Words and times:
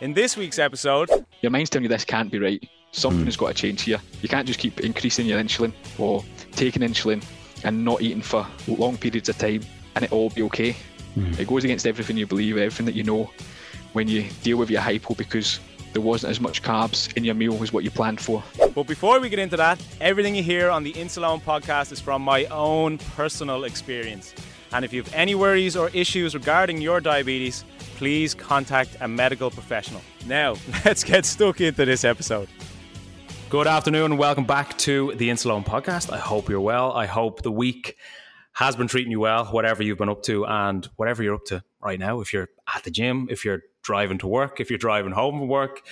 In 0.00 0.14
this 0.14 0.36
week's 0.36 0.60
episode, 0.60 1.10
your 1.40 1.50
mind's 1.50 1.70
telling 1.70 1.82
you 1.82 1.88
this 1.88 2.04
can't 2.04 2.30
be 2.30 2.38
right. 2.38 2.68
Something 2.92 3.22
mm. 3.22 3.26
has 3.26 3.36
got 3.36 3.48
to 3.48 3.54
change 3.54 3.82
here. 3.82 4.00
You 4.22 4.28
can't 4.28 4.46
just 4.46 4.60
keep 4.60 4.78
increasing 4.78 5.26
your 5.26 5.42
insulin 5.42 5.72
or 5.98 6.24
taking 6.52 6.82
insulin 6.82 7.24
and 7.64 7.84
not 7.84 8.00
eating 8.00 8.22
for 8.22 8.46
long 8.68 8.96
periods 8.96 9.28
of 9.28 9.38
time 9.38 9.62
and 9.96 10.04
it 10.04 10.12
all 10.12 10.30
be 10.30 10.42
okay. 10.44 10.76
Mm. 11.16 11.36
It 11.40 11.48
goes 11.48 11.64
against 11.64 11.84
everything 11.84 12.16
you 12.16 12.28
believe, 12.28 12.56
everything 12.56 12.86
that 12.86 12.94
you 12.94 13.02
know 13.02 13.28
when 13.92 14.06
you 14.06 14.24
deal 14.44 14.56
with 14.56 14.70
your 14.70 14.80
hypo 14.80 15.14
because 15.14 15.58
there 15.92 16.02
wasn't 16.02 16.30
as 16.30 16.38
much 16.38 16.62
carbs 16.62 17.12
in 17.16 17.24
your 17.24 17.34
meal 17.34 17.60
as 17.60 17.72
what 17.72 17.82
you 17.82 17.90
planned 17.90 18.20
for. 18.20 18.40
But 18.76 18.86
before 18.86 19.18
we 19.18 19.28
get 19.28 19.40
into 19.40 19.56
that, 19.56 19.82
everything 20.00 20.36
you 20.36 20.44
hear 20.44 20.70
on 20.70 20.84
the 20.84 20.92
Insuleoin 20.92 21.42
podcast 21.42 21.90
is 21.90 21.98
from 21.98 22.22
my 22.22 22.44
own 22.46 22.98
personal 23.16 23.64
experience. 23.64 24.32
And 24.72 24.84
if 24.84 24.92
you 24.92 25.02
have 25.02 25.12
any 25.12 25.34
worries 25.34 25.76
or 25.76 25.90
issues 25.92 26.34
regarding 26.34 26.80
your 26.80 27.00
diabetes, 27.00 27.64
please 27.98 28.32
contact 28.32 28.96
a 29.00 29.08
medical 29.08 29.50
professional. 29.50 30.00
Now, 30.24 30.54
let's 30.84 31.02
get 31.02 31.26
stuck 31.26 31.60
into 31.60 31.84
this 31.84 32.04
episode. 32.04 32.48
Good 33.50 33.66
afternoon 33.66 34.12
and 34.12 34.18
welcome 34.18 34.44
back 34.44 34.78
to 34.78 35.12
the 35.16 35.28
Insuleoin 35.28 35.66
podcast. 35.66 36.12
I 36.12 36.18
hope 36.18 36.48
you're 36.48 36.60
well. 36.60 36.92
I 36.92 37.06
hope 37.06 37.42
the 37.42 37.50
week 37.50 37.96
has 38.52 38.76
been 38.76 38.86
treating 38.86 39.10
you 39.10 39.18
well, 39.18 39.46
whatever 39.46 39.82
you've 39.82 39.98
been 39.98 40.08
up 40.08 40.22
to 40.22 40.46
and 40.46 40.88
whatever 40.94 41.24
you're 41.24 41.34
up 41.34 41.44
to 41.46 41.64
right 41.80 41.98
now. 41.98 42.20
If 42.20 42.32
you're 42.32 42.48
at 42.72 42.84
the 42.84 42.92
gym, 42.92 43.26
if 43.30 43.44
you're 43.44 43.62
driving 43.82 44.18
to 44.18 44.28
work, 44.28 44.60
if 44.60 44.70
you're 44.70 44.78
driving 44.78 45.10
home 45.10 45.40
from 45.40 45.48
work, 45.48 45.84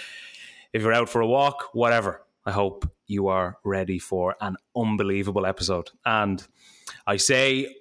if 0.72 0.82
you're 0.82 0.92
out 0.92 1.08
for 1.08 1.20
a 1.20 1.26
walk, 1.26 1.70
whatever. 1.72 2.22
I 2.44 2.52
hope 2.52 2.88
you 3.08 3.26
are 3.26 3.58
ready 3.64 3.98
for 3.98 4.36
an 4.40 4.56
unbelievable 4.76 5.44
episode. 5.44 5.90
And 6.04 6.46
I 7.04 7.16
say 7.16 7.74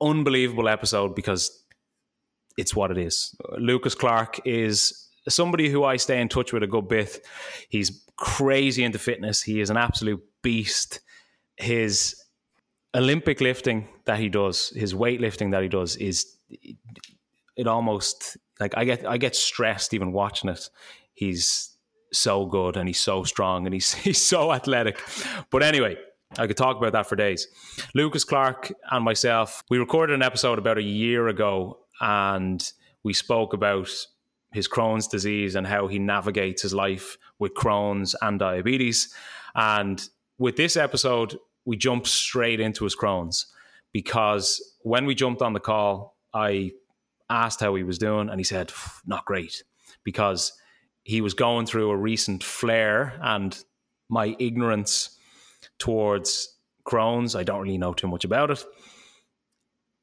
unbelievable 0.00 0.68
episode 0.68 1.16
because 1.16 1.63
it's 2.56 2.74
what 2.74 2.90
it 2.90 2.98
is. 2.98 3.34
Lucas 3.58 3.94
Clarke 3.94 4.40
is 4.44 5.08
somebody 5.28 5.68
who 5.68 5.84
I 5.84 5.96
stay 5.96 6.20
in 6.20 6.28
touch 6.28 6.52
with 6.52 6.62
a 6.62 6.66
good 6.66 6.88
bit. 6.88 7.24
He's 7.68 8.04
crazy 8.16 8.84
into 8.84 8.98
fitness. 8.98 9.42
He 9.42 9.60
is 9.60 9.70
an 9.70 9.76
absolute 9.76 10.22
beast. 10.42 11.00
His 11.56 12.16
Olympic 12.94 13.40
lifting 13.40 13.88
that 14.04 14.18
he 14.18 14.28
does, 14.28 14.70
his 14.70 14.94
weightlifting 14.94 15.50
that 15.52 15.62
he 15.62 15.68
does 15.68 15.96
is 15.96 16.36
it 17.56 17.66
almost 17.66 18.36
like 18.60 18.76
I 18.76 18.84
get 18.84 19.06
I 19.06 19.18
get 19.18 19.34
stressed 19.34 19.94
even 19.94 20.12
watching 20.12 20.50
it. 20.50 20.68
He's 21.14 21.70
so 22.12 22.46
good 22.46 22.76
and 22.76 22.88
he's 22.88 23.00
so 23.00 23.24
strong 23.24 23.66
and 23.66 23.74
he's 23.74 23.94
he's 24.06 24.22
so 24.22 24.52
athletic. 24.52 25.00
But 25.50 25.62
anyway, 25.62 25.96
I 26.38 26.46
could 26.46 26.56
talk 26.56 26.76
about 26.76 26.92
that 26.92 27.06
for 27.06 27.16
days. 27.16 27.48
Lucas 27.94 28.24
Clarke 28.24 28.72
and 28.90 29.04
myself, 29.04 29.64
we 29.70 29.78
recorded 29.78 30.14
an 30.14 30.22
episode 30.22 30.58
about 30.58 30.78
a 30.78 30.82
year 30.82 31.28
ago 31.28 31.78
and 32.00 32.72
we 33.02 33.12
spoke 33.12 33.52
about 33.52 33.90
his 34.52 34.68
Crohn's 34.68 35.08
disease 35.08 35.56
and 35.56 35.66
how 35.66 35.88
he 35.88 35.98
navigates 35.98 36.62
his 36.62 36.72
life 36.72 37.18
with 37.38 37.54
Crohn's 37.54 38.14
and 38.22 38.38
diabetes. 38.38 39.12
And 39.54 40.06
with 40.38 40.56
this 40.56 40.76
episode, 40.76 41.38
we 41.64 41.76
jumped 41.76 42.06
straight 42.06 42.60
into 42.60 42.84
his 42.84 42.96
Crohn's 42.96 43.46
because 43.92 44.76
when 44.82 45.06
we 45.06 45.14
jumped 45.14 45.42
on 45.42 45.52
the 45.52 45.60
call, 45.60 46.16
I 46.32 46.72
asked 47.30 47.60
how 47.60 47.74
he 47.74 47.82
was 47.82 47.98
doing, 47.98 48.28
and 48.28 48.38
he 48.38 48.44
said, 48.44 48.72
not 49.06 49.24
great, 49.24 49.62
because 50.02 50.52
he 51.04 51.20
was 51.20 51.34
going 51.34 51.66
through 51.66 51.90
a 51.90 51.96
recent 51.96 52.42
flare, 52.42 53.18
and 53.22 53.62
my 54.08 54.36
ignorance 54.38 55.18
towards 55.78 56.56
Crohn's, 56.86 57.34
I 57.34 57.44
don't 57.44 57.62
really 57.62 57.78
know 57.78 57.94
too 57.94 58.08
much 58.08 58.24
about 58.24 58.50
it. 58.50 58.64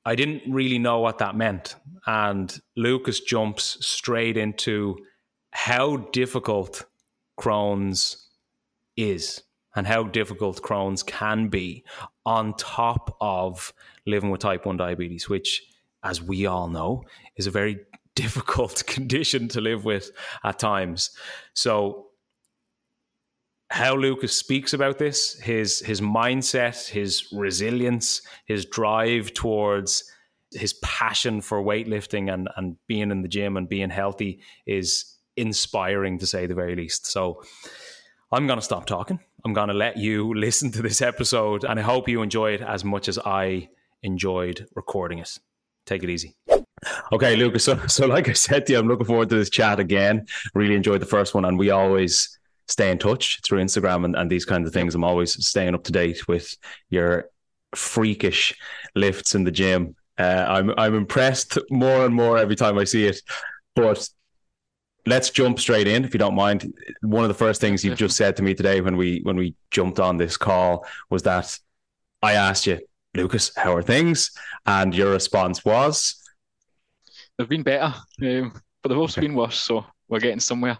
I 0.05 0.15
didn't 0.15 0.43
really 0.51 0.79
know 0.79 0.99
what 0.99 1.19
that 1.19 1.35
meant. 1.35 1.75
And 2.07 2.59
Lucas 2.75 3.19
jumps 3.19 3.77
straight 3.85 4.37
into 4.37 4.97
how 5.51 5.97
difficult 6.11 6.85
Crohn's 7.39 8.29
is 8.97 9.43
and 9.75 9.87
how 9.87 10.03
difficult 10.03 10.61
Crohn's 10.61 11.03
can 11.03 11.47
be 11.47 11.83
on 12.25 12.53
top 12.55 13.15
of 13.21 13.73
living 14.05 14.29
with 14.29 14.41
type 14.41 14.65
1 14.65 14.77
diabetes, 14.77 15.29
which 15.29 15.63
as 16.03 16.21
we 16.21 16.45
all 16.45 16.67
know, 16.67 17.03
is 17.35 17.47
a 17.47 17.51
very 17.51 17.79
difficult 18.15 18.85
condition 18.87 19.47
to 19.49 19.61
live 19.61 19.85
with 19.85 20.11
at 20.43 20.59
times. 20.59 21.11
So, 21.53 22.07
how 23.71 23.95
Lucas 23.95 24.35
speaks 24.35 24.73
about 24.73 24.99
this, 24.99 25.39
his 25.39 25.79
his 25.79 26.01
mindset, 26.01 26.87
his 26.89 27.31
resilience, 27.31 28.21
his 28.45 28.65
drive 28.65 29.33
towards 29.33 30.03
his 30.51 30.73
passion 30.83 31.39
for 31.39 31.63
weightlifting 31.63 32.33
and 32.33 32.49
and 32.57 32.75
being 32.87 33.11
in 33.11 33.21
the 33.21 33.29
gym 33.29 33.55
and 33.55 33.69
being 33.69 33.89
healthy 33.89 34.41
is 34.67 35.17
inspiring 35.37 36.19
to 36.19 36.27
say 36.27 36.45
the 36.45 36.53
very 36.53 36.75
least. 36.75 37.05
So 37.05 37.41
I'm 38.31 38.45
going 38.45 38.59
to 38.59 38.65
stop 38.65 38.85
talking. 38.85 39.19
I'm 39.45 39.53
going 39.53 39.69
to 39.69 39.73
let 39.73 39.95
you 39.95 40.33
listen 40.35 40.71
to 40.71 40.81
this 40.81 41.01
episode 41.01 41.63
and 41.63 41.79
I 41.79 41.83
hope 41.83 42.09
you 42.09 42.21
enjoy 42.21 42.51
it 42.51 42.61
as 42.61 42.83
much 42.83 43.07
as 43.07 43.17
I 43.19 43.69
enjoyed 44.03 44.67
recording 44.75 45.19
it 45.19 45.39
take 45.85 46.03
it 46.03 46.09
easy. 46.09 46.35
Okay, 47.11 47.35
Lucas. 47.35 47.63
So, 47.63 47.77
so 47.87 48.07
like 48.07 48.27
I 48.29 48.33
said 48.33 48.65
to 48.65 48.73
you, 48.73 48.79
I'm 48.79 48.87
looking 48.87 49.05
forward 49.05 49.29
to 49.29 49.35
this 49.35 49.49
chat 49.49 49.79
again. 49.79 50.25
Really 50.53 50.75
enjoyed 50.75 51.01
the 51.01 51.05
first 51.05 51.33
one, 51.35 51.45
and 51.45 51.59
we 51.59 51.69
always 51.69 52.39
stay 52.71 52.91
in 52.91 52.97
touch 52.97 53.41
through 53.43 53.61
Instagram 53.61 54.05
and, 54.05 54.15
and 54.15 54.29
these 54.29 54.45
kinds 54.45 54.67
of 54.67 54.73
things. 54.73 54.95
I'm 54.95 55.03
always 55.03 55.45
staying 55.45 55.75
up 55.75 55.83
to 55.85 55.91
date 55.91 56.27
with 56.27 56.55
your 56.89 57.25
freakish 57.75 58.55
lifts 58.95 59.35
in 59.35 59.43
the 59.43 59.51
gym. 59.51 59.95
Uh, 60.17 60.45
I'm 60.47 60.73
I'm 60.77 60.95
impressed 60.95 61.57
more 61.69 62.05
and 62.05 62.13
more 62.13 62.37
every 62.37 62.55
time 62.55 62.77
I 62.77 62.83
see 62.83 63.05
it. 63.05 63.21
But 63.75 64.07
let's 65.05 65.29
jump 65.29 65.59
straight 65.59 65.87
in, 65.87 66.05
if 66.05 66.13
you 66.13 66.19
don't 66.19 66.35
mind. 66.35 66.73
One 67.01 67.23
of 67.23 67.29
the 67.29 67.33
first 67.33 67.61
things 67.61 67.83
you 67.83 67.95
just 67.95 68.17
said 68.17 68.35
to 68.37 68.43
me 68.43 68.53
today 68.53 68.81
when 68.81 68.97
we 68.97 69.21
when 69.23 69.35
we 69.35 69.55
jumped 69.71 69.99
on 69.99 70.17
this 70.17 70.37
call 70.37 70.85
was 71.09 71.23
that 71.23 71.57
I 72.21 72.33
asked 72.33 72.67
you, 72.67 72.79
Lucas, 73.15 73.51
how 73.55 73.73
are 73.75 73.81
things? 73.81 74.31
And 74.65 74.93
your 74.95 75.11
response 75.11 75.65
was? 75.65 76.15
They've 77.37 77.49
been 77.49 77.63
better, 77.63 77.93
um, 78.21 78.53
but 78.81 78.89
they've 78.89 78.97
also 78.97 79.19
okay. 79.19 79.27
been 79.27 79.35
worse. 79.35 79.57
So 79.57 79.85
we're 80.07 80.19
getting 80.19 80.39
somewhere. 80.39 80.77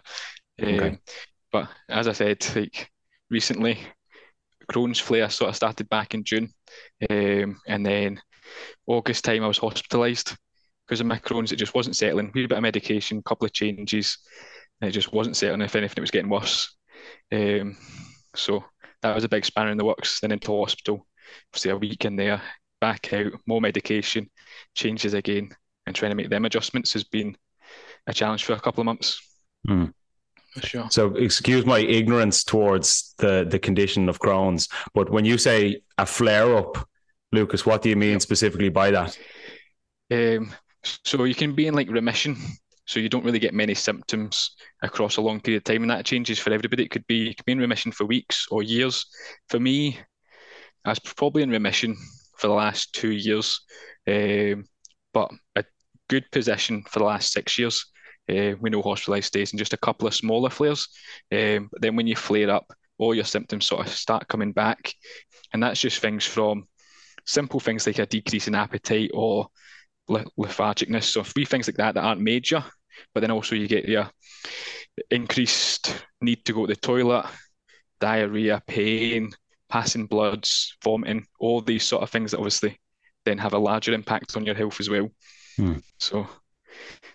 Um, 0.62 0.74
okay. 0.74 0.98
But 1.52 1.68
as 1.88 2.08
I 2.08 2.12
said, 2.12 2.44
like 2.56 2.90
recently, 3.30 3.78
Crohn's 4.70 4.98
flare 4.98 5.28
sort 5.28 5.50
of 5.50 5.56
started 5.56 5.88
back 5.88 6.14
in 6.14 6.24
June, 6.24 6.48
um, 7.10 7.60
and 7.68 7.84
then 7.84 8.20
August 8.86 9.24
time 9.24 9.44
I 9.44 9.48
was 9.48 9.58
hospitalised 9.58 10.36
because 10.86 11.00
of 11.00 11.06
my 11.06 11.18
Crohn's. 11.18 11.52
It 11.52 11.56
just 11.56 11.74
wasn't 11.74 11.96
settling. 11.96 12.28
A 12.28 12.32
bit 12.32 12.52
of 12.52 12.62
medication, 12.62 13.22
couple 13.22 13.46
of 13.46 13.52
changes, 13.52 14.18
it 14.80 14.90
just 14.90 15.12
wasn't 15.12 15.36
settling. 15.36 15.62
If 15.62 15.76
anything, 15.76 15.98
it 15.98 16.00
was 16.00 16.10
getting 16.10 16.30
worse. 16.30 16.74
Um, 17.30 17.76
so 18.34 18.64
that 19.02 19.14
was 19.14 19.24
a 19.24 19.28
big 19.28 19.44
spanner 19.44 19.70
in 19.70 19.78
the 19.78 19.84
works. 19.84 20.20
Then 20.20 20.32
into 20.32 20.58
hospital, 20.58 21.06
say 21.54 21.70
a 21.70 21.76
week 21.76 22.04
in 22.04 22.16
there, 22.16 22.42
back 22.80 23.12
out, 23.12 23.32
more 23.46 23.60
medication, 23.60 24.30
changes 24.74 25.14
again, 25.14 25.50
and 25.86 25.94
trying 25.94 26.10
to 26.10 26.16
make 26.16 26.30
them 26.30 26.44
adjustments 26.44 26.92
has 26.94 27.04
been 27.04 27.36
a 28.06 28.12
challenge 28.12 28.44
for 28.44 28.54
a 28.54 28.60
couple 28.60 28.80
of 28.80 28.86
months. 28.86 29.20
Mm. 29.68 29.92
Sure. 30.60 30.86
So, 30.90 31.14
excuse 31.14 31.64
my 31.64 31.78
ignorance 31.78 32.44
towards 32.44 33.14
the 33.18 33.46
the 33.48 33.58
condition 33.58 34.08
of 34.08 34.18
Crohn's, 34.18 34.68
but 34.92 35.10
when 35.10 35.24
you 35.24 35.38
say 35.38 35.80
a 35.96 36.04
flare 36.04 36.56
up, 36.56 36.88
Lucas, 37.32 37.64
what 37.64 37.82
do 37.82 37.88
you 37.88 37.96
mean 37.96 38.20
specifically 38.20 38.68
by 38.68 38.90
that? 38.90 39.18
Um, 40.10 40.52
so 40.82 41.24
you 41.24 41.34
can 41.34 41.54
be 41.54 41.66
in 41.68 41.74
like 41.74 41.90
remission, 41.90 42.36
so 42.86 43.00
you 43.00 43.08
don't 43.08 43.24
really 43.24 43.38
get 43.38 43.54
many 43.54 43.74
symptoms 43.74 44.54
across 44.82 45.16
a 45.16 45.22
long 45.22 45.40
period 45.40 45.58
of 45.58 45.64
time, 45.64 45.82
and 45.82 45.90
that 45.90 46.04
changes 46.04 46.38
for 46.38 46.52
everybody. 46.52 46.84
It 46.84 46.90
could 46.90 47.06
be 47.06 47.28
you 47.28 47.34
could 47.34 47.46
be 47.46 47.52
in 47.52 47.58
remission 47.58 47.92
for 47.92 48.04
weeks 48.04 48.46
or 48.50 48.62
years. 48.62 49.06
For 49.48 49.58
me, 49.58 49.98
I 50.84 50.90
was 50.90 50.98
probably 50.98 51.42
in 51.42 51.50
remission 51.50 51.96
for 52.36 52.48
the 52.48 52.54
last 52.54 52.92
two 52.92 53.12
years, 53.12 53.60
um, 54.06 54.66
but 55.14 55.30
a 55.56 55.64
good 56.08 56.30
position 56.30 56.82
for 56.90 56.98
the 56.98 57.06
last 57.06 57.32
six 57.32 57.58
years. 57.58 57.86
Uh, 58.30 58.54
we 58.60 58.70
know 58.70 58.82
hospitalised 58.82 59.24
stays 59.24 59.52
and 59.52 59.58
just 59.58 59.72
a 59.72 59.78
couple 59.78 60.06
of 60.06 60.14
smaller 60.14 60.50
flares. 60.50 60.88
Um, 61.32 61.68
but 61.70 61.82
then 61.82 61.96
when 61.96 62.06
you 62.06 62.16
flare 62.16 62.50
up, 62.50 62.72
all 62.98 63.14
your 63.14 63.24
symptoms 63.24 63.66
sort 63.66 63.86
of 63.86 63.92
start 63.92 64.28
coming 64.28 64.52
back. 64.52 64.94
And 65.52 65.62
that's 65.62 65.80
just 65.80 65.98
things 65.98 66.24
from 66.24 66.66
simple 67.24 67.60
things 67.60 67.86
like 67.86 67.98
a 67.98 68.06
decrease 68.06 68.48
in 68.48 68.54
appetite 68.54 69.10
or 69.12 69.48
lethargicness. 70.08 71.04
So 71.04 71.22
three 71.22 71.44
things 71.44 71.66
like 71.66 71.76
that 71.76 71.94
that 71.94 72.04
aren't 72.04 72.20
major, 72.20 72.64
but 73.14 73.20
then 73.20 73.30
also 73.30 73.54
you 73.54 73.68
get 73.68 73.88
your 73.88 74.08
increased 75.10 76.04
need 76.20 76.44
to 76.44 76.52
go 76.52 76.66
to 76.66 76.74
the 76.74 76.80
toilet, 76.80 77.26
diarrhea, 78.00 78.62
pain, 78.66 79.30
passing 79.68 80.06
bloods, 80.06 80.76
vomiting, 80.84 81.26
all 81.38 81.60
these 81.60 81.84
sort 81.84 82.02
of 82.02 82.10
things 82.10 82.30
that 82.30 82.38
obviously 82.38 82.78
then 83.24 83.38
have 83.38 83.54
a 83.54 83.58
larger 83.58 83.92
impact 83.92 84.36
on 84.36 84.44
your 84.44 84.54
health 84.54 84.80
as 84.80 84.90
well. 84.90 85.08
Hmm. 85.56 85.78
So, 85.98 86.26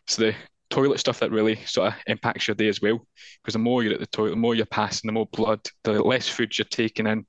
so 0.07 0.21
the 0.21 0.35
toilet 0.69 0.99
stuff 0.99 1.19
that 1.19 1.31
really 1.31 1.55
sort 1.65 1.89
of 1.89 1.99
impacts 2.07 2.47
your 2.47 2.55
day 2.55 2.67
as 2.67 2.81
well. 2.81 3.05
Because 3.41 3.53
the 3.53 3.59
more 3.59 3.83
you're 3.83 3.93
at 3.93 3.99
the 3.99 4.07
toilet, 4.07 4.31
the 4.31 4.35
more 4.35 4.55
you're 4.55 4.65
passing, 4.65 5.07
the 5.07 5.13
more 5.13 5.27
blood, 5.27 5.61
the 5.83 6.01
less 6.03 6.27
food 6.27 6.57
you're 6.57 6.65
taking 6.65 7.07
in, 7.07 7.25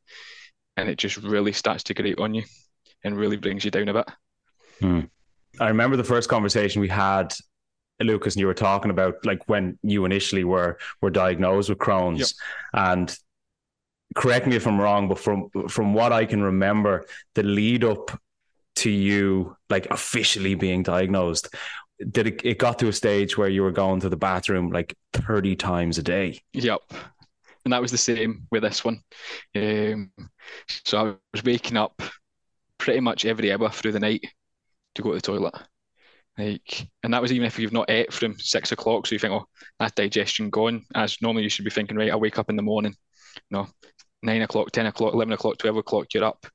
and 0.76 0.88
it 0.88 0.98
just 0.98 1.16
really 1.18 1.52
starts 1.52 1.82
to 1.84 1.94
grate 1.94 2.18
on 2.18 2.34
you 2.34 2.44
and 3.04 3.16
really 3.16 3.36
brings 3.36 3.64
you 3.64 3.70
down 3.70 3.88
a 3.88 3.94
bit. 3.94 4.08
Hmm. 4.80 5.00
I 5.60 5.68
remember 5.68 5.96
the 5.96 6.04
first 6.04 6.28
conversation 6.28 6.80
we 6.80 6.88
had, 6.88 7.34
Lucas, 8.00 8.34
and 8.34 8.40
you 8.40 8.46
were 8.46 8.54
talking 8.54 8.90
about 8.90 9.24
like 9.24 9.48
when 9.48 9.78
you 9.82 10.04
initially 10.04 10.44
were 10.44 10.78
were 11.00 11.10
diagnosed 11.10 11.68
with 11.68 11.78
Crohn's, 11.78 12.34
yep. 12.74 12.88
and 12.90 13.16
correct 14.14 14.46
me 14.46 14.56
if 14.56 14.66
I'm 14.66 14.80
wrong, 14.80 15.08
but 15.08 15.18
from 15.18 15.50
from 15.68 15.94
what 15.94 16.12
I 16.12 16.24
can 16.26 16.42
remember, 16.42 17.06
the 17.34 17.42
lead 17.42 17.84
up 17.84 18.20
to 18.76 18.90
you 18.90 19.56
like 19.68 19.86
officially 19.90 20.54
being 20.54 20.84
diagnosed 20.84 21.48
did 22.10 22.26
it, 22.26 22.40
it 22.44 22.58
got 22.58 22.78
to 22.78 22.88
a 22.88 22.92
stage 22.92 23.36
where 23.36 23.48
you 23.48 23.62
were 23.62 23.72
going 23.72 24.00
to 24.00 24.08
the 24.08 24.16
bathroom 24.16 24.70
like 24.70 24.96
30 25.14 25.56
times 25.56 25.98
a 25.98 26.02
day. 26.02 26.40
Yep. 26.52 26.80
And 27.64 27.72
that 27.72 27.82
was 27.82 27.90
the 27.90 27.98
same 27.98 28.46
with 28.50 28.62
this 28.62 28.84
one. 28.84 29.02
Um, 29.54 30.12
so 30.68 30.98
i 30.98 31.02
was 31.32 31.44
waking 31.44 31.76
up 31.76 32.00
pretty 32.78 33.00
much 33.00 33.24
every 33.24 33.52
hour 33.52 33.68
through 33.68 33.92
the 33.92 34.00
night 34.00 34.24
to 34.94 35.02
go 35.02 35.10
to 35.10 35.16
the 35.16 35.20
toilet. 35.20 35.54
Like 36.38 36.88
and 37.02 37.12
that 37.12 37.20
was 37.20 37.32
even 37.32 37.46
if 37.46 37.58
you've 37.58 37.72
not 37.72 37.90
ate 37.90 38.12
from 38.12 38.38
six 38.38 38.70
o'clock 38.70 39.06
so 39.06 39.14
you 39.14 39.18
think 39.18 39.32
oh 39.32 39.46
that 39.80 39.96
digestion 39.96 40.50
gone 40.50 40.84
as 40.94 41.20
normally 41.20 41.42
you 41.42 41.48
should 41.48 41.64
be 41.64 41.70
thinking 41.70 41.96
right 41.96 42.12
i 42.12 42.16
wake 42.16 42.38
up 42.38 42.48
in 42.48 42.54
the 42.54 42.62
morning 42.62 42.94
no 43.50 43.66
nine 44.22 44.42
o'clock 44.42 44.70
ten 44.70 44.86
o'clock 44.86 45.14
11 45.14 45.32
o'clock 45.32 45.58
12 45.58 45.78
o'clock 45.78 46.06
you're 46.14 46.22
up 46.22 46.46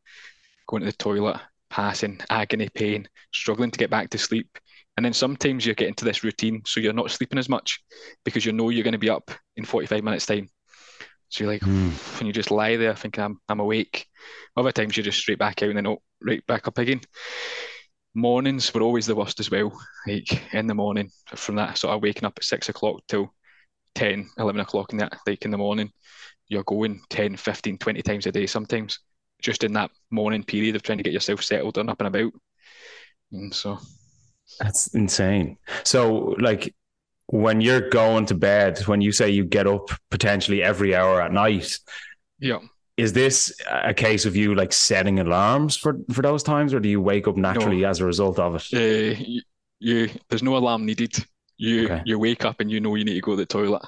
going 0.67 0.79
to 0.79 0.85
the 0.85 0.93
toilet 0.93 1.37
passing 1.69 2.17
agony 2.29 2.69
pain 2.69 3.05
struggling 3.33 3.71
to 3.71 3.77
get 3.77 3.89
back 3.89 4.09
to 4.09 4.17
sleep 4.17 4.57
and 4.95 5.05
then 5.05 5.13
sometimes 5.13 5.65
you 5.65 5.73
get 5.73 5.87
into 5.87 6.05
this 6.05 6.23
routine, 6.23 6.61
so 6.65 6.79
you're 6.79 6.93
not 6.93 7.11
sleeping 7.11 7.39
as 7.39 7.49
much 7.49 7.83
because 8.23 8.45
you 8.45 8.51
know 8.51 8.69
you're 8.69 8.83
going 8.83 8.91
to 8.93 8.99
be 8.99 9.09
up 9.09 9.31
in 9.55 9.65
45 9.65 10.03
minutes' 10.03 10.25
time. 10.25 10.49
So 11.29 11.43
you're 11.43 11.53
like, 11.53 11.61
mm. 11.61 12.19
and 12.19 12.27
you 12.27 12.33
just 12.33 12.51
lie 12.51 12.75
there 12.75 12.95
thinking, 12.95 13.23
I'm, 13.23 13.39
I'm 13.49 13.59
awake. 13.59 14.05
Other 14.55 14.71
times 14.71 14.95
you're 14.95 15.03
just 15.03 15.17
straight 15.17 15.39
back 15.39 15.63
out 15.63 15.69
and 15.69 15.77
then 15.77 15.87
oh, 15.87 16.01
right 16.21 16.45
back 16.45 16.67
up 16.67 16.77
again. 16.77 17.01
Mornings 18.13 18.71
were 18.71 18.83
always 18.83 19.07
the 19.07 19.15
worst 19.15 19.39
as 19.39 19.49
well. 19.49 19.73
Like 20.05 20.53
in 20.53 20.67
the 20.67 20.75
morning, 20.75 21.09
from 21.35 21.55
that 21.55 21.79
sort 21.79 21.95
of 21.95 22.03
waking 22.03 22.25
up 22.25 22.33
at 22.37 22.43
six 22.43 22.69
o'clock 22.69 23.01
till 23.07 23.33
10, 23.95 24.29
11 24.37 24.61
o'clock 24.61 24.91
in 24.91 24.99
that, 24.99 25.17
like 25.25 25.43
in 25.43 25.49
the 25.49 25.57
morning, 25.57 25.91
you're 26.49 26.63
going 26.63 27.01
10, 27.09 27.35
15, 27.35 27.79
20 27.79 28.01
times 28.03 28.27
a 28.27 28.31
day 28.31 28.45
sometimes, 28.45 28.99
just 29.41 29.63
in 29.63 29.73
that 29.73 29.89
morning 30.11 30.43
period 30.43 30.75
of 30.75 30.83
trying 30.83 30.99
to 30.99 31.03
get 31.03 31.13
yourself 31.13 31.43
settled 31.43 31.79
and 31.79 31.89
up 31.89 31.99
and 31.99 32.07
about. 32.07 32.31
And 33.31 33.51
so 33.51 33.79
that's 34.59 34.87
insane. 34.93 35.57
So, 35.83 36.35
like, 36.39 36.73
when 37.27 37.61
you're 37.61 37.89
going 37.89 38.25
to 38.27 38.35
bed, 38.35 38.79
when 38.81 39.01
you 39.01 39.11
say 39.11 39.29
you 39.29 39.45
get 39.45 39.67
up 39.67 39.89
potentially 40.11 40.61
every 40.63 40.95
hour 40.95 41.21
at 41.21 41.31
night, 41.31 41.79
yeah, 42.39 42.59
is 42.97 43.13
this 43.13 43.53
a 43.69 43.93
case 43.93 44.25
of 44.25 44.35
you 44.35 44.53
like 44.55 44.71
setting 44.71 45.19
alarms 45.19 45.75
for 45.75 45.97
for 46.11 46.21
those 46.21 46.43
times, 46.43 46.73
or 46.73 46.79
do 46.79 46.89
you 46.89 47.01
wake 47.01 47.27
up 47.27 47.37
naturally 47.37 47.81
no. 47.81 47.89
as 47.89 47.99
a 47.99 48.05
result 48.05 48.39
of 48.39 48.55
it? 48.55 48.67
Uh, 48.73 49.17
you, 49.19 49.41
you, 49.79 50.09
there's 50.29 50.43
no 50.43 50.57
alarm 50.57 50.85
needed. 50.85 51.15
You 51.57 51.85
okay. 51.85 52.01
you 52.05 52.19
wake 52.19 52.45
up 52.45 52.59
and 52.59 52.69
you 52.69 52.79
know 52.79 52.95
you 52.95 53.05
need 53.05 53.15
to 53.15 53.21
go 53.21 53.31
to 53.31 53.37
the 53.37 53.45
toilet. 53.45 53.83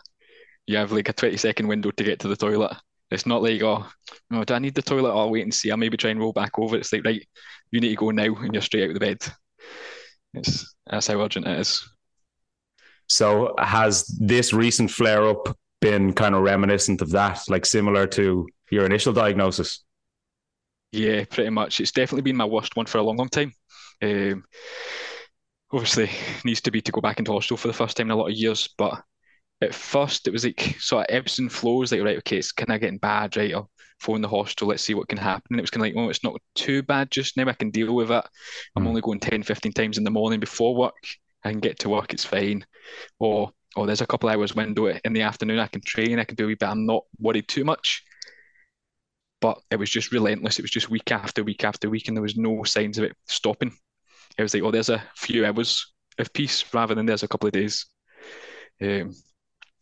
You 0.65 0.77
have 0.77 0.91
like 0.91 1.09
a 1.09 1.13
20 1.13 1.37
second 1.37 1.67
window 1.67 1.91
to 1.91 2.03
get 2.03 2.19
to 2.19 2.27
the 2.27 2.35
toilet. 2.35 2.75
It's 3.11 3.27
not 3.27 3.43
like, 3.43 3.61
oh, 3.61 3.85
no, 4.31 4.43
do 4.43 4.55
I 4.55 4.59
need 4.59 4.73
the 4.73 4.81
toilet? 4.81 5.11
I'll 5.11 5.29
wait 5.29 5.43
and 5.43 5.53
see. 5.53 5.69
I'll 5.69 5.77
maybe 5.77 5.95
try 5.95 6.09
and 6.09 6.19
roll 6.19 6.33
back 6.33 6.57
over. 6.57 6.75
It's 6.75 6.91
like, 6.91 7.05
right, 7.05 7.23
you 7.69 7.79
need 7.79 7.89
to 7.89 7.95
go 7.95 8.09
now 8.09 8.33
and 8.35 8.51
you're 8.53 8.63
straight 8.63 8.83
out 8.83 8.89
of 8.89 8.93
the 8.95 8.99
bed. 8.99 9.21
It's 10.37 10.75
that's 10.87 11.07
how 11.07 11.21
urgent 11.21 11.47
it 11.47 11.59
is. 11.59 11.87
So 13.07 13.53
has 13.59 14.05
this 14.19 14.53
recent 14.53 14.89
flare 14.91 15.27
up 15.27 15.57
been 15.81 16.13
kind 16.13 16.35
of 16.35 16.41
reminiscent 16.41 17.01
of 17.01 17.11
that, 17.11 17.41
like 17.49 17.65
similar 17.65 18.07
to 18.07 18.47
your 18.71 18.85
initial 18.85 19.13
diagnosis? 19.13 19.83
Yeah, 20.91 21.25
pretty 21.29 21.49
much. 21.49 21.79
It's 21.79 21.91
definitely 21.91 22.23
been 22.23 22.37
my 22.37 22.45
worst 22.45 22.75
one 22.75 22.85
for 22.85 22.97
a 22.99 23.03
long, 23.03 23.17
long 23.17 23.29
time. 23.29 23.53
Um, 24.01 24.43
obviously, 25.71 26.09
needs 26.43 26.61
to 26.61 26.71
be 26.71 26.81
to 26.81 26.91
go 26.91 27.01
back 27.01 27.19
into 27.19 27.31
hospital 27.33 27.57
for 27.57 27.67
the 27.67 27.73
first 27.73 27.97
time 27.97 28.07
in 28.07 28.11
a 28.11 28.15
lot 28.15 28.29
of 28.29 28.35
years. 28.35 28.69
But 28.77 29.03
at 29.61 29.75
first, 29.75 30.27
it 30.27 30.31
was 30.31 30.45
like 30.45 30.75
sort 30.79 31.05
of 31.09 31.15
ebbs 31.15 31.39
and 31.39 31.51
flows. 31.51 31.91
Like, 31.91 32.01
right, 32.01 32.17
okay, 32.19 32.37
it's 32.37 32.51
kind 32.51 32.71
of 32.71 32.81
getting 32.81 32.97
bad, 32.97 33.35
right? 33.37 33.53
I'll 33.53 33.69
phone 34.05 34.21
the 34.21 34.27
hostel, 34.27 34.67
let's 34.67 34.83
see 34.83 34.93
what 34.93 35.07
can 35.07 35.17
happen. 35.17 35.47
And 35.51 35.59
it 35.59 35.63
was 35.63 35.71
kind 35.71 35.85
of 35.85 35.93
like, 35.93 36.03
oh, 36.03 36.09
it's 36.09 36.23
not 36.23 36.39
too 36.53 36.83
bad 36.83 37.09
just 37.11 37.35
now. 37.35 37.47
I 37.47 37.53
can 37.53 37.71
deal 37.71 37.93
with 37.93 38.11
it. 38.11 38.25
I'm 38.75 38.83
mm. 38.83 38.87
only 38.87 39.01
going 39.01 39.19
10, 39.19 39.43
15 39.43 39.73
times 39.73 39.97
in 39.97 40.03
the 40.03 40.11
morning 40.11 40.39
before 40.39 40.75
work. 40.75 40.95
I 41.43 41.51
can 41.51 41.59
get 41.59 41.79
to 41.79 41.89
work, 41.89 42.13
it's 42.13 42.25
fine. 42.25 42.65
Or, 43.19 43.51
oh, 43.75 43.85
there's 43.85 44.01
a 44.01 44.07
couple 44.07 44.29
hours 44.29 44.55
window 44.55 44.87
in 44.87 45.13
the 45.13 45.21
afternoon. 45.21 45.59
I 45.59 45.67
can 45.67 45.81
train, 45.81 46.19
I 46.19 46.23
can 46.23 46.35
do 46.35 46.45
a 46.45 46.47
wee 46.47 46.55
bit. 46.55 46.69
I'm 46.69 46.85
not 46.85 47.03
worried 47.19 47.47
too 47.47 47.63
much. 47.63 48.03
But 49.41 49.59
it 49.69 49.77
was 49.77 49.89
just 49.89 50.11
relentless. 50.11 50.59
It 50.59 50.63
was 50.63 50.71
just 50.71 50.89
week 50.89 51.11
after 51.11 51.43
week 51.43 51.63
after 51.63 51.89
week, 51.89 52.07
and 52.07 52.15
there 52.15 52.21
was 52.21 52.37
no 52.37 52.63
signs 52.63 52.97
of 52.97 53.03
it 53.03 53.15
stopping. 53.27 53.75
It 54.37 54.41
was 54.41 54.53
like, 54.53 54.63
oh, 54.63 54.71
there's 54.71 54.89
a 54.89 55.03
few 55.15 55.45
hours 55.45 55.93
of 56.17 56.33
peace 56.33 56.63
rather 56.73 56.95
than 56.95 57.05
there's 57.05 57.23
a 57.23 57.27
couple 57.27 57.47
of 57.47 57.53
days. 57.53 57.85
Um, 58.81 59.13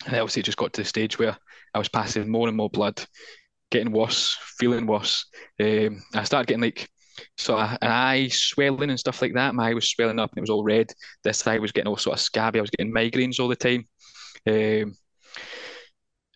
and 0.06 0.16
obviously, 0.16 0.42
it 0.42 0.46
just 0.46 0.58
got 0.58 0.74
to 0.74 0.82
the 0.82 0.86
stage 0.86 1.18
where 1.18 1.38
I 1.74 1.78
was 1.78 1.88
passing 1.88 2.30
more 2.30 2.48
and 2.48 2.58
more 2.58 2.70
blood 2.70 3.06
getting 3.74 3.92
worse, 3.92 4.38
feeling 4.60 4.86
worse. 4.86 5.26
Um, 5.60 6.04
I 6.14 6.24
started 6.24 6.48
getting 6.48 6.62
like 6.62 6.88
sort 7.38 7.60
of 7.60 7.72
an 7.82 7.92
eye 7.92 8.28
swelling 8.28 8.92
and 8.92 9.00
stuff 9.00 9.22
like 9.22 9.34
that. 9.34 9.56
My 9.56 9.72
eye 9.72 9.74
was 9.74 9.90
swelling 9.90 10.20
up 10.20 10.32
and 10.32 10.38
it 10.38 10.42
was 10.42 10.52
all 10.52 10.64
red. 10.64 10.92
This 11.24 11.46
eye 11.48 11.58
was 11.58 11.72
getting 11.72 11.88
all 11.88 11.98
sort 11.98 12.18
of 12.18 12.22
scabby. 12.22 12.60
I 12.60 12.62
was 12.62 12.70
getting 12.70 12.94
migraines 12.94 13.40
all 13.40 13.48
the 13.48 13.56
time. 13.56 13.88
Um, 14.48 14.96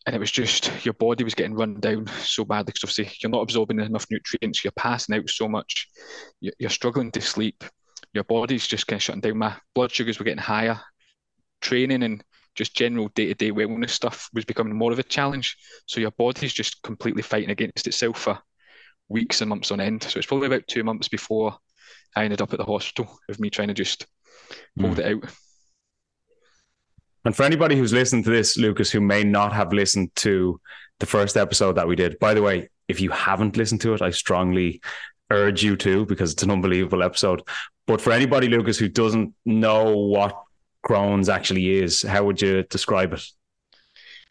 and 0.07 0.15
it 0.15 0.19
was 0.19 0.31
just 0.31 0.71
your 0.83 0.95
body 0.95 1.23
was 1.23 1.35
getting 1.35 1.53
run 1.53 1.79
down 1.79 2.07
so 2.07 2.43
badly 2.43 2.71
because 2.73 2.83
obviously 2.83 3.15
you're 3.21 3.29
not 3.29 3.41
absorbing 3.41 3.79
enough 3.79 4.07
nutrients, 4.09 4.63
you're 4.63 4.71
passing 4.71 5.15
out 5.15 5.29
so 5.29 5.47
much, 5.47 5.87
you're 6.39 6.69
struggling 6.69 7.11
to 7.11 7.21
sleep, 7.21 7.63
your 8.13 8.23
body's 8.23 8.65
just 8.65 8.87
kind 8.87 8.97
of 8.97 9.03
shutting 9.03 9.21
down. 9.21 9.37
My 9.37 9.55
blood 9.75 9.91
sugars 9.91 10.17
were 10.17 10.25
getting 10.25 10.41
higher. 10.41 10.79
Training 11.59 12.03
and 12.03 12.23
just 12.57 12.75
general 12.75 13.09
day 13.15 13.27
to 13.27 13.33
day 13.35 13.51
wellness 13.51 13.91
stuff 13.91 14.29
was 14.33 14.43
becoming 14.43 14.75
more 14.75 14.91
of 14.91 14.99
a 14.99 15.03
challenge. 15.03 15.55
So 15.85 16.01
your 16.01 16.11
body's 16.11 16.53
just 16.53 16.81
completely 16.81 17.21
fighting 17.21 17.51
against 17.51 17.87
itself 17.87 18.19
for 18.19 18.39
weeks 19.07 19.41
and 19.41 19.49
months 19.49 19.71
on 19.71 19.79
end. 19.79 20.03
So 20.03 20.17
it's 20.17 20.27
probably 20.27 20.47
about 20.47 20.67
two 20.67 20.83
months 20.83 21.07
before 21.07 21.55
I 22.15 22.25
ended 22.25 22.41
up 22.41 22.51
at 22.51 22.59
the 22.59 22.65
hospital 22.65 23.17
of 23.29 23.39
me 23.39 23.49
trying 23.49 23.67
to 23.69 23.73
just 23.73 24.07
hold 24.79 24.97
mm. 24.97 24.99
it 24.99 25.23
out. 25.23 25.31
And 27.23 27.35
for 27.35 27.43
anybody 27.43 27.75
who's 27.75 27.93
listened 27.93 28.23
to 28.23 28.31
this, 28.31 28.57
Lucas, 28.57 28.89
who 28.89 29.01
may 29.01 29.23
not 29.23 29.53
have 29.53 29.73
listened 29.73 30.15
to 30.17 30.59
the 30.99 31.05
first 31.05 31.37
episode 31.37 31.73
that 31.73 31.87
we 31.87 31.95
did, 31.95 32.17
by 32.19 32.33
the 32.33 32.41
way, 32.41 32.69
if 32.87 33.01
you 33.01 33.11
haven't 33.11 33.57
listened 33.57 33.81
to 33.81 33.93
it, 33.93 34.01
I 34.01 34.09
strongly 34.11 34.81
urge 35.29 35.61
you 35.61 35.75
to 35.75 36.05
because 36.05 36.31
it's 36.31 36.43
an 36.43 36.51
unbelievable 36.51 37.03
episode. 37.03 37.41
But 37.85 38.01
for 38.01 38.11
anybody, 38.11 38.47
Lucas, 38.47 38.77
who 38.77 38.87
doesn't 38.87 39.33
know 39.45 39.95
what 39.95 40.41
Crohn's 40.87 41.29
actually 41.29 41.79
is. 41.79 42.01
How 42.01 42.23
would 42.23 42.41
you 42.41 42.63
describe 42.63 43.13
it? 43.13 43.23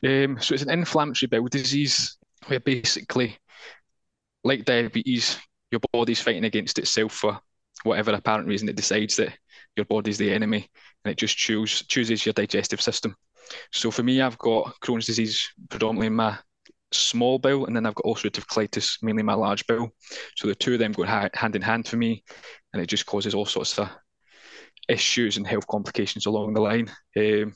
Um, 0.04 0.40
so 0.40 0.54
it's 0.54 0.62
an 0.62 0.70
inflammatory 0.70 1.28
bowel 1.28 1.48
disease 1.48 2.16
where 2.46 2.60
basically, 2.60 3.36
like 4.44 4.64
diabetes, 4.64 5.38
your 5.70 5.80
body's 5.92 6.20
fighting 6.20 6.44
against 6.44 6.78
itself 6.78 7.12
for 7.12 7.38
whatever 7.82 8.12
apparent 8.12 8.48
reason 8.48 8.68
it 8.68 8.76
decides 8.76 9.16
that 9.16 9.36
your 9.76 9.84
body's 9.84 10.18
the 10.18 10.32
enemy 10.32 10.68
and 11.04 11.12
it 11.12 11.18
just 11.18 11.36
choose, 11.36 11.84
chooses 11.86 12.24
your 12.24 12.32
digestive 12.32 12.80
system. 12.80 13.14
So 13.72 13.90
for 13.90 14.02
me, 14.02 14.20
I've 14.20 14.38
got 14.38 14.74
Crohn's 14.82 15.06
disease 15.06 15.48
predominantly 15.68 16.06
in 16.08 16.14
my 16.14 16.38
small 16.92 17.38
bowel, 17.38 17.66
and 17.66 17.76
then 17.76 17.84
I've 17.84 17.94
got 17.94 18.06
ulcerative 18.06 18.46
colitis, 18.46 19.02
mainly 19.02 19.22
my 19.22 19.34
large 19.34 19.66
bowel. 19.66 19.90
So 20.36 20.48
the 20.48 20.54
two 20.54 20.74
of 20.74 20.78
them 20.78 20.92
go 20.92 21.02
hand 21.02 21.56
in 21.56 21.62
hand 21.62 21.86
for 21.86 21.96
me, 21.96 22.24
and 22.72 22.82
it 22.82 22.86
just 22.86 23.06
causes 23.06 23.34
all 23.34 23.46
sorts 23.46 23.78
of 23.78 23.90
issues 24.88 25.36
and 25.36 25.46
health 25.46 25.66
complications 25.66 26.26
along 26.26 26.54
the 26.54 26.60
line. 26.60 26.90
Um, 27.16 27.54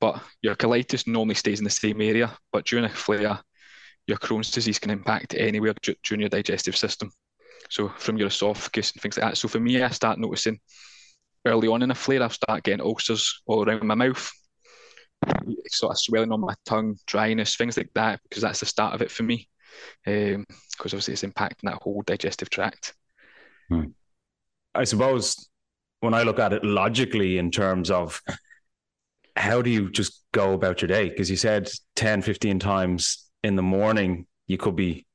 but 0.00 0.22
your 0.42 0.54
colitis 0.56 1.06
normally 1.06 1.34
stays 1.34 1.58
in 1.58 1.64
the 1.64 1.70
same 1.70 2.00
area, 2.00 2.36
but 2.52 2.66
during 2.66 2.84
a 2.84 2.88
flare, 2.88 3.38
your 4.06 4.18
Crohn's 4.18 4.50
disease 4.50 4.78
can 4.78 4.90
impact 4.90 5.34
anywhere 5.34 5.74
during 6.04 6.20
your 6.20 6.28
digestive 6.28 6.76
system. 6.76 7.10
So 7.70 7.88
from 7.96 8.16
your 8.16 8.28
esophagus 8.28 8.92
and 8.92 9.02
things 9.02 9.16
like 9.16 9.30
that. 9.30 9.36
So 9.38 9.48
for 9.48 9.58
me, 9.58 9.82
I 9.82 9.88
start 9.88 10.18
noticing 10.18 10.60
early 11.44 11.68
on 11.68 11.82
in 11.82 11.90
a 11.90 11.94
flare, 11.94 12.22
I'll 12.22 12.30
start 12.30 12.62
getting 12.62 12.84
ulcers 12.84 13.42
all 13.46 13.64
around 13.64 13.86
my 13.86 13.94
mouth, 13.94 14.30
sort 15.68 15.92
of 15.92 15.98
swelling 15.98 16.32
on 16.32 16.40
my 16.40 16.54
tongue, 16.66 16.96
dryness, 17.06 17.56
things 17.56 17.76
like 17.76 17.90
that, 17.94 18.20
because 18.28 18.42
that's 18.42 18.60
the 18.60 18.66
start 18.66 18.94
of 18.94 19.02
it 19.02 19.10
for 19.10 19.22
me. 19.22 19.48
Because 20.04 20.36
um, 20.36 20.46
obviously 20.80 21.14
it's 21.14 21.22
impacting 21.22 21.64
that 21.64 21.82
whole 21.82 22.02
digestive 22.06 22.50
tract. 22.50 22.94
Hmm. 23.68 23.86
I 24.74 24.84
suppose 24.84 25.48
when 26.00 26.14
I 26.14 26.22
look 26.22 26.38
at 26.38 26.52
it 26.52 26.64
logically 26.64 27.38
in 27.38 27.50
terms 27.50 27.90
of 27.90 28.20
how 29.36 29.60
do 29.62 29.70
you 29.70 29.90
just 29.90 30.24
go 30.32 30.54
about 30.54 30.80
your 30.82 30.88
day? 30.88 31.08
Because 31.08 31.30
you 31.30 31.36
said 31.36 31.68
10, 31.96 32.22
15 32.22 32.58
times 32.58 33.26
in 33.42 33.56
the 33.56 33.62
morning, 33.62 34.26
you 34.46 34.56
could 34.56 34.76
be 34.76 35.06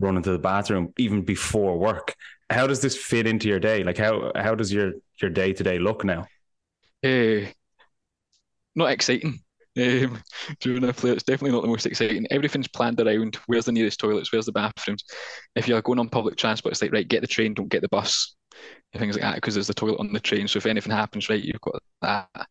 running 0.00 0.22
to 0.22 0.30
the 0.32 0.38
bathroom 0.38 0.92
even 0.96 1.22
before 1.22 1.78
work. 1.78 2.14
How 2.50 2.66
does 2.66 2.80
this 2.80 2.96
fit 2.96 3.26
into 3.26 3.48
your 3.48 3.60
day? 3.60 3.82
Like 3.82 3.98
how 3.98 4.32
how 4.34 4.54
does 4.54 4.72
your 4.72 4.92
your 5.20 5.30
day 5.30 5.52
to 5.52 5.62
day 5.62 5.78
look 5.78 6.04
now? 6.04 6.26
Uh, 7.04 7.46
not 8.74 8.90
exciting. 8.90 9.40
Um, 9.76 10.20
during 10.60 10.82
a 10.84 10.92
flare, 10.92 11.12
it's 11.12 11.22
definitely 11.22 11.52
not 11.52 11.62
the 11.62 11.68
most 11.68 11.86
exciting. 11.86 12.26
Everything's 12.30 12.66
planned 12.68 12.98
around 13.00 13.38
where's 13.46 13.66
the 13.66 13.72
nearest 13.72 14.00
toilets, 14.00 14.32
where's 14.32 14.46
the 14.46 14.52
bathrooms. 14.52 15.04
If 15.54 15.68
you're 15.68 15.82
going 15.82 16.00
on 16.00 16.08
public 16.08 16.36
transport, 16.36 16.72
it's 16.72 16.82
like 16.82 16.92
right, 16.92 17.06
get 17.06 17.20
the 17.20 17.28
train, 17.28 17.54
don't 17.54 17.68
get 17.68 17.82
the 17.82 17.88
bus, 17.88 18.34
things 18.94 19.16
like 19.16 19.22
that, 19.22 19.34
because 19.36 19.54
there's 19.54 19.66
the 19.66 19.74
toilet 19.74 20.00
on 20.00 20.12
the 20.12 20.20
train. 20.20 20.48
So 20.48 20.58
if 20.58 20.66
anything 20.66 20.92
happens, 20.92 21.28
right, 21.28 21.42
you've 21.42 21.60
got 21.60 21.82
that. 22.02 22.48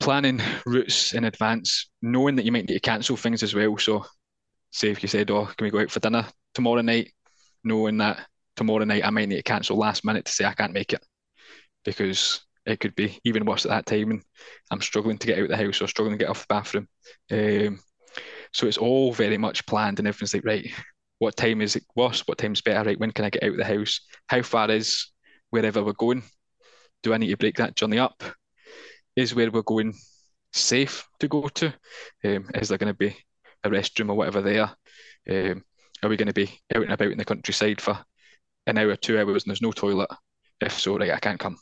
Planning 0.00 0.40
routes 0.66 1.14
in 1.14 1.24
advance, 1.24 1.88
knowing 2.02 2.36
that 2.36 2.44
you 2.44 2.52
might 2.52 2.68
need 2.68 2.74
to 2.74 2.80
cancel 2.80 3.16
things 3.16 3.42
as 3.42 3.54
well. 3.54 3.78
So, 3.78 4.04
say 4.70 4.90
if 4.90 5.02
you 5.02 5.08
said, 5.08 5.30
"Oh, 5.30 5.46
can 5.46 5.64
we 5.64 5.70
go 5.70 5.80
out 5.80 5.90
for 5.90 6.00
dinner 6.00 6.26
tomorrow 6.52 6.82
night?" 6.82 7.12
Knowing 7.62 7.98
that 7.98 8.26
tomorrow 8.56 8.84
night 8.84 9.04
I 9.04 9.10
might 9.10 9.28
need 9.28 9.36
to 9.36 9.42
cancel 9.42 9.76
last 9.78 10.04
minute 10.04 10.26
to 10.26 10.32
say 10.32 10.44
I 10.44 10.52
can't 10.54 10.72
make 10.72 10.92
it 10.92 11.02
because 11.84 12.40
it 12.66 12.80
could 12.80 12.94
be 12.94 13.18
even 13.24 13.44
worse 13.44 13.66
at 13.66 13.70
that 13.70 13.86
time 13.86 14.10
and 14.10 14.22
I'm 14.70 14.80
struggling 14.80 15.18
to 15.18 15.26
get 15.26 15.38
out 15.38 15.44
of 15.44 15.50
the 15.50 15.56
house 15.56 15.82
or 15.82 15.88
struggling 15.88 16.18
to 16.18 16.24
get 16.24 16.30
off 16.30 16.46
the 16.46 16.54
bathroom. 16.54 16.88
Um, 17.30 17.80
so 18.52 18.66
it's 18.66 18.78
all 18.78 19.12
very 19.12 19.38
much 19.38 19.66
planned 19.66 19.98
and 19.98 20.08
everything's 20.08 20.34
like, 20.34 20.44
right, 20.44 20.70
what 21.18 21.36
time 21.36 21.60
is 21.60 21.76
it 21.76 21.84
worse? 21.94 22.22
What 22.26 22.38
time's 22.38 22.62
better? 22.62 22.88
Right, 22.88 22.98
when 22.98 23.12
can 23.12 23.24
I 23.24 23.30
get 23.30 23.42
out 23.42 23.50
of 23.50 23.56
the 23.56 23.64
house? 23.64 24.00
How 24.28 24.42
far 24.42 24.70
is 24.70 25.10
wherever 25.54 25.84
we're 25.84 25.92
going? 25.92 26.24
Do 27.04 27.14
I 27.14 27.18
need 27.18 27.30
to 27.30 27.36
break 27.36 27.56
that 27.58 27.76
journey 27.76 27.98
up? 27.98 28.22
Is 29.14 29.34
where 29.34 29.50
we're 29.50 29.62
going 29.62 29.94
safe 30.52 31.06
to 31.20 31.28
go 31.28 31.48
to? 31.48 31.66
Um, 32.24 32.50
is 32.54 32.68
there 32.68 32.78
going 32.78 32.92
to 32.92 32.98
be 32.98 33.16
a 33.62 33.70
restroom 33.70 34.10
or 34.10 34.14
whatever 34.14 34.42
there? 34.42 34.70
Um, 35.30 35.62
are 36.02 36.08
we 36.08 36.16
going 36.16 36.28
to 36.28 36.34
be 36.34 36.60
out 36.74 36.82
and 36.82 36.92
about 36.92 37.12
in 37.12 37.18
the 37.18 37.24
countryside 37.24 37.80
for 37.80 37.96
an 38.66 38.78
hour, 38.78 38.96
two 38.96 39.16
hours, 39.16 39.44
and 39.44 39.50
there's 39.50 39.62
no 39.62 39.70
toilet? 39.70 40.10
If 40.60 40.78
so, 40.78 40.98
right, 40.98 41.12
I 41.12 41.20
can't 41.20 41.38
come 41.38 41.56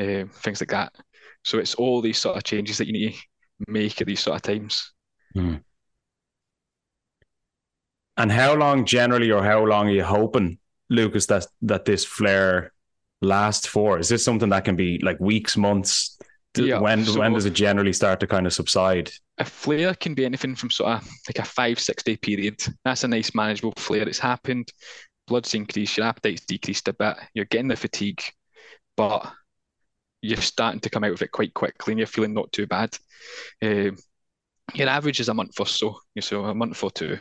um, 0.00 0.30
things 0.32 0.62
like 0.62 0.70
that. 0.70 0.94
So 1.44 1.58
it's 1.58 1.74
all 1.74 2.00
these 2.00 2.18
sort 2.18 2.38
of 2.38 2.44
changes 2.44 2.78
that 2.78 2.86
you 2.86 2.94
need 2.94 3.12
to 3.12 3.18
make 3.68 4.00
at 4.00 4.06
these 4.06 4.20
sort 4.20 4.36
of 4.36 4.42
times. 4.42 4.92
Mm. 5.36 5.62
And 8.16 8.32
how 8.32 8.54
long 8.54 8.86
generally, 8.86 9.30
or 9.30 9.42
how 9.42 9.64
long 9.64 9.88
are 9.88 9.92
you 9.92 10.04
hoping, 10.04 10.58
Lucas, 10.88 11.26
that 11.26 11.46
that 11.62 11.84
this 11.84 12.04
flare 12.06 12.72
lasts 13.20 13.66
for? 13.66 13.98
Is 13.98 14.08
this 14.08 14.24
something 14.24 14.48
that 14.50 14.64
can 14.64 14.76
be 14.76 14.98
like 15.02 15.20
weeks, 15.20 15.56
months? 15.56 16.18
Yeah, 16.56 16.80
when 16.80 17.04
so 17.04 17.20
when 17.20 17.32
does 17.32 17.44
it 17.46 17.52
generally 17.52 17.92
start 17.92 18.18
to 18.20 18.26
kind 18.26 18.46
of 18.46 18.52
subside? 18.52 19.10
A 19.38 19.44
flare 19.44 19.94
can 19.94 20.14
be 20.14 20.24
anything 20.24 20.56
from 20.56 20.70
sort 20.70 20.94
of 20.94 21.08
like 21.28 21.38
a 21.38 21.44
five 21.44 21.78
six 21.78 22.02
day 22.02 22.16
period. 22.16 22.60
That's 22.84 23.04
a 23.04 23.08
nice 23.08 23.34
manageable 23.34 23.74
flare. 23.76 24.08
It's 24.08 24.18
happened. 24.18 24.72
Blood's 25.28 25.54
increased. 25.54 25.96
Your 25.96 26.06
appetite's 26.06 26.44
decreased 26.44 26.88
a 26.88 26.92
bit. 26.92 27.16
You're 27.34 27.44
getting 27.44 27.68
the 27.68 27.76
fatigue, 27.76 28.22
but 28.96 29.32
you're 30.22 30.38
starting 30.38 30.80
to 30.80 30.90
come 30.90 31.04
out 31.04 31.12
of 31.12 31.22
it 31.22 31.30
quite 31.30 31.54
quickly 31.54 31.92
and 31.92 31.98
you're 31.98 32.06
feeling 32.06 32.34
not 32.34 32.52
too 32.52 32.66
bad. 32.66 32.96
Um, 33.62 33.96
your 34.74 34.88
average 34.88 35.20
is 35.20 35.28
a 35.28 35.34
month 35.34 35.58
or 35.58 35.66
so, 35.66 35.98
so 36.20 36.44
a 36.44 36.54
month 36.54 36.82
or 36.82 36.90
two, 36.90 37.18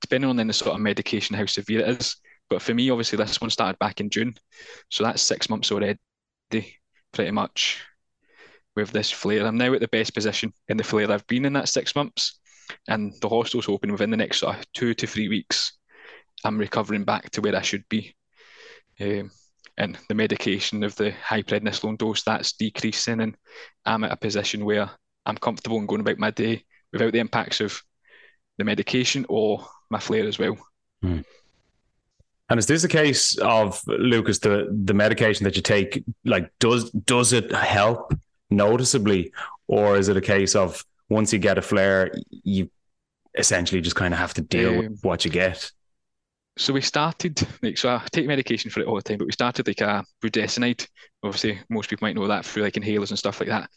depending 0.00 0.30
on 0.30 0.36
then 0.36 0.46
the 0.46 0.52
sort 0.52 0.74
of 0.74 0.80
medication, 0.80 1.36
how 1.36 1.46
severe 1.46 1.80
it 1.80 2.00
is. 2.00 2.16
But 2.48 2.62
for 2.62 2.74
me, 2.74 2.90
obviously, 2.90 3.16
this 3.18 3.40
one 3.40 3.50
started 3.50 3.78
back 3.78 4.00
in 4.00 4.10
June, 4.10 4.34
so 4.90 5.04
that's 5.04 5.22
six 5.22 5.50
months 5.50 5.72
already, 5.72 5.98
pretty 7.12 7.30
much, 7.32 7.82
with 8.76 8.90
this 8.90 9.10
flare. 9.10 9.46
I'm 9.46 9.58
now 9.58 9.72
at 9.74 9.80
the 9.80 9.88
best 9.88 10.14
position 10.14 10.52
in 10.68 10.76
the 10.76 10.84
flare 10.84 11.10
I've 11.10 11.26
been 11.26 11.44
in 11.44 11.54
that 11.54 11.68
six 11.68 11.96
months, 11.96 12.38
and 12.88 13.12
the 13.20 13.28
hostel's 13.28 13.68
open 13.68 13.90
within 13.90 14.10
the 14.10 14.16
next 14.16 14.38
sort 14.38 14.56
of 14.56 14.72
two 14.72 14.94
to 14.94 15.06
three 15.06 15.28
weeks. 15.28 15.72
I'm 16.44 16.58
recovering 16.58 17.04
back 17.04 17.30
to 17.30 17.40
where 17.40 17.56
I 17.56 17.62
should 17.62 17.88
be. 17.88 18.14
Um, 19.00 19.30
and 19.78 19.98
the 20.08 20.14
medication 20.14 20.82
of 20.84 20.96
the 20.96 21.10
high 21.12 21.42
prednisolone 21.42 21.98
dose 21.98 22.22
that's 22.22 22.52
decreasing 22.52 23.20
and 23.20 23.36
I'm 23.84 24.04
at 24.04 24.12
a 24.12 24.16
position 24.16 24.64
where 24.64 24.90
I'm 25.26 25.36
comfortable 25.36 25.78
in 25.78 25.86
going 25.86 26.00
about 26.00 26.18
my 26.18 26.30
day 26.30 26.64
without 26.92 27.12
the 27.12 27.18
impacts 27.18 27.60
of 27.60 27.82
the 28.58 28.64
medication 28.64 29.26
or 29.28 29.66
my 29.90 29.98
flare 29.98 30.26
as 30.26 30.38
well. 30.38 30.56
Hmm. 31.02 31.20
And 32.48 32.58
is 32.58 32.66
this 32.66 32.84
a 32.84 32.88
case 32.88 33.36
of 33.38 33.80
Lucas 33.86 34.38
the 34.38 34.68
the 34.84 34.94
medication 34.94 35.44
that 35.44 35.56
you 35.56 35.62
take 35.62 36.04
like 36.24 36.50
does 36.60 36.90
does 36.90 37.32
it 37.32 37.50
help 37.52 38.14
noticeably 38.50 39.32
or 39.66 39.96
is 39.96 40.08
it 40.08 40.16
a 40.16 40.20
case 40.20 40.54
of 40.54 40.84
once 41.08 41.32
you 41.32 41.40
get 41.40 41.58
a 41.58 41.62
flare 41.62 42.12
you 42.30 42.70
essentially 43.36 43.80
just 43.80 43.96
kind 43.96 44.14
of 44.14 44.20
have 44.20 44.34
to 44.34 44.42
deal 44.42 44.70
um, 44.70 44.76
with 44.78 45.00
what 45.02 45.24
you 45.24 45.30
get? 45.30 45.72
so 46.58 46.72
we 46.72 46.80
started 46.80 47.46
like 47.62 47.76
so 47.76 47.90
I 47.90 48.02
take 48.10 48.26
medication 48.26 48.70
for 48.70 48.80
it 48.80 48.86
all 48.86 48.96
the 48.96 49.02
time, 49.02 49.18
but 49.18 49.26
we 49.26 49.32
started 49.32 49.66
like 49.66 49.80
a 49.82 50.04
budesonide. 50.22 50.86
Obviously, 51.22 51.60
most 51.68 51.90
people 51.90 52.06
might 52.06 52.16
know 52.16 52.26
that 52.26 52.44
through 52.44 52.62
like 52.62 52.74
inhalers 52.74 53.10
and 53.10 53.18
stuff 53.18 53.40
like 53.40 53.50
that. 53.50 53.68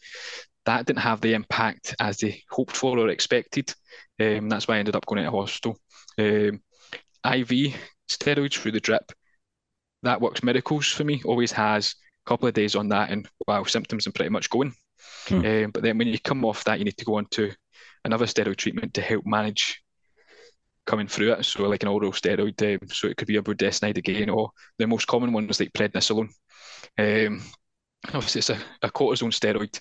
That 0.66 0.86
didn't 0.86 1.00
have 1.00 1.20
the 1.20 1.34
impact 1.34 1.94
as 2.00 2.18
they 2.18 2.42
hoped 2.50 2.76
for 2.76 2.98
or 2.98 3.08
expected. 3.08 3.72
Um, 4.18 4.48
that's 4.48 4.66
why 4.66 4.76
I 4.76 4.78
ended 4.78 4.96
up 4.96 5.06
going 5.06 5.24
into 5.24 5.30
hospital. 5.30 5.78
Um, 6.18 6.60
IV 7.24 7.74
steroids 8.10 8.58
through 8.58 8.72
the 8.72 8.80
drip. 8.80 9.12
That 10.02 10.20
works 10.20 10.42
miracles 10.42 10.88
for 10.88 11.04
me. 11.04 11.22
Always 11.24 11.52
has 11.52 11.94
a 12.26 12.28
couple 12.28 12.48
of 12.48 12.54
days 12.54 12.74
on 12.74 12.88
that, 12.88 13.10
and 13.10 13.28
wow, 13.46 13.64
symptoms 13.64 14.06
are 14.06 14.12
pretty 14.12 14.30
much 14.30 14.50
going. 14.50 14.74
Hmm. 15.28 15.44
Um, 15.44 15.70
but 15.70 15.82
then 15.82 15.98
when 15.98 16.08
you 16.08 16.18
come 16.18 16.44
off 16.44 16.64
that, 16.64 16.78
you 16.78 16.84
need 16.84 16.96
to 16.98 17.04
go 17.04 17.16
on 17.16 17.26
to 17.32 17.52
another 18.04 18.26
steroid 18.26 18.56
treatment 18.56 18.94
to 18.94 19.02
help 19.02 19.24
manage 19.26 19.82
coming 20.86 21.06
through 21.06 21.32
it. 21.32 21.44
So 21.44 21.68
like 21.68 21.82
an 21.82 21.88
oral 21.88 22.12
steroid, 22.12 22.60
um, 22.62 22.88
so 22.88 23.08
it 23.08 23.16
could 23.16 23.28
be 23.28 23.36
a 23.36 23.42
budesonide 23.42 23.98
again, 23.98 24.30
or 24.30 24.50
the 24.78 24.86
most 24.86 25.06
common 25.06 25.32
one 25.32 25.48
is 25.48 25.60
like 25.60 25.72
prednisolone. 25.72 26.30
Um, 26.98 27.42
obviously, 28.06 28.40
it's 28.40 28.50
a, 28.50 28.58
a 28.82 28.90
cortisone 28.90 29.32
steroid, 29.32 29.78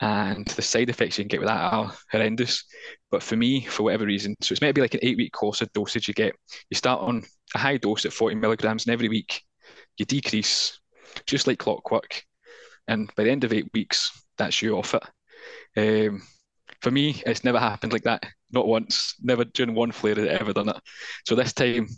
and 0.00 0.46
the 0.48 0.62
side 0.62 0.90
effects 0.90 1.16
you 1.18 1.24
can 1.24 1.28
get 1.28 1.40
with 1.40 1.48
that 1.48 1.72
are 1.72 1.92
horrendous. 2.10 2.64
But 3.10 3.22
for 3.22 3.36
me, 3.36 3.62
for 3.64 3.84
whatever 3.84 4.04
reason, 4.04 4.34
so 4.40 4.52
it's 4.52 4.60
meant 4.60 4.74
to 4.74 4.78
be 4.78 4.82
like 4.82 4.94
an 4.94 5.00
eight-week 5.02 5.32
course 5.32 5.62
of 5.62 5.72
dosage 5.72 6.08
you 6.08 6.14
get. 6.14 6.34
You 6.70 6.76
start 6.76 7.00
on 7.00 7.24
a 7.54 7.58
high 7.58 7.78
dose 7.78 8.04
at 8.04 8.12
40 8.12 8.36
milligrams, 8.36 8.86
and 8.86 8.92
every 8.92 9.08
week 9.08 9.42
you 9.96 10.04
decrease, 10.04 10.78
just 11.26 11.46
like 11.46 11.58
clockwork. 11.58 12.22
And 12.88 13.12
by 13.16 13.24
the 13.24 13.30
end 13.30 13.44
of 13.44 13.52
eight 13.52 13.70
weeks, 13.72 14.12
that's 14.36 14.60
you 14.60 14.76
off 14.76 14.94
it. 14.94 15.02
Um, 15.76 16.22
for 16.82 16.90
me, 16.90 17.22
it's 17.26 17.44
never 17.44 17.58
happened 17.58 17.92
like 17.92 18.04
that. 18.04 18.24
Not 18.50 18.66
once. 18.66 19.14
Never 19.22 19.44
during 19.44 19.74
one 19.74 19.92
flare 19.92 20.14
had 20.14 20.28
ever 20.28 20.52
done 20.52 20.68
it. 20.68 20.76
So 21.24 21.34
this 21.34 21.52
time, 21.52 21.88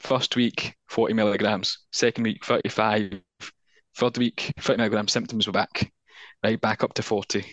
first 0.00 0.36
week, 0.36 0.74
40 0.88 1.14
milligrams. 1.14 1.86
Second 1.92 2.24
week, 2.24 2.44
35. 2.44 3.20
Third 3.96 4.18
week, 4.18 4.52
30 4.60 4.78
milligrams. 4.78 5.12
Symptoms 5.12 5.46
were 5.46 5.52
back. 5.52 5.90
Right, 6.46 6.60
back 6.60 6.84
up 6.84 6.94
to 6.94 7.02
40. 7.02 7.44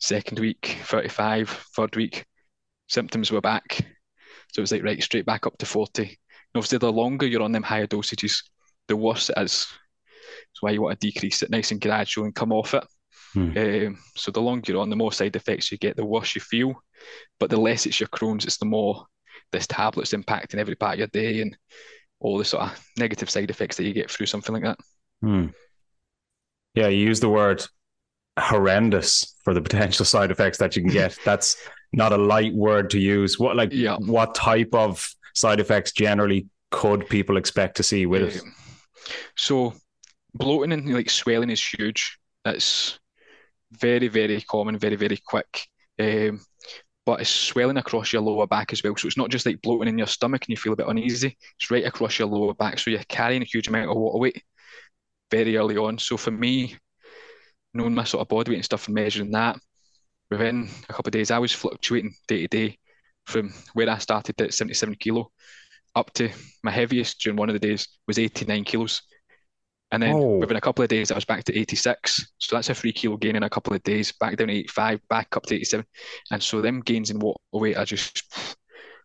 Second 0.00 0.40
week, 0.40 0.78
35. 0.82 1.48
Third 1.76 1.94
week, 1.94 2.26
symptoms 2.88 3.30
were 3.30 3.40
back. 3.40 3.86
So 4.52 4.58
it 4.58 4.60
was 4.62 4.72
like, 4.72 4.82
right, 4.82 5.00
straight 5.00 5.24
back 5.24 5.46
up 5.46 5.56
to 5.58 5.64
40. 5.64 6.02
And 6.02 6.10
obviously, 6.56 6.78
the 6.78 6.90
longer 6.90 7.24
you're 7.24 7.44
on 7.44 7.52
them 7.52 7.62
higher 7.62 7.86
dosages, 7.86 8.42
the 8.88 8.96
worse 8.96 9.30
it 9.30 9.38
is. 9.38 9.68
That's 9.68 10.60
why 10.60 10.72
you 10.72 10.82
want 10.82 10.98
to 10.98 11.06
decrease 11.08 11.44
it 11.44 11.50
nice 11.50 11.70
and 11.70 11.80
gradual 11.80 12.24
and 12.24 12.34
come 12.34 12.50
off 12.50 12.74
it. 12.74 12.82
Hmm. 13.32 13.56
Um, 13.56 13.98
so 14.16 14.32
the 14.32 14.42
longer 14.42 14.72
you're 14.72 14.82
on, 14.82 14.90
the 14.90 14.96
more 14.96 15.12
side 15.12 15.36
effects 15.36 15.70
you 15.70 15.78
get, 15.78 15.94
the 15.94 16.04
worse 16.04 16.34
you 16.34 16.40
feel. 16.40 16.82
But 17.38 17.48
the 17.48 17.60
less 17.60 17.86
it's 17.86 18.00
your 18.00 18.08
Crohn's, 18.08 18.44
it's 18.44 18.58
the 18.58 18.64
more 18.64 19.06
this 19.52 19.68
tablet's 19.68 20.14
impacting 20.14 20.56
every 20.56 20.74
part 20.74 20.94
of 20.94 20.98
your 20.98 21.06
day. 21.06 21.42
And 21.42 21.56
all 22.18 22.38
the 22.38 22.44
sort 22.44 22.64
of 22.64 22.84
negative 22.98 23.30
side 23.30 23.50
effects 23.50 23.76
that 23.76 23.84
you 23.84 23.92
get 23.92 24.10
through 24.10 24.26
something 24.26 24.52
like 24.52 24.64
that. 24.64 24.78
Hmm. 25.22 25.46
Yeah, 26.74 26.88
you 26.88 27.06
use 27.06 27.20
the 27.20 27.28
word 27.28 27.64
horrendous 28.40 29.36
for 29.44 29.54
the 29.54 29.62
potential 29.62 30.04
side 30.14 30.30
effects 30.30 30.58
that 30.58 30.76
you 30.76 30.82
can 30.82 30.90
get. 30.90 31.16
That's 31.24 31.56
not 31.92 32.12
a 32.12 32.16
light 32.16 32.54
word 32.54 32.90
to 32.90 32.98
use. 32.98 33.38
What 33.38 33.56
like 33.56 33.72
yeah. 33.72 33.96
what 33.98 34.34
type 34.34 34.74
of 34.74 35.08
side 35.34 35.60
effects 35.60 35.92
generally 35.92 36.46
could 36.70 37.08
people 37.08 37.36
expect 37.36 37.76
to 37.78 37.82
see 37.82 38.06
with 38.06 38.36
it? 38.36 38.42
So 39.36 39.74
bloating 40.34 40.72
and 40.72 40.92
like 40.92 41.10
swelling 41.10 41.50
is 41.50 41.64
huge. 41.64 42.18
It's 42.44 42.98
very, 43.72 44.08
very 44.08 44.40
common, 44.40 44.78
very, 44.78 44.96
very 44.96 45.16
quick. 45.16 45.66
Um, 45.98 46.40
but 47.06 47.20
it's 47.20 47.30
swelling 47.30 47.76
across 47.76 48.12
your 48.12 48.22
lower 48.22 48.46
back 48.46 48.72
as 48.72 48.82
well. 48.82 48.96
So 48.96 49.06
it's 49.06 49.16
not 49.16 49.30
just 49.30 49.46
like 49.46 49.60
bloating 49.62 49.88
in 49.88 49.98
your 49.98 50.06
stomach 50.06 50.42
and 50.42 50.50
you 50.50 50.56
feel 50.56 50.72
a 50.72 50.76
bit 50.76 50.88
uneasy. 50.88 51.36
It's 51.58 51.70
right 51.70 51.84
across 51.84 52.18
your 52.18 52.28
lower 52.28 52.54
back. 52.54 52.78
So 52.78 52.90
you're 52.90 53.00
carrying 53.08 53.42
a 53.42 53.46
huge 53.46 53.68
amount 53.68 53.90
of 53.90 53.96
water 53.96 54.18
weight 54.18 54.42
very 55.30 55.56
early 55.56 55.76
on. 55.76 55.98
So 55.98 56.16
for 56.16 56.30
me, 56.30 56.76
knowing 57.74 57.94
my 57.94 58.04
sort 58.04 58.22
of 58.22 58.28
body 58.28 58.50
weight 58.50 58.56
and 58.56 58.64
stuff 58.64 58.86
and 58.86 58.94
measuring 58.94 59.30
that, 59.32 59.58
within 60.30 60.68
a 60.88 60.92
couple 60.92 61.08
of 61.08 61.12
days, 61.12 61.30
I 61.30 61.38
was 61.38 61.52
fluctuating 61.52 62.14
day 62.28 62.42
to 62.42 62.48
day 62.48 62.78
from 63.26 63.52
where 63.74 63.88
I 63.88 63.98
started 63.98 64.40
at 64.40 64.54
77 64.54 64.94
kilo 64.96 65.30
up 65.94 66.12
to 66.14 66.30
my 66.62 66.70
heaviest 66.70 67.20
during 67.20 67.36
one 67.36 67.48
of 67.48 67.54
the 67.54 67.66
days 67.66 67.88
was 68.06 68.18
89 68.18 68.64
kilos. 68.64 69.02
And 69.92 70.02
then 70.02 70.14
oh. 70.14 70.38
within 70.38 70.56
a 70.56 70.60
couple 70.60 70.84
of 70.84 70.88
days, 70.88 71.10
I 71.10 71.16
was 71.16 71.24
back 71.24 71.42
to 71.44 71.58
86. 71.58 72.32
So 72.38 72.56
that's 72.56 72.70
a 72.70 72.74
three 72.74 72.92
kilo 72.92 73.16
gain 73.16 73.34
in 73.34 73.42
a 73.42 73.50
couple 73.50 73.74
of 73.74 73.82
days, 73.82 74.12
back 74.12 74.36
down 74.36 74.48
to 74.48 74.54
85, 74.54 75.00
back 75.08 75.36
up 75.36 75.46
to 75.46 75.56
87. 75.56 75.84
And 76.30 76.42
so 76.42 76.60
them 76.60 76.80
gains 76.80 77.10
in 77.10 77.18
water 77.18 77.40
weight 77.52 77.76
are 77.76 77.84
just 77.84 78.56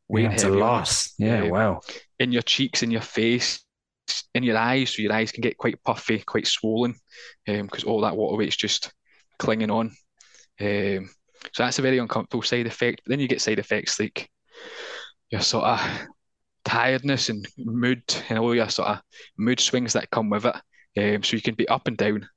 weighing 0.07 0.29
yeah, 0.29 0.33
it's 0.35 0.43
a 0.43 0.49
loss. 0.49 1.13
Yeah, 1.17 1.43
um, 1.43 1.49
wow. 1.49 1.81
In 2.19 2.31
your 2.31 2.43
cheeks, 2.43 2.83
in 2.83 2.91
your 2.91 3.01
face, 3.01 3.64
in 4.33 4.43
your 4.43 4.57
eyes, 4.57 4.91
so 4.91 5.01
your 5.01 5.13
eyes 5.13 5.31
can 5.31 5.41
get 5.41 5.57
quite 5.57 5.81
puffy, 5.83 6.19
quite 6.19 6.47
swollen, 6.47 6.95
because 7.45 7.83
um, 7.83 7.89
all 7.89 8.01
that 8.01 8.15
water 8.15 8.37
weight's 8.37 8.55
just 8.55 8.91
clinging 9.39 9.71
on. 9.71 9.91
Um, 10.59 11.09
so 11.53 11.63
that's 11.63 11.79
a 11.79 11.83
very 11.83 11.97
uncomfortable 11.97 12.43
side 12.43 12.67
effect. 12.67 13.01
But 13.03 13.11
then 13.11 13.19
you 13.19 13.27
get 13.27 13.41
side 13.41 13.59
effects 13.59 13.99
like 13.99 14.29
your 15.29 15.41
sort 15.41 15.65
of 15.65 15.79
tiredness 16.63 17.29
and 17.29 17.47
mood 17.57 18.03
and 18.29 18.39
all 18.39 18.55
your 18.55 18.69
sort 18.69 18.89
of 18.89 19.01
mood 19.37 19.59
swings 19.59 19.93
that 19.93 20.09
come 20.11 20.29
with 20.29 20.45
it. 20.45 20.55
Um, 20.97 21.23
so 21.23 21.35
you 21.35 21.41
can 21.41 21.55
be 21.55 21.67
up 21.67 21.87
and 21.87 21.97
down 21.97 22.27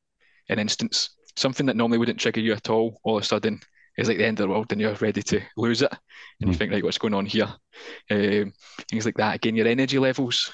in 0.49 0.59
instance. 0.59 1.11
Something 1.37 1.67
that 1.67 1.77
normally 1.77 1.99
wouldn't 1.99 2.19
trigger 2.19 2.41
you 2.41 2.53
at 2.53 2.69
all, 2.69 3.01
all 3.05 3.17
of 3.17 3.23
a 3.23 3.27
sudden 3.27 3.61
is 3.97 4.09
like 4.09 4.19
the 4.19 4.27
end 4.27 4.41
of 4.41 4.45
the 4.45 4.53
world 4.53 4.71
and 4.73 4.81
you're 4.81 4.95
ready 4.95 5.23
to 5.23 5.41
lose 5.57 5.83
it. 5.83 5.93
And 6.41 6.49
mm. 6.49 6.53
you 6.53 6.53
hmm. 6.53 6.59
think, 6.59 6.73
like, 6.73 6.85
what's 6.85 6.99
going 6.99 7.15
on 7.15 7.27
here? 7.27 7.49
Um, 8.11 8.53
things 8.91 9.05
like 9.05 9.17
that. 9.17 9.37
Again, 9.37 9.57
your 9.57 9.67
energy 9.67 9.99
levels 9.99 10.53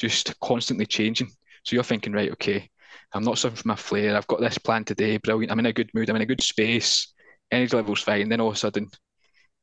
just 0.00 0.38
constantly 0.40 0.86
changing. 0.86 1.28
So 1.64 1.74
you're 1.76 1.84
thinking, 1.84 2.14
right, 2.14 2.32
okay, 2.32 2.70
I'm 3.12 3.22
not 3.22 3.38
suffering 3.38 3.56
from 3.56 3.70
a 3.72 3.76
flare. 3.76 4.16
I've 4.16 4.26
got 4.26 4.40
this 4.40 4.56
plan 4.56 4.84
today. 4.84 5.18
Brilliant. 5.18 5.52
I'm 5.52 5.58
in 5.58 5.66
a 5.66 5.72
good 5.74 5.90
mood. 5.92 6.08
I'm 6.08 6.16
in 6.16 6.22
a 6.22 6.26
good 6.26 6.42
space. 6.42 7.12
Energy 7.50 7.76
levels 7.76 8.00
fine. 8.00 8.28
Then 8.30 8.40
all 8.40 8.48
of 8.48 8.54
a 8.54 8.58
sudden, 8.58 8.88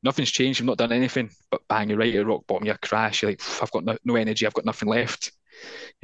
nothing's 0.02 0.30
changed. 0.30 0.60
I've 0.60 0.66
not 0.66 0.78
done 0.78 0.92
anything, 0.92 1.30
but 1.50 1.62
bang, 1.68 1.88
you're 1.88 1.98
right 1.98 2.14
at 2.14 2.26
rock 2.26 2.46
bottom. 2.46 2.66
You 2.66 2.74
crash. 2.80 3.22
You're 3.22 3.32
like, 3.32 3.42
I've 3.60 3.70
got 3.72 3.84
no, 3.84 3.96
no 4.04 4.14
energy. 4.14 4.46
I've 4.46 4.54
got 4.54 4.64
nothing 4.64 4.88
left. 4.88 5.32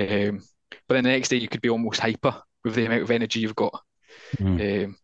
Um, 0.00 0.42
but 0.88 0.94
then 0.94 1.04
the 1.04 1.10
next 1.10 1.28
day, 1.28 1.36
you 1.36 1.48
could 1.48 1.62
be 1.62 1.70
almost 1.70 2.00
hyper 2.00 2.42
with 2.64 2.74
the 2.74 2.86
amount 2.86 3.02
of 3.02 3.10
energy 3.12 3.38
you've 3.38 3.54
got. 3.54 3.80
Mm. 4.38 4.84
Um, 4.84 4.96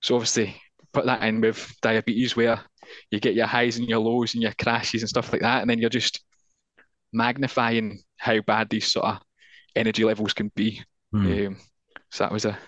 so 0.00 0.14
obviously, 0.14 0.54
put 0.92 1.06
that 1.06 1.22
in 1.24 1.40
with 1.40 1.74
diabetes, 1.82 2.36
where 2.36 2.60
you 3.10 3.18
get 3.18 3.34
your 3.34 3.46
highs 3.46 3.78
and 3.78 3.88
your 3.88 3.98
lows 3.98 4.34
and 4.34 4.42
your 4.42 4.54
crashes 4.56 5.02
and 5.02 5.08
stuff 5.08 5.32
like 5.32 5.42
that, 5.42 5.62
and 5.62 5.70
then 5.70 5.78
you're 5.78 5.90
just 5.90 6.22
magnifying 7.12 7.98
how 8.18 8.40
bad 8.40 8.68
these 8.68 8.92
sort 8.92 9.06
of 9.06 9.18
energy 9.74 10.04
levels 10.04 10.34
can 10.34 10.50
be. 10.54 10.82
Mm. 11.14 11.46
Um, 11.46 11.56
so 12.10 12.24
that 12.24 12.32
was 12.32 12.44
a, 12.44 12.58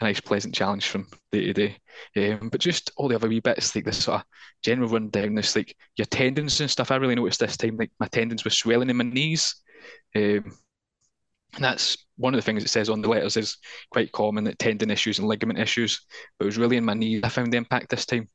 a, 0.00 0.04
nice, 0.04 0.20
pleasant 0.20 0.54
challenge 0.54 0.86
from 0.88 1.06
day 1.32 1.52
to 1.52 1.52
day. 1.52 1.76
Um, 2.16 2.48
but 2.48 2.60
just 2.60 2.90
all 2.96 3.08
the 3.08 3.16
other 3.16 3.28
wee 3.28 3.40
bits, 3.40 3.74
like 3.74 3.84
this 3.84 4.04
sort 4.04 4.20
of 4.20 4.26
general 4.62 4.88
rundown, 4.88 5.34
this 5.34 5.56
like 5.56 5.76
your 5.96 6.06
tendons 6.06 6.60
and 6.60 6.70
stuff. 6.70 6.90
I 6.90 6.96
really 6.96 7.14
noticed 7.14 7.40
this 7.40 7.56
time, 7.56 7.76
like 7.76 7.90
my 8.00 8.06
tendons 8.06 8.44
were 8.44 8.50
swelling 8.50 8.90
in 8.90 8.96
my 8.96 9.04
knees. 9.04 9.54
Um, 10.14 10.56
and 11.54 11.64
that's 11.64 12.06
one 12.16 12.32
of 12.32 12.38
the 12.38 12.42
things 12.42 12.62
it 12.62 12.68
says 12.68 12.88
on 12.88 13.02
the 13.02 13.08
letters 13.08 13.36
is 13.36 13.58
quite 13.90 14.12
common 14.12 14.44
that 14.44 14.58
tendon 14.58 14.90
issues 14.90 15.18
and 15.18 15.26
ligament 15.26 15.58
issues. 15.58 16.00
But 16.38 16.44
it 16.44 16.46
was 16.46 16.58
really 16.58 16.76
in 16.76 16.84
my 16.84 16.94
knees 16.94 17.22
I 17.24 17.28
found 17.28 17.52
the 17.52 17.58
impact 17.58 17.90
this 17.90 18.06
time. 18.06 18.28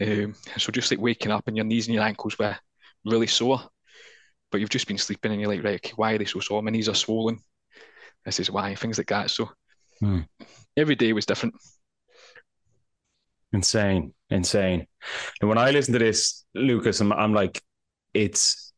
Um, 0.00 0.34
so 0.56 0.72
just 0.72 0.90
like 0.90 1.00
waking 1.00 1.32
up 1.32 1.44
and 1.46 1.56
your 1.56 1.66
knees 1.66 1.86
and 1.86 1.94
your 1.94 2.04
ankles 2.04 2.38
were 2.38 2.56
really 3.04 3.26
sore 3.26 3.62
but 4.52 4.60
you've 4.60 4.70
just 4.70 4.86
been 4.86 4.98
sleeping 4.98 5.32
and 5.32 5.40
you're 5.40 5.50
like, 5.50 5.64
right, 5.64 5.74
okay, 5.76 5.92
why 5.96 6.12
are 6.12 6.18
they 6.18 6.26
so 6.26 6.38
sore? 6.38 6.62
My 6.62 6.70
knees 6.70 6.88
are 6.88 6.94
swollen. 6.94 7.38
This 8.24 8.38
is 8.38 8.50
why, 8.50 8.74
things 8.74 8.98
like 8.98 9.08
that. 9.08 9.30
So 9.30 9.50
hmm. 9.98 10.20
every 10.76 10.94
day 10.94 11.12
was 11.12 11.26
different. 11.26 11.54
Insane, 13.52 14.14
insane. 14.30 14.86
And 15.40 15.48
when 15.48 15.58
I 15.58 15.70
listen 15.70 15.92
to 15.94 15.98
this, 15.98 16.44
Lucas, 16.54 17.00
I'm, 17.00 17.12
I'm 17.12 17.34
like, 17.34 17.60
it's 18.14 18.72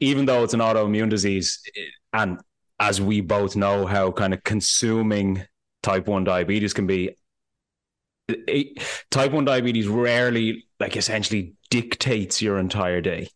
even 0.00 0.26
though 0.26 0.44
it's 0.44 0.54
an 0.54 0.60
autoimmune 0.60 1.08
disease, 1.08 1.62
and 2.12 2.40
as 2.80 3.00
we 3.00 3.20
both 3.20 3.56
know 3.56 3.86
how 3.86 4.10
kind 4.10 4.34
of 4.34 4.42
consuming 4.42 5.44
type 5.82 6.06
1 6.08 6.24
diabetes 6.24 6.74
can 6.74 6.86
be, 6.86 7.16
it, 8.28 8.82
type 9.10 9.32
1 9.32 9.44
diabetes 9.44 9.86
rarely, 9.86 10.66
like, 10.80 10.96
essentially 10.96 11.54
dictates 11.70 12.42
your 12.42 12.58
entire 12.58 13.00
day. 13.00 13.28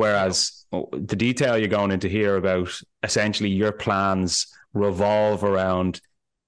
Whereas 0.00 0.64
the 0.72 1.14
detail 1.14 1.58
you're 1.58 1.68
going 1.68 1.90
into 1.90 2.08
here 2.08 2.36
about 2.36 2.70
essentially 3.02 3.50
your 3.50 3.70
plans 3.70 4.46
revolve 4.72 5.44
around 5.44 6.00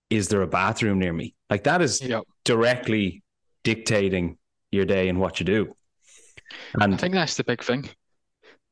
is 0.09 0.29
there 0.29 0.41
a 0.41 0.47
bathroom 0.47 0.99
near 0.99 1.13
me? 1.13 1.35
Like 1.51 1.65
that 1.65 1.83
is 1.83 2.01
yep. 2.01 2.23
directly 2.47 3.23
dictating 3.63 4.39
your 4.71 4.87
day 4.87 5.11
and 5.11 5.21
what 5.21 5.39
you 5.39 5.45
do. 5.45 5.77
And 6.81 6.95
I 6.95 6.97
think 6.97 7.13
that's 7.13 7.37
the 7.37 7.45
big 7.45 7.63
thing. 7.63 7.91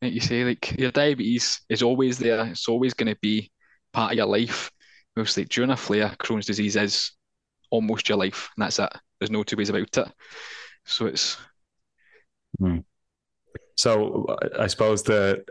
Like 0.01 0.15
you 0.15 0.21
say, 0.23 0.45
like 0.45 0.79
your 0.79 0.93
diabetes 0.93 1.61
is 1.69 1.83
always 1.83 2.17
there. 2.17 2.47
It's 2.47 2.67
always 2.67 2.95
going 2.95 3.13
to 3.13 3.21
be 3.21 3.51
part 3.93 4.13
of 4.13 4.17
your 4.17 4.29
life. 4.29 4.71
Mostly 5.15 5.45
during 5.45 5.73
a 5.73 5.77
flare, 5.77 6.17
Crohn's 6.19 6.47
disease 6.47 6.77
is 6.77 7.13
almost 7.71 8.09
your 8.09 8.17
life, 8.17 8.49
and 8.57 8.65
that's 8.65 8.79
it. 8.79 8.91
There's 9.19 9.31
no 9.31 9.43
two 9.43 9.57
ways 9.57 9.69
about 9.69 9.95
it. 9.95 10.09
So 10.87 11.05
it's. 11.05 11.37
Hmm. 12.59 12.79
So 13.81 14.27
I 14.59 14.67
suppose 14.67 15.03
the 15.03 15.45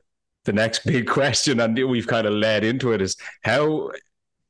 the 0.46 0.54
next 0.54 0.86
big 0.86 1.08
question, 1.08 1.60
and 1.60 1.76
we've 1.90 2.08
kind 2.08 2.28
of 2.28 2.34
led 2.34 2.64
into 2.64 2.92
it, 2.94 3.02
is 3.02 3.18
how 3.44 3.92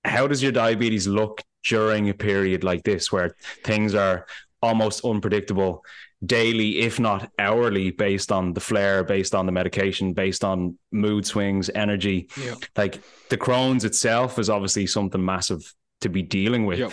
how 0.04 0.28
does 0.28 0.44
your 0.44 0.52
diabetes 0.52 1.08
look 1.08 1.42
during 1.66 2.10
a 2.10 2.14
period 2.14 2.64
like 2.64 2.84
this 2.84 3.12
where 3.12 3.36
things 3.64 3.96
are 3.96 4.26
almost 4.62 5.06
unpredictable 5.06 5.84
daily, 6.26 6.80
if 6.80 7.00
not 7.00 7.32
hourly, 7.40 7.92
based 7.92 8.32
on 8.32 8.54
the 8.54 8.60
flare, 8.60 9.04
based 9.04 9.34
on 9.34 9.46
the 9.46 9.52
medication, 9.52 10.12
based 10.14 10.44
on 10.44 10.78
mood 10.92 11.26
swings, 11.26 11.70
energy. 11.74 12.28
Yeah. 12.42 12.56
Like 12.76 13.02
the 13.30 13.38
Crohn's 13.38 13.86
itself 13.86 14.40
is 14.40 14.50
obviously 14.50 14.88
something 14.88 15.24
massive 15.24 15.74
to 16.02 16.10
be 16.10 16.22
dealing 16.22 16.66
with. 16.66 16.80
Yeah. 16.80 16.90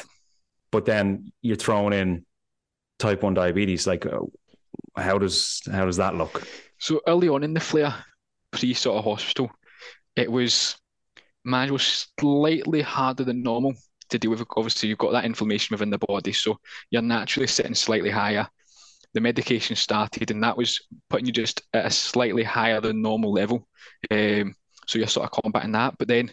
But 0.70 0.85
then 0.85 1.33
you're 1.42 1.57
throwing 1.57 1.92
in 1.92 2.25
type 3.01 3.22
1 3.22 3.35
diabetes. 3.35 3.87
Like, 3.87 4.05
how 4.96 5.18
does 5.18 5.62
how 5.70 5.85
does 5.85 5.96
that 5.96 6.14
look? 6.14 6.46
So 6.78 7.00
early 7.06 7.28
on 7.28 7.42
in 7.42 7.54
the 7.54 7.60
flare, 7.60 7.94
pre 8.50 8.74
sort 8.74 8.98
of 8.98 9.04
hospital, 9.04 9.50
it 10.14 10.30
was 10.30 10.76
man 11.44 11.72
was 11.72 12.08
slightly 12.18 12.82
harder 12.82 13.24
than 13.24 13.42
normal 13.42 13.74
to 14.10 14.18
deal 14.18 14.30
with. 14.30 14.44
Obviously, 14.56 14.88
you've 14.88 14.98
got 14.98 15.12
that 15.12 15.24
inflammation 15.24 15.74
within 15.74 15.90
the 15.90 15.98
body, 15.98 16.32
so 16.32 16.58
you're 16.90 17.02
naturally 17.02 17.46
sitting 17.46 17.74
slightly 17.74 18.10
higher. 18.10 18.48
The 19.14 19.20
medication 19.20 19.76
started, 19.76 20.30
and 20.30 20.42
that 20.42 20.56
was 20.56 20.80
putting 21.08 21.26
you 21.26 21.32
just 21.32 21.62
at 21.72 21.86
a 21.86 21.90
slightly 21.90 22.42
higher 22.42 22.80
than 22.80 23.00
normal 23.00 23.32
level. 23.32 23.66
Um, 24.10 24.54
so 24.86 24.98
you're 24.98 25.08
sort 25.08 25.30
of 25.32 25.42
combating 25.42 25.72
that. 25.72 25.94
But 25.98 26.08
then, 26.08 26.28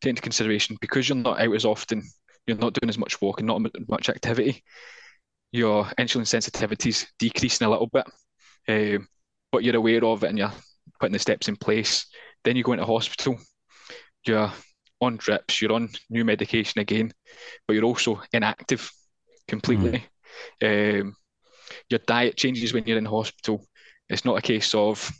take 0.00 0.10
into 0.10 0.22
consideration 0.22 0.76
because 0.80 1.08
you're 1.08 1.16
not 1.16 1.40
out 1.40 1.54
as 1.54 1.64
often, 1.64 2.02
you're 2.46 2.58
not 2.58 2.74
doing 2.74 2.88
as 2.88 2.98
much 2.98 3.20
walking, 3.20 3.46
not 3.46 3.62
much 3.88 4.08
activity. 4.08 4.62
Your 5.52 5.84
insulin 5.98 6.26
sensitivity's 6.26 7.06
decreasing 7.18 7.66
a 7.66 7.70
little 7.70 7.88
bit. 7.88 8.06
Um, 8.68 9.08
but 9.52 9.64
you're 9.64 9.76
aware 9.76 10.04
of 10.04 10.24
it 10.24 10.28
and 10.28 10.38
you're 10.38 10.52
putting 11.00 11.12
the 11.12 11.18
steps 11.18 11.48
in 11.48 11.56
place. 11.56 12.06
Then 12.44 12.56
you 12.56 12.62
go 12.62 12.72
into 12.72 12.84
hospital, 12.84 13.38
you're 14.26 14.52
on 15.00 15.16
drips, 15.16 15.60
you're 15.60 15.72
on 15.72 15.88
new 16.10 16.24
medication 16.24 16.80
again, 16.80 17.12
but 17.66 17.74
you're 17.74 17.84
also 17.84 18.20
inactive 18.32 18.90
completely. 19.46 20.04
Mm. 20.62 21.00
Um, 21.02 21.16
your 21.90 22.00
diet 22.06 22.36
changes 22.36 22.72
when 22.72 22.84
you're 22.84 22.98
in 22.98 23.04
hospital. 23.04 23.64
It's 24.08 24.24
not 24.24 24.38
a 24.38 24.42
case 24.42 24.74
of, 24.74 25.10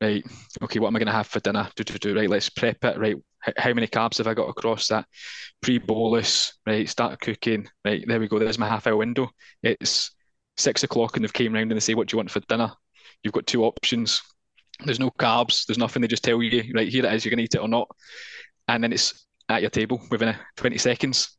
right, 0.00 0.24
okay, 0.62 0.78
what 0.78 0.88
am 0.88 0.96
I 0.96 0.98
going 0.98 1.06
to 1.06 1.12
have 1.12 1.26
for 1.26 1.40
dinner? 1.40 1.68
Do, 1.76 1.84
do, 1.84 1.98
do, 1.98 2.16
right, 2.16 2.28
let's 2.28 2.50
prep 2.50 2.84
it. 2.84 2.98
Right, 2.98 3.16
how 3.56 3.72
many 3.72 3.86
carbs 3.86 4.18
have 4.18 4.26
I 4.26 4.34
got 4.34 4.48
across 4.48 4.88
that? 4.88 5.06
Pre 5.62 5.78
bolus, 5.78 6.54
right, 6.66 6.88
start 6.88 7.20
cooking. 7.20 7.68
Right, 7.84 8.04
there 8.06 8.20
we 8.20 8.28
go. 8.28 8.38
There's 8.38 8.58
my 8.58 8.68
half 8.68 8.86
hour 8.86 8.96
window. 8.96 9.30
It's 9.62 10.14
six 10.56 10.82
o'clock 10.82 11.16
and 11.16 11.24
they've 11.24 11.32
came 11.32 11.52
round 11.54 11.70
and 11.70 11.76
they 11.76 11.80
say, 11.80 11.94
what 11.94 12.08
do 12.08 12.14
you 12.14 12.18
want 12.18 12.30
for 12.30 12.40
dinner? 12.40 12.72
You've 13.22 13.34
got 13.34 13.46
two 13.46 13.64
options. 13.64 14.22
There's 14.84 15.00
no 15.00 15.10
carbs. 15.10 15.66
There's 15.66 15.78
nothing. 15.78 16.02
They 16.02 16.08
just 16.08 16.24
tell 16.24 16.42
you, 16.42 16.72
right, 16.74 16.88
here 16.88 17.06
it 17.06 17.12
is. 17.12 17.24
You're 17.24 17.30
going 17.30 17.38
to 17.38 17.44
eat 17.44 17.54
it 17.54 17.60
or 17.62 17.68
not. 17.68 17.88
And 18.68 18.82
then 18.82 18.92
it's 18.92 19.26
at 19.48 19.62
your 19.62 19.70
table 19.70 20.00
within 20.10 20.28
a 20.28 20.40
20 20.56 20.76
seconds. 20.78 21.36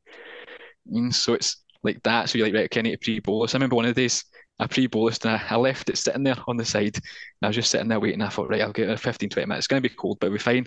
And 0.92 1.14
so 1.14 1.34
it's 1.34 1.58
like 1.84 2.02
that. 2.04 2.30
So 2.30 2.38
you're 2.38 2.48
like, 2.48 2.56
right, 2.56 2.66
okay, 2.66 2.80
I 2.80 2.84
need 2.84 2.94
a 2.94 2.98
pre-bolus. 2.98 3.54
I 3.54 3.58
remember 3.58 3.76
one 3.76 3.86
of 3.86 3.94
the 3.94 4.02
days 4.02 4.24
I 4.60 4.68
pre-bolused 4.68 5.26
and 5.26 5.36
I, 5.36 5.56
I 5.56 5.58
left 5.58 5.90
it 5.90 5.98
sitting 5.98 6.24
there 6.24 6.38
on 6.48 6.58
the 6.58 6.66
side. 6.66 6.96
And 6.96 7.04
I 7.44 7.48
was 7.48 7.56
just 7.56 7.70
sitting 7.70 7.88
there 7.88 8.00
waiting. 8.00 8.22
I 8.22 8.30
thought, 8.30 8.50
right, 8.50 8.62
I'll 8.62 8.72
get 8.72 8.90
it 8.90 9.00
15, 9.00 9.30
20 9.30 9.46
minutes. 9.46 9.62
It's 9.66 9.68
going 9.68 9.82
to 9.82 9.88
be 9.90 9.94
cold, 9.94 10.18
but 10.20 10.32
we're 10.32 10.40
fine. 10.40 10.66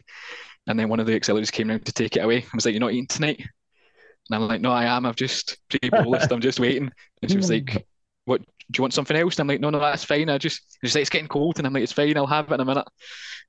And 0.66 0.78
then 0.78 0.88
one 0.88 1.00
of 1.00 1.06
the 1.06 1.16
auxiliaries 1.16 1.50
came 1.50 1.70
round 1.70 1.86
to 1.86 1.92
take 1.92 2.16
it 2.16 2.20
away. 2.20 2.38
I 2.38 2.48
was 2.54 2.64
like, 2.64 2.74
you're 2.74 2.80
not 2.80 2.92
eating 2.92 3.06
tonight? 3.06 3.40
And 3.40 4.36
I'm 4.36 4.48
like, 4.48 4.60
no, 4.60 4.70
I 4.70 4.84
am. 4.84 5.06
I've 5.06 5.16
just 5.16 5.56
pre-bolused. 5.68 6.30
I'm 6.32 6.40
just 6.40 6.60
waiting. 6.60 6.90
And 7.22 7.30
she 7.30 7.36
was 7.36 7.50
like, 7.50 7.86
what, 8.26 8.42
do 8.70 8.78
you 8.78 8.82
want 8.82 8.94
something 8.94 9.16
else? 9.16 9.34
And 9.34 9.42
I'm 9.42 9.48
like, 9.48 9.60
no, 9.60 9.70
no, 9.70 9.80
that's 9.80 10.04
fine. 10.04 10.28
I 10.28 10.38
just, 10.38 10.78
she's 10.82 10.94
like, 10.94 11.02
it's 11.02 11.10
getting 11.10 11.28
cold. 11.28 11.58
And 11.58 11.66
I'm 11.66 11.72
like, 11.72 11.82
it's 11.82 11.92
fine. 11.92 12.16
I'll 12.16 12.26
have 12.26 12.50
it 12.50 12.54
in 12.54 12.60
a 12.60 12.64
minute. 12.64 12.88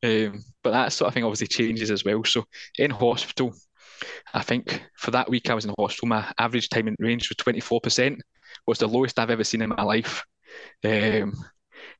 Um, 0.04 0.44
but 0.64 0.72
that 0.72 0.94
sort 0.94 1.08
of 1.08 1.14
thing 1.14 1.24
obviously 1.24 1.48
changes 1.48 1.92
as 1.92 2.04
well. 2.04 2.24
So 2.24 2.46
in 2.80 2.92
hospital, 2.92 3.54
I 4.34 4.42
think 4.42 4.84
for 4.96 5.12
that 5.12 5.30
week 5.30 5.50
I 5.50 5.54
was 5.54 5.66
in 5.66 5.74
hospital, 5.78 6.08
my 6.08 6.32
average 6.38 6.70
time 6.70 6.88
in 6.88 6.96
range 7.00 7.30
was 7.30 7.38
24%, 7.38 8.20
was 8.66 8.80
the 8.80 8.88
lowest 8.88 9.20
I've 9.20 9.30
ever 9.30 9.44
seen 9.44 9.62
in 9.62 9.70
my 9.70 9.84
life. 9.84 10.24
Um, 10.84 11.34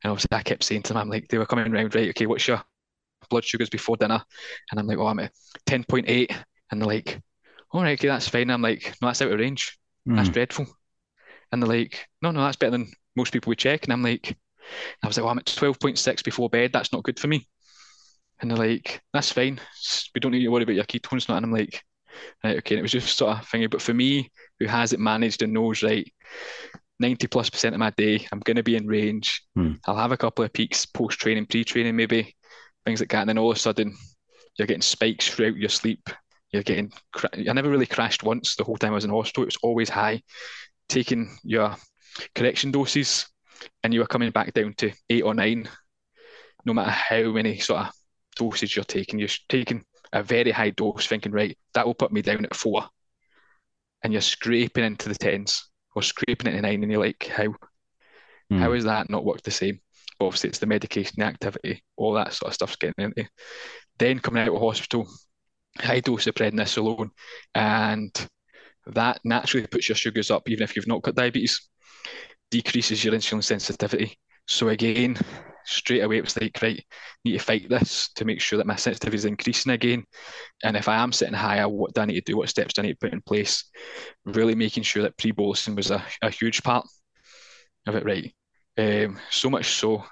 and 0.04 0.12
obviously 0.12 0.30
I 0.32 0.44
kept 0.44 0.64
saying 0.64 0.84
to 0.84 0.94
them, 0.94 1.02
I'm 1.02 1.10
like, 1.10 1.28
they 1.30 1.38
were 1.38 1.46
coming 1.46 1.72
around, 1.72 1.94
right, 1.94 2.10
okay, 2.10 2.26
what's 2.26 2.48
your 2.48 2.62
blood 3.30 3.46
sugars 3.46 3.70
before 3.70 3.98
dinner? 3.98 4.24
And 4.72 4.80
I'm 4.80 4.88
like, 4.88 4.98
oh, 4.98 5.08
I'm 5.08 5.20
at 5.20 5.32
10.8. 5.68 6.36
And 6.72 6.82
they're 6.82 6.88
like, 6.88 7.22
all 7.72 7.84
right, 7.84 7.98
okay, 8.00 8.08
that's 8.08 8.28
fine. 8.28 8.50
I'm 8.50 8.62
like, 8.62 8.96
no, 9.02 9.08
that's 9.08 9.22
out 9.22 9.32
of 9.32 9.40
range. 9.40 9.78
Mm. 10.08 10.18
That's 10.18 10.30
dreadful. 10.30 10.66
And 11.52 11.62
they're 11.62 11.70
like, 11.70 12.08
no, 12.22 12.32
no, 12.32 12.42
that's 12.42 12.58
better 12.58 12.72
than 12.72 12.92
most 13.16 13.34
people 13.34 13.50
would 13.50 13.58
check. 13.58 13.84
And 13.84 13.94
I'm 13.94 14.04
like, 14.04 14.36
I 15.04 15.08
was 15.08 15.18
like, 15.18 15.24
well, 15.24 15.32
I'm 15.32 15.40
at 15.40 15.46
12.6 15.46 16.24
before 16.24 16.50
bed. 16.50 16.72
That's 16.74 16.94
not 16.94 17.04
good 17.04 17.20
for 17.20 17.28
me. 17.28 17.48
And 18.40 18.50
they're 18.50 18.58
like, 18.58 19.02
that's 19.14 19.32
fine. 19.32 19.60
We 20.16 20.20
don't 20.20 20.32
need 20.32 20.44
to 20.44 20.50
worry 20.50 20.64
about 20.64 20.76
your 20.76 20.86
ketones. 20.86 21.28
Not. 21.28 21.38
And 21.38 21.46
I'm 21.46 21.52
like, 21.52 21.84
right, 22.44 22.58
okay. 22.58 22.76
And 22.76 22.80
it 22.80 22.84
was 22.84 22.92
just 22.92 23.18
sort 23.18 23.38
of 23.38 23.46
thingy. 23.46 23.70
But 23.70 23.82
for 23.82 23.94
me, 23.94 24.32
who 24.60 24.66
has 24.68 24.94
it 24.94 25.00
managed 25.00 25.42
and 25.42 25.54
knows, 25.54 25.84
right, 25.84 26.12
90 27.00 27.28
plus 27.28 27.50
percent 27.50 27.76
of 27.76 27.80
my 27.80 27.92
day, 27.92 28.28
I'm 28.32 28.40
going 28.40 28.58
to 28.58 28.64
be 28.64 28.76
in 28.76 28.88
range. 28.88 29.44
Hmm. 29.56 29.74
I'll 29.86 29.98
have 29.98 30.12
a 30.12 30.18
couple 30.18 30.46
of 30.46 30.54
peaks 30.54 30.86
post 30.86 31.20
training, 31.20 31.48
pre 31.48 31.64
training, 31.64 31.96
maybe 31.96 32.36
things 32.86 33.00
like 33.00 33.10
that. 33.10 33.22
And 33.22 33.30
then 33.30 33.38
all 33.38 33.52
of 33.52 33.58
a 33.58 33.60
sudden, 33.60 33.96
you're 34.58 34.68
getting 34.68 34.82
spikes 34.82 35.28
throughout 35.28 35.56
your 35.56 35.70
sleep. 35.70 36.10
You're 36.52 36.64
getting, 36.64 36.92
I 37.34 37.54
never 37.54 37.70
really 37.70 37.86
crashed 37.86 38.24
once 38.24 38.56
the 38.56 38.64
whole 38.64 38.76
time 38.76 38.92
I 38.92 38.96
was 38.96 39.06
in 39.06 39.12
hospital. 39.12 39.44
It 39.44 39.48
was 39.48 39.58
always 39.64 39.90
high. 39.90 40.22
Taking 40.92 41.30
your 41.42 41.78
correction 42.36 42.70
doses, 42.70 43.26
and 43.82 43.94
you 43.94 44.02
are 44.02 44.08
coming 44.08 44.32
back 44.32 44.54
down 44.54 44.74
to 44.80 44.92
eight 45.10 45.24
or 45.24 45.34
nine, 45.34 45.70
no 46.66 46.74
matter 46.74 46.92
how 46.92 47.32
many 47.32 47.60
sort 47.60 47.86
of 47.86 47.94
doses 48.36 48.76
you're 48.76 48.84
taking. 48.84 49.18
You're 49.18 49.30
taking 49.48 49.86
a 50.12 50.22
very 50.22 50.52
high 50.52 50.72
dose, 50.72 51.08
thinking, 51.08 51.32
right, 51.32 51.58
that 51.76 51.86
will 51.88 51.94
put 51.94 52.12
me 52.12 52.22
down 52.22 52.44
at 52.44 52.54
four. 52.54 52.90
And 54.04 54.12
you're 54.12 54.22
scraping 54.22 54.84
into 54.84 55.08
the 55.08 55.16
tens 55.16 55.70
or 55.96 56.02
scraping 56.02 56.48
into 56.52 56.62
nine, 56.62 56.84
and 56.84 56.92
you're 56.92 57.02
like, 57.02 57.32
how? 57.34 57.56
Mm. 58.52 58.60
How 58.60 58.74
is 58.74 58.84
that 58.84 59.10
not 59.10 59.24
worked 59.24 59.46
the 59.46 59.52
same? 59.52 59.80
But 60.20 60.26
obviously, 60.26 60.50
it's 60.50 60.60
the 60.60 60.66
medication, 60.66 61.14
the 61.20 61.24
activity, 61.24 61.86
all 61.96 62.12
that 62.16 62.34
sort 62.34 62.50
of 62.50 62.56
stuff's 62.56 62.76
getting 62.76 63.06
into. 63.06 63.30
Then 63.98 64.20
coming 64.20 64.44
out 64.44 64.54
of 64.54 64.62
hospital, 64.62 65.08
high 65.78 66.02
dose 66.02 66.28
of 66.28 66.36
prednisolone, 66.36 67.12
and 67.56 68.28
that 68.88 69.20
naturally 69.24 69.68
puts 69.68 69.90
your 69.90 69.96
sugars 69.96 70.32
up, 70.32 70.50
even 70.50 70.64
if 70.64 70.76
you've 70.76 70.88
not 70.88 71.02
got 71.02 71.16
diabetes, 71.16 71.70
decreases 72.50 73.04
your 73.04 73.14
insulin 73.14 73.44
sensitivity. 73.44 74.18
So 74.48 74.70
again, 74.70 75.18
straight 75.66 76.02
away 76.02 76.18
it 76.18 76.24
was 76.24 76.40
like, 76.40 76.60
right, 76.62 76.84
need 77.24 77.34
to 77.34 77.40
fight 77.40 77.70
this 77.70 78.10
to 78.16 78.26
make 78.26 78.42
sure 78.42 78.58
that 78.58 78.68
my 78.68 78.76
sensitivity 78.76 79.18
is 79.18 79.26
increasing 79.26 79.72
again. 79.72 80.04
And 80.64 80.76
if 80.76 80.88
I 80.88 80.98
am 80.98 81.12
sitting 81.12 81.34
higher, 81.34 81.70
what 81.70 81.94
do 81.94 82.02
I 82.02 82.06
need 82.06 82.16
to 82.26 82.32
do? 82.32 82.38
What 82.38 82.50
steps 82.50 82.74
do 82.74 82.82
I 82.82 82.86
need 82.86 82.94
to 82.94 83.00
put 83.00 83.14
in 83.14 83.22
place? 83.22 83.66
Really 84.26 84.56
making 84.56 84.84
sure 84.84 85.04
that 85.04 85.18
pre-bolusing 85.18 85.76
was 85.76 85.92
a, 85.92 86.04
a 86.22 86.30
huge 86.30 86.64
part 86.64 86.86
of 87.88 87.96
it, 87.96 88.06
right? 88.06 88.34
Um, 88.78 89.20
so 89.30 89.50
much 89.50 89.76
so, 89.76 90.04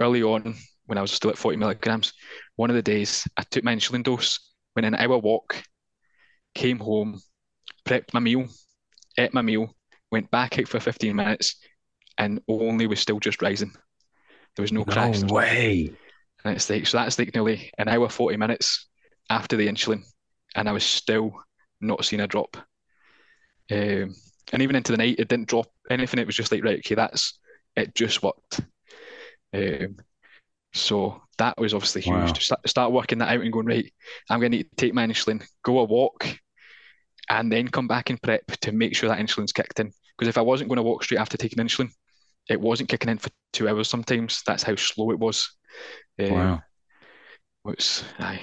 early 0.00 0.22
on, 0.22 0.54
when 0.86 0.98
I 0.98 1.02
was 1.02 1.12
still 1.12 1.30
at 1.30 1.38
40 1.38 1.56
milligrams, 1.56 2.12
one 2.56 2.70
of 2.70 2.76
the 2.76 2.82
days 2.82 3.26
I 3.36 3.42
took 3.42 3.64
my 3.64 3.74
insulin 3.74 4.02
dose, 4.02 4.38
went 4.74 4.86
an 4.86 4.94
hour 4.94 5.18
walk, 5.18 5.62
came 6.54 6.78
home, 6.78 7.20
prepped 7.86 8.12
my 8.12 8.20
meal, 8.20 8.46
ate 9.18 9.32
my 9.32 9.42
meal, 9.42 9.74
went 10.10 10.30
back 10.30 10.58
out 10.58 10.68
for 10.68 10.80
15 10.80 11.14
minutes, 11.14 11.56
and 12.18 12.40
only 12.48 12.86
was 12.86 13.00
still 13.00 13.20
just 13.20 13.42
rising. 13.42 13.72
There 14.56 14.62
was 14.62 14.72
no, 14.72 14.80
no 14.80 14.84
crash. 14.86 15.20
No 15.20 15.34
way. 15.34 15.92
And 16.44 16.54
it's 16.54 16.68
like 16.70 16.86
so 16.86 16.98
that's 16.98 17.18
like 17.18 17.34
nearly 17.34 17.70
an 17.78 17.88
hour 17.88 18.08
forty 18.08 18.36
minutes 18.36 18.86
after 19.30 19.56
the 19.56 19.66
insulin, 19.66 20.02
and 20.54 20.68
I 20.68 20.72
was 20.72 20.84
still 20.84 21.32
not 21.80 22.04
seeing 22.04 22.20
a 22.20 22.26
drop. 22.26 22.56
Um, 23.70 24.14
and 24.52 24.62
even 24.62 24.76
into 24.76 24.92
the 24.92 24.98
night, 24.98 25.18
it 25.18 25.28
didn't 25.28 25.48
drop 25.48 25.66
anything. 25.90 26.20
It 26.20 26.26
was 26.26 26.36
just 26.36 26.52
like 26.52 26.64
right, 26.64 26.78
okay, 26.78 26.94
that's 26.94 27.38
it. 27.74 27.94
Just 27.94 28.22
worked. 28.22 28.60
Um, 29.52 29.96
so 30.72 31.22
that 31.38 31.58
was 31.58 31.74
obviously 31.74 32.02
huge 32.02 32.14
wow. 32.14 32.26
to 32.26 32.40
start, 32.40 32.68
start 32.68 32.92
working 32.92 33.18
that 33.18 33.30
out 33.34 33.40
and 33.40 33.52
going 33.52 33.66
right. 33.66 33.92
I'm 34.30 34.40
going 34.40 34.52
to 34.52 34.58
need 34.58 34.70
to 34.70 34.76
take 34.76 34.94
my 34.94 35.06
insulin, 35.06 35.44
go 35.62 35.78
a 35.78 35.84
walk, 35.84 36.38
and 37.28 37.50
then 37.50 37.68
come 37.68 37.88
back 37.88 38.10
and 38.10 38.20
prep 38.22 38.46
to 38.46 38.72
make 38.72 38.94
sure 38.94 39.08
that 39.08 39.18
insulin's 39.18 39.52
kicked 39.52 39.80
in. 39.80 39.92
Because 40.16 40.28
if 40.28 40.38
I 40.38 40.42
wasn't 40.42 40.68
going 40.68 40.76
to 40.76 40.82
walk 40.82 41.04
straight 41.04 41.18
after 41.18 41.36
taking 41.36 41.58
insulin, 41.58 41.90
it 42.48 42.60
wasn't 42.60 42.88
kicking 42.88 43.10
in 43.10 43.18
for 43.18 43.30
two 43.52 43.68
hours 43.68 43.88
sometimes. 43.88 44.42
That's 44.46 44.62
how 44.62 44.76
slow 44.76 45.10
it 45.10 45.18
was. 45.18 45.54
Um, 46.18 46.30
wow. 46.30 46.62
Which, 47.62 48.02
aye, 48.18 48.42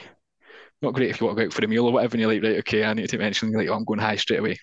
not 0.81 0.93
great 0.93 1.09
if 1.09 1.21
you 1.21 1.27
want 1.27 1.37
to 1.37 1.43
go 1.43 1.47
out 1.47 1.53
for 1.53 1.63
a 1.63 1.67
meal 1.67 1.85
or 1.85 1.93
whatever 1.93 2.15
and 2.15 2.21
you're 2.21 2.31
like, 2.31 2.43
right, 2.43 2.59
okay, 2.59 2.83
I 2.83 2.93
need 2.93 3.09
to 3.09 3.17
mention, 3.17 3.49
you're 3.49 3.61
like, 3.61 3.69
oh, 3.69 3.75
I'm 3.75 3.85
going 3.85 3.99
high 3.99 4.17
straight 4.17 4.39
away. 4.39 4.57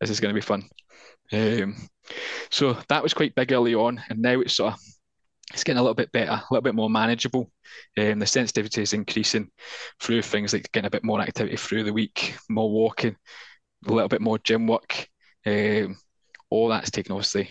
This 0.00 0.10
is 0.10 0.20
going 0.20 0.32
to 0.32 0.40
be 0.40 0.44
fun. 0.44 0.62
Um, 1.32 1.76
so 2.50 2.78
that 2.88 3.02
was 3.02 3.12
quite 3.12 3.34
big 3.34 3.52
early 3.52 3.74
on, 3.74 4.00
and 4.08 4.22
now 4.22 4.40
it's 4.40 4.54
sort 4.54 4.74
of 4.74 4.80
it's 5.52 5.64
getting 5.64 5.78
a 5.78 5.82
little 5.82 5.94
bit 5.94 6.12
better, 6.12 6.32
a 6.32 6.44
little 6.50 6.62
bit 6.62 6.74
more 6.74 6.90
manageable. 6.90 7.50
Um, 7.98 8.18
the 8.18 8.26
sensitivity 8.26 8.82
is 8.82 8.92
increasing 8.92 9.50
through 10.00 10.22
things 10.22 10.52
like 10.52 10.70
getting 10.72 10.86
a 10.86 10.90
bit 10.90 11.04
more 11.04 11.20
activity 11.20 11.56
through 11.56 11.84
the 11.84 11.92
week, 11.92 12.34
more 12.48 12.70
walking, 12.70 13.16
a 13.86 13.92
little 13.92 14.08
bit 14.08 14.20
more 14.20 14.38
gym 14.38 14.66
work. 14.66 15.08
Um, 15.46 15.96
all 16.50 16.68
that's 16.68 16.90
taken 16.90 17.12
obviously 17.12 17.48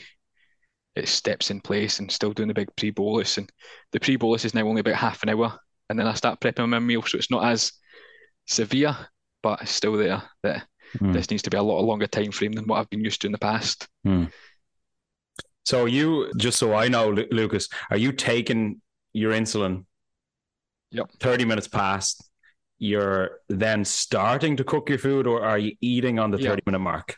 it 0.97 1.07
steps 1.07 1.51
in 1.51 1.61
place 1.61 1.99
and 1.99 2.11
still 2.11 2.33
doing 2.33 2.47
the 2.47 2.53
big 2.53 2.75
pre 2.75 2.89
bolus. 2.89 3.37
And 3.37 3.49
the 3.91 3.99
pre 3.99 4.15
bolus 4.15 4.45
is 4.45 4.53
now 4.53 4.67
only 4.67 4.81
about 4.81 4.95
half 4.95 5.23
an 5.23 5.29
hour. 5.29 5.57
And 5.89 5.97
then 5.97 6.07
I 6.07 6.13
start 6.13 6.39
prepping 6.39 6.67
my 6.67 6.79
meal. 6.79 7.03
So 7.03 7.17
it's 7.17 7.31
not 7.31 7.45
as 7.45 7.71
severe, 8.47 8.95
but 9.43 9.61
it's 9.61 9.71
still 9.71 9.93
there 9.93 10.23
that 10.43 10.65
mm. 10.97 11.13
this 11.13 11.29
needs 11.29 11.43
to 11.43 11.49
be 11.49 11.57
a 11.57 11.63
lot 11.63 11.81
longer 11.83 12.07
time 12.07 12.31
frame 12.31 12.53
than 12.53 12.65
what 12.65 12.79
I've 12.79 12.89
been 12.89 13.03
used 13.03 13.21
to 13.21 13.27
in 13.27 13.31
the 13.31 13.37
past. 13.37 13.87
Mm. 14.05 14.31
So 15.67 15.83
you, 15.83 16.31
just 16.37 16.57
so 16.57 16.73
I 16.73 16.87
know, 16.87 17.09
Lucas, 17.09 17.67
are 17.91 17.97
you 17.97 18.13
taking 18.13 18.81
your 19.11 19.33
insulin? 19.33 19.83
Yep. 20.91 21.11
30 21.19 21.43
minutes 21.43 21.67
past, 21.67 22.23
you're 22.79 23.41
then 23.49 23.83
starting 23.83 24.55
to 24.55 24.63
cook 24.63 24.87
your 24.87 24.97
food 24.97 25.27
or 25.27 25.43
are 25.43 25.57
you 25.57 25.75
eating 25.81 26.19
on 26.19 26.31
the 26.31 26.37
30 26.37 26.61
minute 26.65 26.79
mark? 26.79 27.17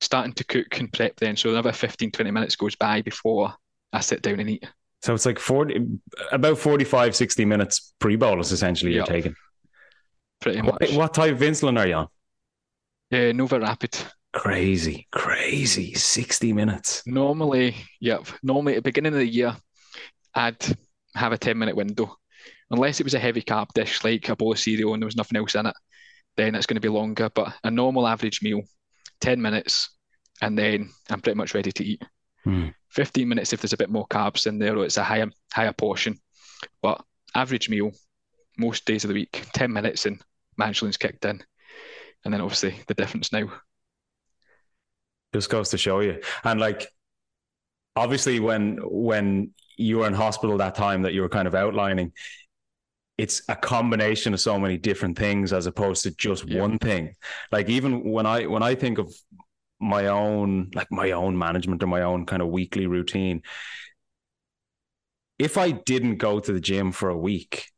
starting 0.00 0.32
to 0.34 0.44
cook 0.44 0.78
and 0.78 0.92
prep 0.92 1.16
then. 1.16 1.36
So 1.36 1.50
another 1.50 1.72
15, 1.72 2.10
20 2.10 2.30
minutes 2.30 2.54
goes 2.54 2.76
by 2.76 3.02
before 3.02 3.54
I 3.92 4.00
sit 4.00 4.22
down 4.22 4.40
and 4.40 4.50
eat. 4.50 4.66
So 5.02 5.14
it's 5.14 5.26
like 5.26 5.38
40, 5.38 5.86
about 6.32 6.58
45, 6.58 7.16
60 7.16 7.44
minutes 7.46 7.94
pre 7.98 8.16
bolus 8.16 8.52
essentially 8.52 8.92
yep. 8.92 9.08
you're 9.08 9.16
taking. 9.16 9.34
Pretty 10.40 10.60
much. 10.62 10.80
What, 10.80 10.92
what, 10.92 11.14
type 11.14 11.32
of 11.32 11.40
insulin 11.40 11.78
are 11.78 11.86
you 11.86 11.94
on? 11.94 12.08
Yeah, 13.10 13.32
NovoRapid. 13.32 14.04
Crazy, 14.38 15.08
crazy. 15.10 15.94
60 15.94 16.52
minutes. 16.52 17.02
Normally, 17.06 17.74
yep. 18.00 18.24
Normally 18.40 18.74
at 18.74 18.76
the 18.76 18.82
beginning 18.82 19.12
of 19.12 19.18
the 19.18 19.26
year, 19.26 19.56
I'd 20.32 20.64
have 21.16 21.32
a 21.32 21.38
10 21.38 21.58
minute 21.58 21.74
window. 21.74 22.16
Unless 22.70 23.00
it 23.00 23.04
was 23.04 23.14
a 23.14 23.18
heavy 23.18 23.42
carb 23.42 23.72
dish 23.74 24.04
like 24.04 24.28
a 24.28 24.36
bowl 24.36 24.52
of 24.52 24.60
cereal 24.60 24.94
and 24.94 25.02
there 25.02 25.08
was 25.08 25.16
nothing 25.16 25.36
else 25.36 25.56
in 25.56 25.66
it, 25.66 25.74
then 26.36 26.54
it's 26.54 26.66
going 26.66 26.76
to 26.76 26.80
be 26.80 26.88
longer. 26.88 27.28
But 27.34 27.52
a 27.64 27.70
normal 27.70 28.06
average 28.06 28.40
meal 28.40 28.62
10 29.22 29.42
minutes, 29.42 29.90
and 30.40 30.56
then 30.56 30.88
I'm 31.10 31.20
pretty 31.20 31.36
much 31.36 31.52
ready 31.52 31.72
to 31.72 31.84
eat. 31.84 32.04
Mm. 32.46 32.72
15 32.90 33.28
minutes 33.28 33.52
if 33.52 33.60
there's 33.60 33.72
a 33.72 33.78
bit 33.78 33.90
more 33.90 34.06
carbs 34.06 34.46
in 34.46 34.60
there 34.60 34.76
or 34.76 34.84
it's 34.84 34.98
a 34.98 35.04
higher 35.04 35.28
higher 35.52 35.72
portion. 35.72 36.16
But 36.80 37.04
average 37.34 37.68
meal, 37.68 37.90
most 38.56 38.84
days 38.84 39.02
of 39.02 39.08
the 39.08 39.14
week, 39.14 39.48
10 39.54 39.72
minutes 39.72 40.06
and 40.06 40.22
my 40.56 40.68
insulin's 40.68 40.96
kicked 40.96 41.24
in. 41.24 41.42
And 42.24 42.32
then 42.32 42.40
obviously 42.40 42.78
the 42.86 42.94
difference 42.94 43.32
now. 43.32 43.50
Just 45.32 45.50
goes 45.50 45.70
to 45.70 45.78
show 45.78 46.00
you. 46.00 46.20
And 46.44 46.58
like 46.58 46.88
obviously 47.96 48.40
when 48.40 48.78
when 48.82 49.50
you 49.76 49.98
were 49.98 50.06
in 50.06 50.14
hospital 50.14 50.56
that 50.58 50.74
time 50.74 51.02
that 51.02 51.14
you 51.14 51.22
were 51.22 51.28
kind 51.28 51.46
of 51.46 51.54
outlining, 51.54 52.12
it's 53.16 53.42
a 53.48 53.56
combination 53.56 54.32
of 54.32 54.40
so 54.40 54.58
many 54.58 54.78
different 54.78 55.18
things 55.18 55.52
as 55.52 55.66
opposed 55.66 56.04
to 56.04 56.10
just 56.12 56.46
yeah. 56.46 56.60
one 56.60 56.78
thing. 56.78 57.14
Like 57.52 57.68
even 57.68 58.04
when 58.10 58.26
I 58.26 58.46
when 58.46 58.62
I 58.62 58.74
think 58.74 58.98
of 58.98 59.12
my 59.80 60.06
own 60.06 60.70
like 60.74 60.90
my 60.90 61.12
own 61.12 61.38
management 61.38 61.82
or 61.82 61.86
my 61.86 62.02
own 62.02 62.26
kind 62.26 62.42
of 62.42 62.48
weekly 62.48 62.86
routine, 62.86 63.42
if 65.38 65.58
I 65.58 65.70
didn't 65.70 66.16
go 66.16 66.40
to 66.40 66.52
the 66.52 66.60
gym 66.60 66.92
for 66.92 67.08
a 67.10 67.16
week, 67.16 67.70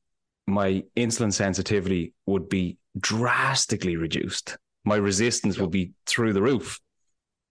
my 0.46 0.84
insulin 0.96 1.32
sensitivity 1.32 2.14
would 2.26 2.48
be 2.48 2.78
drastically 2.98 3.96
reduced. 3.96 4.56
My 4.84 4.96
resistance 4.96 5.56
Yep. 5.56 5.62
would 5.62 5.70
be 5.70 5.92
through 6.06 6.32
the 6.32 6.42
roof. 6.42 6.80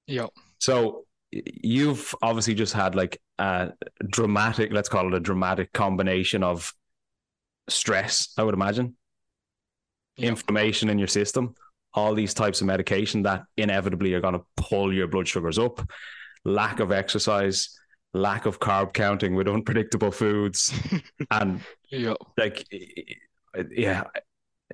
Yeah. 0.10 0.28
So 0.58 1.06
you've 1.32 2.14
obviously 2.22 2.56
just 2.56 2.74
had 2.74 2.96
like 2.96 3.22
a 3.38 3.72
dramatic, 4.08 4.72
let's 4.74 4.90
call 4.90 5.08
it 5.08 5.14
a 5.14 5.20
dramatic 5.20 5.72
combination 5.72 6.44
of 6.44 6.74
stress, 7.70 8.34
I 8.38 8.44
would 8.44 8.56
imagine, 8.56 8.96
Yeah. 10.18 10.30
inflammation 10.30 10.90
in 10.90 10.98
your 10.98 11.08
system, 11.08 11.54
all 11.94 12.16
these 12.16 12.34
types 12.34 12.62
of 12.62 12.68
medication 12.68 13.24
that 13.24 13.44
inevitably 13.58 14.14
are 14.16 14.22
going 14.22 14.34
to 14.34 14.46
pull 14.58 14.92
your 14.94 15.08
blood 15.08 15.28
sugars 15.28 15.60
up, 15.60 15.88
lack 16.44 16.80
of 16.80 16.92
exercise, 16.92 17.70
lack 18.14 18.48
of 18.48 18.60
carb 18.60 18.94
counting 18.94 19.36
with 19.36 19.48
unpredictable 19.58 20.12
foods, 20.12 20.74
and 21.32 21.62
Yeah. 21.92 22.16
like 22.38 22.66
yeah 23.72 24.04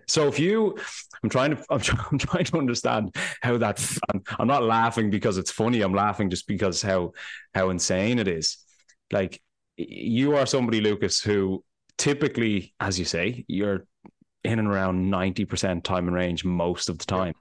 so 0.07 0.27
if 0.27 0.39
you 0.39 0.77
i'm 1.23 1.29
trying 1.29 1.55
to 1.55 1.63
i'm, 1.69 1.81
I'm 2.11 2.17
trying 2.17 2.45
to 2.45 2.57
understand 2.57 3.15
how 3.41 3.57
that 3.57 3.99
I'm, 4.13 4.23
I'm 4.39 4.47
not 4.47 4.63
laughing 4.63 5.09
because 5.09 5.37
it's 5.37 5.51
funny 5.51 5.81
i'm 5.81 5.93
laughing 5.93 6.29
just 6.29 6.47
because 6.47 6.81
how 6.81 7.13
how 7.53 7.69
insane 7.69 8.19
it 8.19 8.27
is 8.27 8.57
like 9.11 9.41
you 9.77 10.35
are 10.35 10.45
somebody 10.45 10.81
lucas 10.81 11.21
who 11.21 11.63
typically 11.97 12.73
as 12.79 12.99
you 12.99 13.05
say 13.05 13.45
you're 13.47 13.85
in 14.43 14.59
and 14.59 14.67
around 14.67 15.11
90% 15.11 15.83
time 15.83 16.07
and 16.07 16.15
range 16.15 16.45
most 16.45 16.89
of 16.89 16.99
the 16.99 17.05
time 17.05 17.33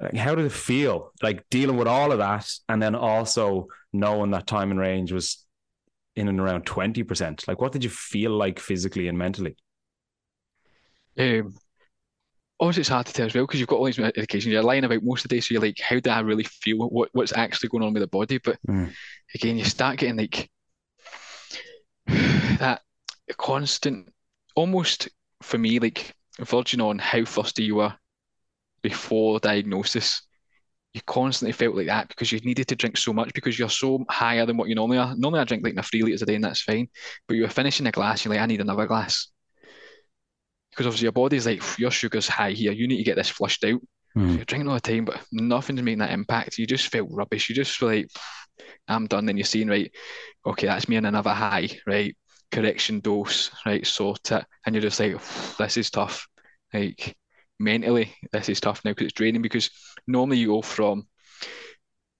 like, 0.00 0.16
how 0.16 0.34
did 0.34 0.46
it 0.46 0.52
feel 0.52 1.12
like 1.22 1.44
dealing 1.48 1.76
with 1.76 1.86
all 1.86 2.10
of 2.10 2.18
that 2.18 2.50
and 2.68 2.82
then 2.82 2.96
also 2.96 3.68
knowing 3.92 4.32
that 4.32 4.48
time 4.48 4.72
and 4.72 4.80
range 4.80 5.12
was 5.12 5.44
in 6.16 6.28
and 6.28 6.40
around 6.40 6.66
20%. 6.66 7.48
Like, 7.48 7.60
what 7.60 7.72
did 7.72 7.84
you 7.84 7.90
feel 7.90 8.32
like 8.32 8.58
physically 8.58 9.08
and 9.08 9.16
mentally? 9.16 9.56
Um, 11.18 11.54
obviously, 12.60 12.80
it's 12.82 12.88
hard 12.88 13.06
to 13.06 13.12
tell 13.12 13.26
as 13.26 13.34
well 13.34 13.44
because 13.44 13.60
you've 13.60 13.68
got 13.68 13.76
all 13.76 13.84
these 13.84 13.96
medications. 13.96 14.46
You're 14.46 14.62
lying 14.62 14.84
about 14.84 15.02
most 15.02 15.24
of 15.24 15.28
the 15.28 15.36
day, 15.36 15.40
so 15.40 15.52
you're 15.52 15.62
like, 15.62 15.78
how 15.80 15.98
do 16.00 16.10
I 16.10 16.20
really 16.20 16.44
feel? 16.44 16.78
What 16.78 17.10
what's 17.12 17.36
actually 17.36 17.68
going 17.70 17.84
on 17.84 17.92
with 17.92 18.02
the 18.02 18.06
body? 18.06 18.38
But 18.38 18.58
Mm. 18.68 18.92
again, 19.34 19.58
you 19.58 19.64
start 19.64 19.98
getting 19.98 20.16
like 20.16 20.50
that 22.06 22.82
constant, 23.36 24.08
almost 24.54 25.08
for 25.42 25.58
me, 25.58 25.78
like 25.78 26.14
verging 26.40 26.80
on 26.80 26.98
how 26.98 27.24
thirsty 27.24 27.64
you 27.64 27.76
were 27.76 27.94
before 28.82 29.40
diagnosis. 29.40 30.22
You 30.94 31.00
constantly 31.06 31.52
felt 31.52 31.74
like 31.74 31.86
that 31.86 32.08
because 32.08 32.30
you 32.30 32.38
needed 32.40 32.68
to 32.68 32.76
drink 32.76 32.98
so 32.98 33.14
much 33.14 33.32
because 33.32 33.58
you're 33.58 33.70
so 33.70 34.04
higher 34.10 34.44
than 34.44 34.58
what 34.58 34.68
you 34.68 34.74
normally 34.74 34.98
are. 34.98 35.14
Normally, 35.16 35.40
I 35.40 35.44
drink 35.44 35.64
like 35.64 35.74
my 35.74 35.80
three 35.82 36.02
liters 36.02 36.20
a 36.20 36.26
day, 36.26 36.34
and 36.34 36.44
that's 36.44 36.62
fine. 36.62 36.88
But 37.26 37.34
you 37.34 37.42
were 37.42 37.48
finishing 37.48 37.86
a 37.86 37.90
glass, 37.92 38.24
you're 38.24 38.34
like, 38.34 38.42
I 38.42 38.46
need 38.46 38.60
another 38.60 38.86
glass 38.86 39.31
because 40.72 40.86
obviously 40.86 41.04
your 41.04 41.12
body's 41.12 41.46
like 41.46 41.62
your 41.78 41.92
sugar's 41.92 42.26
high 42.26 42.50
here. 42.50 42.72
You 42.72 42.88
need 42.88 42.96
to 42.96 43.04
get 43.04 43.16
this 43.16 43.28
flushed 43.28 43.64
out. 43.64 43.80
So 44.14 44.20
you're 44.34 44.44
drinking 44.44 44.68
all 44.68 44.74
the 44.74 44.80
time, 44.80 45.04
but 45.04 45.20
nothing's 45.32 45.80
making 45.80 46.00
that 46.00 46.10
impact. 46.10 46.58
You 46.58 46.66
just 46.66 46.88
feel 46.88 47.06
rubbish. 47.08 47.48
You 47.48 47.54
just 47.54 47.76
feel 47.76 47.88
like 47.88 48.10
I'm 48.88 49.06
done. 49.06 49.24
Then 49.24 49.36
you're 49.38 49.44
seeing 49.46 49.68
right, 49.68 49.90
okay, 50.44 50.66
that's 50.66 50.88
me 50.88 50.96
in 50.96 51.06
another 51.06 51.30
high, 51.30 51.70
right? 51.86 52.14
Correction 52.50 53.00
dose, 53.00 53.50
right? 53.64 53.86
Sort 53.86 54.32
it, 54.32 54.44
and 54.66 54.74
you're 54.74 54.82
just 54.82 55.00
like, 55.00 55.16
this 55.56 55.76
is 55.78 55.90
tough. 55.90 56.26
Like 56.74 57.16
mentally, 57.58 58.14
this 58.32 58.48
is 58.50 58.60
tough 58.60 58.84
now 58.84 58.90
because 58.90 59.06
it's 59.06 59.14
draining. 59.14 59.40
Because 59.40 59.70
normally 60.06 60.38
you 60.38 60.48
go 60.48 60.62
from 60.62 61.06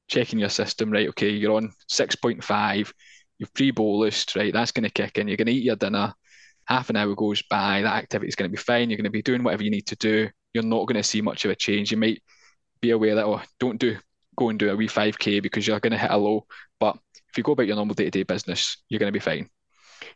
checking 0.09 0.39
your 0.39 0.49
system, 0.49 0.91
right? 0.91 1.09
Okay, 1.09 1.31
you're 1.31 1.57
on 1.57 1.73
six 1.89 2.17
point 2.17 2.43
five. 2.43 2.93
You've 3.39 3.53
pre-bolused, 3.55 4.37
right? 4.37 4.53
That's 4.53 4.73
going 4.73 4.85
to 4.85 4.91
kick 4.91 5.19
in. 5.19 5.27
You're 5.29 5.37
going 5.37 5.47
to 5.49 5.53
eat 5.53 5.65
your 5.65 5.77
dinner 5.77 6.15
half 6.73 6.91
an 6.91 6.97
hour 6.97 7.15
goes 7.15 7.43
by, 7.43 7.83
that 7.83 7.95
activity 7.95 8.29
is 8.29 8.35
going 8.35 8.51
to 8.51 8.57
be 8.57 8.63
fine. 8.63 8.91
You're 8.91 8.97
going 8.97 9.05
to 9.05 9.11
be 9.11 9.23
doing 9.23 9.43
whatever 9.43 9.63
you 9.63 9.71
need 9.71 9.87
to 9.87 9.97
do. 9.97 10.29
You're 10.55 10.65
not 10.65 10.87
going 10.87 10.97
to 10.97 11.03
see 11.03 11.21
much 11.21 11.45
of 11.45 11.51
a 11.51 11.57
change. 11.57 11.91
You 11.91 11.97
might 11.97 12.23
be 12.81 12.91
aware 12.91 13.15
that, 13.15 13.27
oh, 13.27 13.43
don't 13.59 13.79
do 13.79 13.97
go 14.37 14.49
and 14.49 14.59
do 14.59 14.71
a 14.71 14.77
wee 14.77 14.89
5k 14.89 15.43
because 15.43 15.67
you're 15.67 15.81
going 15.81 15.93
to 15.93 15.99
hit 15.99 16.11
a 16.11 16.17
low. 16.17 16.47
But 16.81 16.97
if 17.31 17.39
you 17.39 17.45
go 17.45 17.53
about 17.53 17.67
your 17.67 17.77
normal 17.77 17.95
day-to-day 17.95 18.25
business, 18.25 18.79
you're 18.89 18.99
going 18.99 19.13
to 19.13 19.19
be 19.19 19.21
fine. 19.21 19.49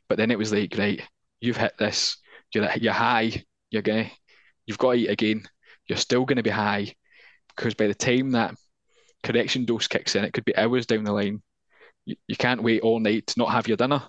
But 0.09 0.19
then 0.19 0.31
it 0.31 0.38
was 0.38 0.53
like, 0.53 0.75
right, 0.77 1.01
you've 1.40 1.57
hit 1.57 1.77
this. 1.79 2.16
You're 2.55 2.69
you're 2.77 2.92
high. 2.92 3.45
You're 3.71 3.83
gonna, 3.83 4.11
you've 4.66 4.79
got 4.79 4.92
to 4.92 4.99
eat 4.99 5.11
again. 5.11 5.42
You're 5.88 5.99
still 5.99 6.25
going 6.25 6.37
to 6.37 6.42
be 6.42 6.51
high 6.51 6.95
because 7.55 7.75
by 7.75 7.87
the 7.87 7.95
time 7.95 8.31
that 8.33 8.55
correction 9.23 9.64
dose 9.64 9.88
kicks 9.88 10.14
in, 10.14 10.25
it 10.25 10.33
could 10.33 10.45
be 10.45 10.57
hours 10.57 10.87
down 10.87 11.05
the 11.05 11.12
line. 11.12 11.42
You, 12.05 12.16
you 12.29 12.37
can't 12.37 12.62
wait 12.62 12.83
all 12.83 13.01
night 13.01 13.27
to 13.29 13.38
not 13.38 13.51
have 13.51 13.69
your 13.69 13.77
dinner. 13.77 14.03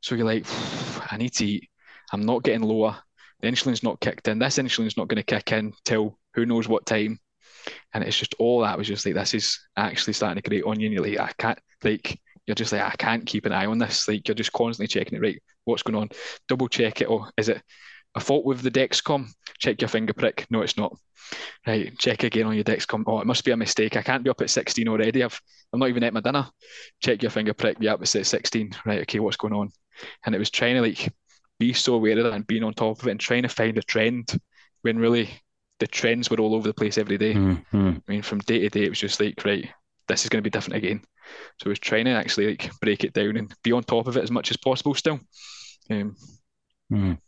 So 0.00 0.14
you're 0.14 0.26
like, 0.26 0.46
I 1.12 1.16
need 1.16 1.32
to 1.34 1.46
eat. 1.46 1.68
I'm 2.12 2.26
not 2.26 2.42
getting 2.42 2.62
lower. 2.62 2.96
The 3.40 3.48
insulin's 3.48 3.82
not 3.82 4.00
kicked 4.00 4.28
in. 4.28 4.38
This 4.38 4.58
insulin's 4.58 4.96
not 4.96 5.08
going 5.08 5.22
to 5.22 5.22
kick 5.22 5.52
in 5.52 5.72
till 5.84 6.18
who 6.34 6.46
knows 6.46 6.68
what 6.68 6.86
time. 6.86 7.18
And 7.92 8.04
it's 8.04 8.18
just 8.18 8.34
all 8.38 8.60
that 8.60 8.78
was 8.78 8.86
just 8.86 9.04
like, 9.06 9.14
this 9.14 9.34
is 9.34 9.58
actually 9.76 10.12
starting 10.12 10.40
to 10.40 10.48
grate 10.48 10.64
on 10.64 10.80
you. 10.80 10.86
And 10.86 10.94
you're 10.94 11.04
like, 11.04 11.18
I 11.18 11.32
can't, 11.38 11.58
like, 11.82 12.20
you're 12.46 12.54
just 12.54 12.72
like, 12.72 12.82
I 12.82 12.94
can't 12.96 13.26
keep 13.26 13.46
an 13.46 13.52
eye 13.52 13.66
on 13.66 13.78
this. 13.78 14.08
Like, 14.08 14.26
you're 14.26 14.34
just 14.34 14.52
constantly 14.52 14.88
checking 14.88 15.16
it, 15.16 15.22
right? 15.22 15.42
What's 15.64 15.82
going 15.82 15.96
on? 15.96 16.10
Double 16.48 16.68
check 16.68 17.00
it. 17.00 17.08
Oh, 17.08 17.28
is 17.36 17.48
it 17.48 17.62
a 18.14 18.20
fault 18.20 18.44
with 18.44 18.62
the 18.62 18.70
Dexcom? 18.70 19.28
Check 19.58 19.80
your 19.80 19.88
finger 19.88 20.12
prick. 20.12 20.46
No, 20.50 20.62
it's 20.62 20.76
not. 20.76 20.96
Right, 21.66 21.96
check 21.98 22.24
again 22.24 22.46
on 22.46 22.54
your 22.54 22.64
Dexcom. 22.64 23.04
Oh, 23.06 23.20
it 23.20 23.26
must 23.26 23.44
be 23.44 23.52
a 23.52 23.56
mistake. 23.56 23.96
I 23.96 24.02
can't 24.02 24.24
be 24.24 24.30
up 24.30 24.40
at 24.40 24.50
16 24.50 24.88
already. 24.88 25.22
I've, 25.22 25.40
I'm 25.72 25.80
not 25.80 25.88
even 25.88 26.02
at 26.02 26.12
my 26.12 26.20
dinner. 26.20 26.48
Check 27.00 27.22
your 27.22 27.30
finger 27.30 27.54
prick. 27.54 27.78
Yeah, 27.80 27.96
it's 28.00 28.16
at 28.16 28.26
16. 28.26 28.74
Right, 28.84 29.02
okay, 29.02 29.20
what's 29.20 29.36
going 29.36 29.54
on? 29.54 29.70
And 30.26 30.34
it 30.34 30.38
was 30.38 30.50
trying 30.50 30.74
to 30.74 30.82
like 30.82 31.12
be 31.62 31.72
so 31.72 31.94
aware 31.94 32.18
of 32.18 32.24
that 32.24 32.32
and 32.32 32.46
being 32.46 32.64
on 32.64 32.74
top 32.74 33.00
of 33.00 33.06
it 33.06 33.12
and 33.12 33.20
trying 33.20 33.42
to 33.42 33.48
find 33.48 33.78
a 33.78 33.82
trend 33.82 34.38
when 34.82 34.98
really 34.98 35.30
the 35.78 35.86
trends 35.86 36.28
were 36.28 36.40
all 36.40 36.54
over 36.54 36.66
the 36.66 36.74
place 36.74 36.98
every 36.98 37.18
day. 37.18 37.34
Mm-hmm. 37.34 37.90
I 38.08 38.12
mean, 38.12 38.22
from 38.22 38.40
day 38.40 38.58
to 38.60 38.68
day, 38.68 38.84
it 38.84 38.88
was 38.88 38.98
just 38.98 39.20
like, 39.20 39.44
right, 39.44 39.68
this 40.08 40.24
is 40.24 40.28
going 40.28 40.42
to 40.42 40.48
be 40.48 40.50
different 40.50 40.76
again. 40.76 41.02
So 41.60 41.66
I 41.66 41.68
was 41.68 41.78
trying 41.78 42.06
to 42.06 42.10
actually 42.10 42.48
like 42.48 42.70
break 42.80 43.04
it 43.04 43.12
down 43.12 43.36
and 43.36 43.54
be 43.62 43.70
on 43.70 43.84
top 43.84 44.08
of 44.08 44.16
it 44.16 44.24
as 44.24 44.30
much 44.30 44.50
as 44.50 44.56
possible 44.56 44.94
still. 44.94 45.20
Um, 45.88 46.16
Mm. 46.92 47.18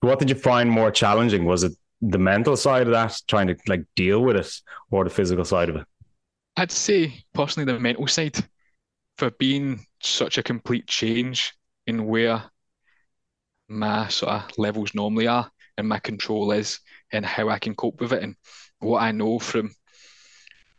What 0.00 0.18
did 0.18 0.28
you 0.28 0.36
find 0.36 0.70
more 0.70 0.90
challenging? 0.90 1.44
Was 1.44 1.62
it 1.62 1.72
the 2.00 2.18
mental 2.18 2.56
side 2.56 2.86
of 2.86 2.92
that, 2.92 3.18
trying 3.28 3.46
to 3.46 3.56
like 3.66 3.84
deal 3.96 4.20
with 4.20 4.36
it, 4.36 4.52
or 4.90 5.04
the 5.04 5.10
physical 5.10 5.44
side 5.44 5.68
of 5.68 5.76
it? 5.76 5.86
I'd 6.56 6.70
say 6.70 7.24
personally 7.32 7.72
the 7.72 7.78
mental 7.78 8.06
side 8.06 8.36
for 9.16 9.30
being 9.30 9.86
such 10.02 10.36
a 10.36 10.42
complete 10.42 10.86
change 10.86 11.54
in 11.86 12.04
where 12.04 12.42
my 13.72 14.08
sort 14.08 14.32
of 14.32 14.58
levels 14.58 14.94
normally 14.94 15.26
are 15.26 15.50
and 15.78 15.88
my 15.88 15.98
control 15.98 16.52
is 16.52 16.80
and 17.12 17.24
how 17.24 17.48
I 17.48 17.58
can 17.58 17.74
cope 17.74 18.00
with 18.00 18.12
it 18.12 18.22
and 18.22 18.36
what 18.80 19.02
I 19.02 19.12
know 19.12 19.38
from 19.38 19.74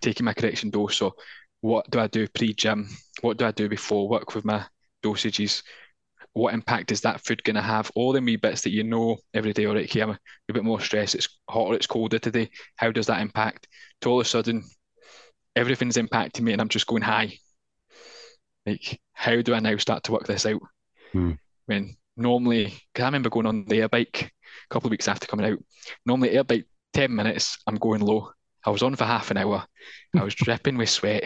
taking 0.01 0.25
my 0.25 0.33
correction 0.33 0.69
dose. 0.69 0.97
So 0.97 1.15
what 1.61 1.89
do 1.89 1.99
I 1.99 2.07
do 2.07 2.27
pre-gym? 2.27 2.89
What 3.21 3.37
do 3.37 3.45
I 3.45 3.51
do 3.51 3.69
before 3.69 4.09
work 4.09 4.35
with 4.35 4.45
my 4.45 4.65
dosages? 5.03 5.63
What 6.33 6.53
impact 6.53 6.91
is 6.91 7.01
that 7.01 7.21
food 7.21 7.43
going 7.43 7.55
to 7.55 7.61
have? 7.61 7.91
All 7.95 8.11
the 8.11 8.19
wee 8.19 8.35
bits 8.35 8.61
that 8.61 8.71
you 8.71 8.83
know 8.83 9.17
every 9.33 9.53
day, 9.53 9.65
all 9.65 9.75
right, 9.75 9.85
okay, 9.85 10.01
I'm 10.01 10.11
a, 10.11 10.19
a 10.49 10.53
bit 10.53 10.63
more 10.63 10.81
stressed, 10.81 11.15
it's 11.15 11.29
hotter, 11.49 11.75
it's 11.75 11.87
colder 11.87 12.19
today. 12.19 12.49
How 12.75 12.91
does 12.91 13.07
that 13.07 13.21
impact? 13.21 13.67
To 14.01 14.09
all 14.09 14.19
of 14.19 14.25
a 14.25 14.29
sudden, 14.29 14.63
everything's 15.55 15.97
impacting 15.97 16.41
me 16.41 16.51
and 16.51 16.61
I'm 16.61 16.69
just 16.69 16.87
going 16.87 17.03
high. 17.03 17.37
Like, 18.65 18.99
how 19.13 19.41
do 19.41 19.53
I 19.53 19.59
now 19.59 19.77
start 19.77 20.03
to 20.05 20.11
work 20.11 20.25
this 20.25 20.45
out? 20.45 20.61
Hmm. 21.11 21.33
When 21.65 21.95
normally, 22.17 22.65
because 22.65 23.03
I 23.03 23.07
remember 23.07 23.29
going 23.29 23.45
on 23.45 23.65
the 23.65 23.81
air 23.81 23.89
bike 23.89 24.31
a 24.69 24.73
couple 24.73 24.87
of 24.87 24.91
weeks 24.91 25.07
after 25.07 25.27
coming 25.27 25.45
out, 25.45 25.59
normally 26.05 26.31
air 26.31 26.43
bike 26.43 26.67
10 26.93 27.13
minutes, 27.15 27.57
I'm 27.67 27.75
going 27.75 28.01
low. 28.01 28.31
I 28.65 28.69
was 28.69 28.83
on 28.83 28.95
for 28.95 29.05
half 29.05 29.31
an 29.31 29.37
hour. 29.37 29.65
I 30.15 30.23
was 30.23 30.35
dripping 30.35 30.77
with 30.77 30.89
sweat. 30.89 31.25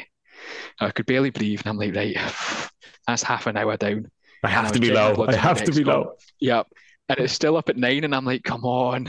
I 0.79 0.91
could 0.91 1.05
barely 1.05 1.29
breathe. 1.29 1.61
And 1.65 1.69
I'm 1.69 1.77
like, 1.77 1.95
right, 1.95 2.15
that's 3.07 3.23
half 3.23 3.47
an 3.47 3.57
hour 3.57 3.77
down. 3.77 4.07
I 4.43 4.49
have 4.49 4.67
I 4.67 4.71
to 4.71 4.79
be 4.79 4.91
low. 4.91 5.25
I 5.27 5.35
have 5.35 5.63
to 5.63 5.71
be 5.71 5.83
low. 5.83 6.13
Yep. 6.39 6.67
And 7.09 7.19
it's 7.19 7.33
still 7.33 7.57
up 7.57 7.69
at 7.69 7.77
nine, 7.77 8.03
and 8.03 8.13
I'm 8.13 8.25
like, 8.25 8.43
come 8.43 8.65
on. 8.65 9.05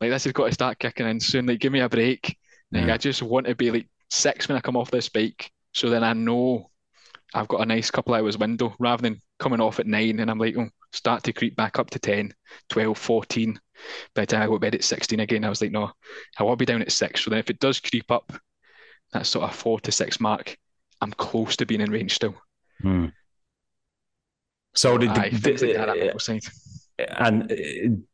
Like, 0.00 0.10
this 0.10 0.24
has 0.24 0.32
got 0.32 0.46
to 0.46 0.52
start 0.52 0.78
kicking 0.78 1.06
in 1.06 1.20
soon. 1.20 1.46
Like, 1.46 1.60
give 1.60 1.72
me 1.72 1.80
a 1.80 1.88
break. 1.88 2.36
Like, 2.72 2.86
Yeah. 2.86 2.94
I 2.94 2.96
just 2.96 3.22
want 3.22 3.46
to 3.46 3.54
be 3.54 3.70
like 3.70 3.88
six 4.10 4.48
when 4.48 4.56
I 4.56 4.60
come 4.60 4.76
off 4.76 4.90
this 4.90 5.08
bike. 5.08 5.50
So 5.74 5.90
then 5.90 6.04
I 6.04 6.12
know 6.14 6.70
I've 7.34 7.48
got 7.48 7.60
a 7.60 7.66
nice 7.66 7.90
couple 7.90 8.14
hours 8.14 8.38
window 8.38 8.74
rather 8.78 9.02
than 9.02 9.20
coming 9.38 9.60
off 9.60 9.80
at 9.80 9.86
nine 9.86 10.20
and 10.20 10.30
I'm 10.30 10.38
like, 10.38 10.56
oh, 10.56 10.68
start 10.92 11.22
to 11.24 11.32
creep 11.32 11.56
back 11.56 11.78
up 11.78 11.90
to 11.90 11.98
10, 11.98 12.32
12, 12.68 12.96
14. 12.96 13.60
By 14.14 14.22
the 14.22 14.26
time 14.26 14.42
I 14.42 14.46
go 14.46 14.54
to 14.54 14.60
bed 14.60 14.74
at 14.74 14.84
16 14.84 15.20
again, 15.20 15.44
I 15.44 15.48
was 15.48 15.60
like, 15.60 15.72
no, 15.72 15.90
I 16.38 16.42
want 16.44 16.58
to 16.58 16.62
be 16.62 16.70
down 16.70 16.82
at 16.82 16.92
six. 16.92 17.24
So 17.24 17.30
then 17.30 17.40
if 17.40 17.50
it 17.50 17.58
does 17.58 17.80
creep 17.80 18.10
up, 18.10 18.32
that 19.12 19.26
sort 19.26 19.48
of 19.48 19.54
four 19.54 19.80
to 19.80 19.92
six 19.92 20.20
mark, 20.20 20.56
I'm 21.00 21.12
close 21.12 21.56
to 21.56 21.66
being 21.66 21.80
in 21.80 21.90
range 21.90 22.14
still. 22.14 22.34
Hmm. 22.80 23.06
So 24.74 24.96
did, 24.96 25.10
Aye, 25.10 25.30
did, 25.30 25.42
things 25.42 25.62
like 25.62 25.76
mental 25.76 26.18
side. 26.18 26.42
and 26.98 27.50
uh, 27.50 27.56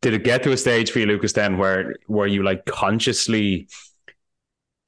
did 0.00 0.14
it 0.14 0.24
get 0.24 0.42
to 0.44 0.52
a 0.52 0.56
stage 0.56 0.90
for 0.90 0.98
you, 0.98 1.06
Lucas, 1.06 1.32
then 1.32 1.58
where 1.58 1.96
were 2.08 2.26
you 2.26 2.42
like 2.42 2.64
consciously 2.64 3.68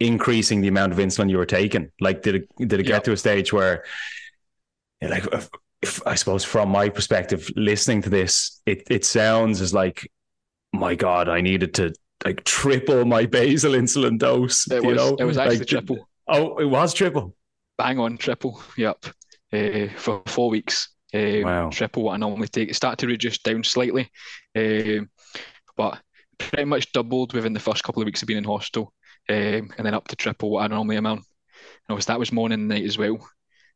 increasing 0.00 0.62
the 0.62 0.68
amount 0.68 0.92
of 0.92 0.98
insulin 0.98 1.31
you 1.31 1.37
were 1.37 1.46
taking? 1.46 1.90
Like, 2.00 2.22
did 2.22 2.35
it 2.37 2.48
did 2.59 2.81
it 2.81 2.85
get 2.85 3.05
to 3.05 3.12
a 3.12 3.16
stage 3.16 3.53
where, 3.53 3.85
like, 5.00 5.24
if, 5.82 6.06
I 6.06 6.14
suppose 6.14 6.44
from 6.44 6.68
my 6.68 6.88
perspective, 6.88 7.48
listening 7.56 8.02
to 8.02 8.10
this, 8.10 8.60
it 8.66 8.82
it 8.90 9.04
sounds 9.04 9.60
as 9.60 9.72
like, 9.72 10.10
my 10.72 10.94
God, 10.94 11.28
I 11.28 11.40
needed 11.40 11.74
to 11.74 11.92
like 12.24 12.44
triple 12.44 13.04
my 13.04 13.26
basal 13.26 13.72
insulin 13.72 14.18
dose. 14.18 14.70
It 14.70 14.82
you 14.82 14.90
was, 14.90 14.96
know, 14.96 15.16
it 15.18 15.24
was 15.24 15.38
actually 15.38 15.58
like, 15.58 15.68
triple. 15.68 16.08
Oh, 16.28 16.58
it 16.58 16.66
was 16.66 16.92
triple. 16.92 17.34
Bang 17.78 17.98
on 17.98 18.18
triple. 18.18 18.62
Yep. 18.76 19.06
Uh, 19.52 19.88
for 19.96 20.22
four 20.26 20.50
weeks. 20.50 20.90
Um, 21.12 21.42
Wow. 21.42 21.70
Triple 21.70 22.04
what 22.04 22.14
I 22.14 22.18
normally 22.18 22.46
take. 22.46 22.68
It 22.68 22.76
started 22.76 23.00
to 23.00 23.08
reduce 23.08 23.38
down 23.38 23.64
slightly, 23.64 24.08
um, 24.56 25.10
but 25.76 25.98
pretty 26.38 26.66
much 26.66 26.92
doubled 26.92 27.32
within 27.32 27.52
the 27.52 27.58
first 27.58 27.82
couple 27.82 28.00
of 28.00 28.06
weeks 28.06 28.22
of 28.22 28.28
being 28.28 28.38
in 28.38 28.44
hospital, 28.44 28.92
um, 29.28 29.70
and 29.76 29.84
then 29.84 29.94
up 29.94 30.06
to 30.06 30.14
triple 30.14 30.50
what 30.50 30.62
I 30.62 30.68
normally 30.68 30.98
am 30.98 31.06
on. 31.06 31.16
And 31.18 31.24
obviously 31.88 32.12
that 32.12 32.20
was 32.20 32.30
morning 32.30 32.60
and 32.60 32.68
night 32.68 32.84
as 32.84 32.96
well. 32.96 33.18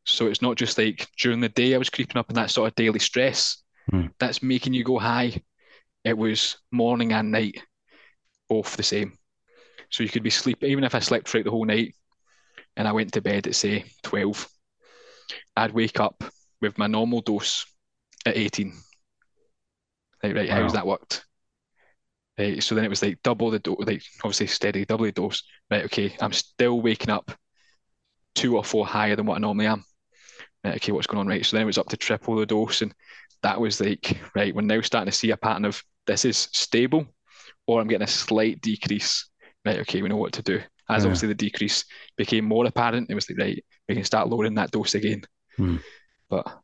So 0.05 0.27
it's 0.27 0.43
not 0.43 0.57
just 0.57 0.77
like 0.79 1.09
during 1.19 1.41
the 1.41 1.49
day 1.49 1.75
I 1.75 1.79
was 1.79 1.91
creeping 1.91 2.19
up 2.19 2.29
in 2.29 2.35
that 2.37 2.51
sort 2.51 2.69
of 2.69 2.75
daily 2.75 2.99
stress 2.99 3.63
Hmm. 3.91 4.07
that's 4.19 4.43
making 4.43 4.73
you 4.73 4.83
go 4.85 4.99
high. 4.99 5.43
It 6.05 6.17
was 6.17 6.57
morning 6.73 7.13
and 7.13 7.31
night, 7.31 7.63
both 8.49 8.77
the 8.77 8.83
same. 8.83 9.19
So 9.91 10.03
you 10.03 10.09
could 10.09 10.23
be 10.23 10.31
sleeping, 10.31 10.71
even 10.71 10.85
if 10.85 10.95
I 10.95 11.01
slept 11.01 11.29
throughout 11.29 11.45
the 11.45 11.51
whole 11.51 11.67
night 11.67 11.95
and 12.77 12.89
I 12.89 12.93
went 12.93 13.13
to 13.13 13.21
bed 13.21 13.47
at 13.47 13.55
say 13.55 13.85
12, 14.03 14.49
I'd 15.57 15.73
wake 15.73 16.01
up 16.01 16.25
with 16.61 16.79
my 16.79 16.87
normal 16.87 17.21
dose 17.21 17.67
at 18.25 18.37
18. 18.37 18.73
Like, 20.23 20.35
right, 20.35 20.49
how's 20.49 20.73
that 20.73 20.87
worked? 20.87 21.27
Right, 22.39 22.63
so 22.63 22.75
then 22.75 22.85
it 22.85 22.91
was 22.91 23.03
like 23.03 23.23
double 23.23 23.51
the 23.51 23.59
dose, 23.59 23.77
like 23.81 24.03
obviously 24.23 24.47
steady, 24.47 24.85
double 24.85 25.05
the 25.05 25.13
dose. 25.13 25.43
Right, 25.71 25.85
okay, 25.85 26.17
I'm 26.21 26.33
still 26.33 26.81
waking 26.81 27.11
up 27.11 27.31
two 28.35 28.57
or 28.57 28.65
four 28.65 28.87
higher 28.87 29.15
than 29.15 29.27
what 29.27 29.37
I 29.37 29.41
normally 29.41 29.67
am. 29.67 29.85
Right, 30.65 30.77
okay, 30.77 30.93
what's 30.93 31.07
going 31.07 31.21
on? 31.21 31.27
Right, 31.27 31.45
so 31.45 31.57
then 31.57 31.63
it 31.63 31.67
was 31.67 31.79
up 31.79 31.89
to 31.91 31.97
triple 31.97 32.37
the 32.37 32.47
dose, 32.47 32.83
and 32.83 32.95
that 33.43 33.61
was 33.61 33.81
like, 33.81 34.19
right, 34.35 34.55
we're 34.55 34.63
now 34.63 34.81
starting 34.81 35.11
to 35.11 35.17
see 35.17 35.31
a 35.31 35.37
pattern 35.37 35.65
of 35.67 35.83
this 36.07 36.25
is 36.25 36.49
stable, 36.53 37.07
or 37.67 37.81
I'm 37.81 37.89
getting 37.89 38.05
a 38.05 38.09
slight 38.09 38.61
decrease. 38.63 39.29
Right, 39.65 39.81
okay, 39.81 40.01
we 40.03 40.09
know 40.09 40.17
what 40.17 40.33
to 40.35 40.43
do. 40.43 40.61
As 40.89 41.03
Yeah. 41.03 41.09
obviously 41.09 41.29
the 41.29 41.35
decrease 41.35 41.85
became 42.17 42.45
more 42.45 42.67
apparent, 42.67 43.11
it 43.11 43.15
was 43.15 43.29
like, 43.31 43.39
right, 43.39 43.65
we 43.89 43.95
can 43.95 44.05
start 44.05 44.29
lowering 44.29 44.55
that 44.55 44.71
dose 44.71 44.95
again. 44.95 45.23
Hmm. 45.57 45.77
But 46.31 46.61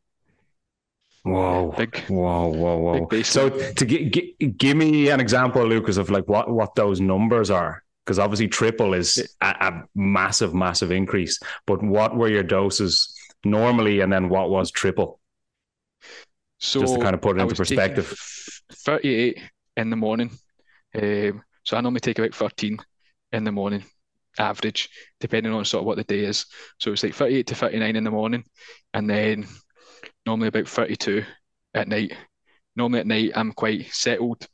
Whoa. 1.23 1.73
big, 1.77 1.97
Whoa, 2.07 2.47
whoa, 2.47 2.77
whoa. 2.77 3.05
Big. 3.05 3.25
So 3.25 3.49
to 3.49 3.85
gi- 3.85 4.09
gi- 4.09 4.35
give 4.57 4.75
me 4.75 5.09
an 5.09 5.19
example, 5.19 5.63
Lucas, 5.65 5.97
of 5.97 6.09
like 6.09 6.27
what, 6.27 6.49
what 6.51 6.73
those 6.75 6.99
numbers 6.99 7.51
are. 7.51 7.83
Because 8.03 8.17
obviously 8.17 8.47
triple 8.47 8.95
is 8.95 9.35
a, 9.41 9.45
a 9.45 9.83
massive, 9.93 10.55
massive 10.55 10.91
increase. 10.91 11.39
But 11.67 11.83
what 11.83 12.15
were 12.15 12.27
your 12.29 12.41
doses 12.41 13.15
normally 13.43 14.01
and 14.01 14.11
then 14.11 14.29
what 14.29 14.49
was 14.49 14.71
triple? 14.71 15.19
so 16.57 16.81
Just 16.81 16.95
to 16.95 17.01
kind 17.01 17.15
of 17.15 17.21
put 17.21 17.37
it 17.37 17.39
I 17.39 17.43
into 17.43 17.55
perspective. 17.55 18.15
38 18.71 19.39
in 19.77 19.89
the 19.89 19.95
morning. 19.95 20.31
Um, 20.95 21.43
so 21.63 21.77
I 21.77 21.81
normally 21.81 21.99
take 22.01 22.19
about 22.19 22.35
13 22.35 22.77
in 23.31 23.43
the 23.43 23.51
morning, 23.51 23.83
average, 24.37 24.89
depending 25.19 25.53
on 25.53 25.65
sort 25.65 25.81
of 25.81 25.85
what 25.87 25.97
the 25.97 26.03
day 26.03 26.25
is. 26.25 26.45
So 26.79 26.91
it's 26.91 27.03
like 27.03 27.13
38 27.15 27.47
to 27.47 27.55
39 27.55 27.95
in 27.95 28.03
the 28.03 28.11
morning, 28.11 28.43
and 28.93 29.09
then 29.09 29.47
normally 30.25 30.49
about 30.49 30.67
32 30.67 31.23
at 31.73 31.87
night. 31.87 32.13
Normally 32.75 32.99
at 33.01 33.07
night, 33.07 33.31
I'm 33.35 33.51
quite 33.53 33.87
settled. 33.91 34.47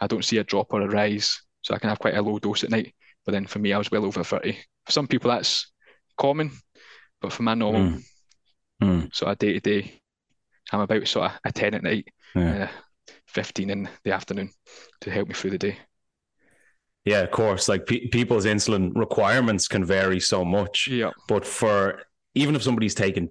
I 0.00 0.06
don't 0.06 0.24
see 0.24 0.38
a 0.38 0.44
drop 0.44 0.72
or 0.72 0.82
a 0.82 0.88
rise, 0.88 1.40
so 1.62 1.74
I 1.74 1.78
can 1.78 1.88
have 1.88 1.98
quite 1.98 2.16
a 2.16 2.22
low 2.22 2.38
dose 2.38 2.64
at 2.64 2.70
night. 2.70 2.94
But 3.24 3.32
then 3.32 3.46
for 3.46 3.58
me, 3.58 3.72
I 3.72 3.78
was 3.78 3.90
well 3.90 4.04
over 4.04 4.22
30. 4.24 4.52
For 4.86 4.92
some 4.92 5.06
people, 5.06 5.30
that's 5.30 5.70
common, 6.18 6.50
but 7.20 7.32
for 7.32 7.42
my 7.42 7.54
normal, 7.54 7.82
Mm. 7.82 8.04
Mm. 8.82 9.14
sort 9.14 9.32
of 9.32 9.38
day 9.38 9.52
to 9.54 9.60
day, 9.60 10.00
I'm 10.72 10.80
about 10.80 11.06
sort 11.08 11.30
of 11.30 11.38
a 11.44 11.52
10 11.52 11.74
at 11.74 11.82
night, 11.82 12.08
Yeah. 12.34 12.64
uh, 12.64 13.12
15 13.28 13.70
in 13.70 13.88
the 14.04 14.12
afternoon 14.12 14.50
to 15.02 15.10
help 15.10 15.28
me 15.28 15.34
through 15.34 15.50
the 15.50 15.58
day. 15.58 15.78
Yeah, 17.04 17.20
of 17.20 17.30
course. 17.30 17.68
Like 17.68 17.86
pe- 17.86 18.08
people's 18.08 18.46
insulin 18.46 18.90
requirements 18.94 19.68
can 19.68 19.84
vary 19.84 20.20
so 20.20 20.44
much. 20.44 20.88
Yeah. 20.88 21.10
But 21.28 21.46
for 21.46 22.02
even 22.34 22.56
if 22.56 22.62
somebody's 22.62 22.94
taken 22.94 23.30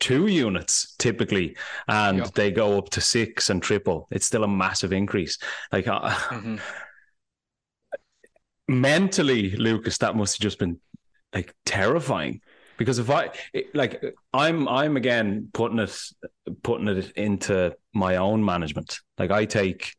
two 0.00 0.26
units 0.26 0.96
typically 0.98 1.56
and 1.86 2.18
Yeah. 2.18 2.26
they 2.34 2.50
go 2.50 2.76
up 2.78 2.90
to 2.90 3.00
six 3.00 3.48
and 3.50 3.62
triple, 3.62 4.08
it's 4.10 4.26
still 4.26 4.42
a 4.44 4.48
massive 4.48 4.92
increase. 4.92 5.38
Like 5.70 5.86
uh, 5.86 6.10
Mhm. 6.10 6.60
mentally, 8.68 9.50
Lucas, 9.50 9.98
that 9.98 10.16
must 10.16 10.36
have 10.36 10.42
just 10.42 10.58
been 10.58 10.80
like 11.34 11.54
terrifying. 11.64 12.40
Because 12.82 12.98
if 12.98 13.10
I 13.10 13.30
it- 13.52 13.74
like, 13.74 14.02
I'm 14.32 14.68
I'm 14.68 14.96
again 14.96 15.48
putting 15.52 15.78
it 15.78 15.96
putting 16.62 16.88
it 16.88 17.12
into 17.12 17.74
my 17.94 18.16
own 18.16 18.44
management. 18.44 18.98
Like 19.18 19.30
I 19.30 19.44
take 19.44 19.94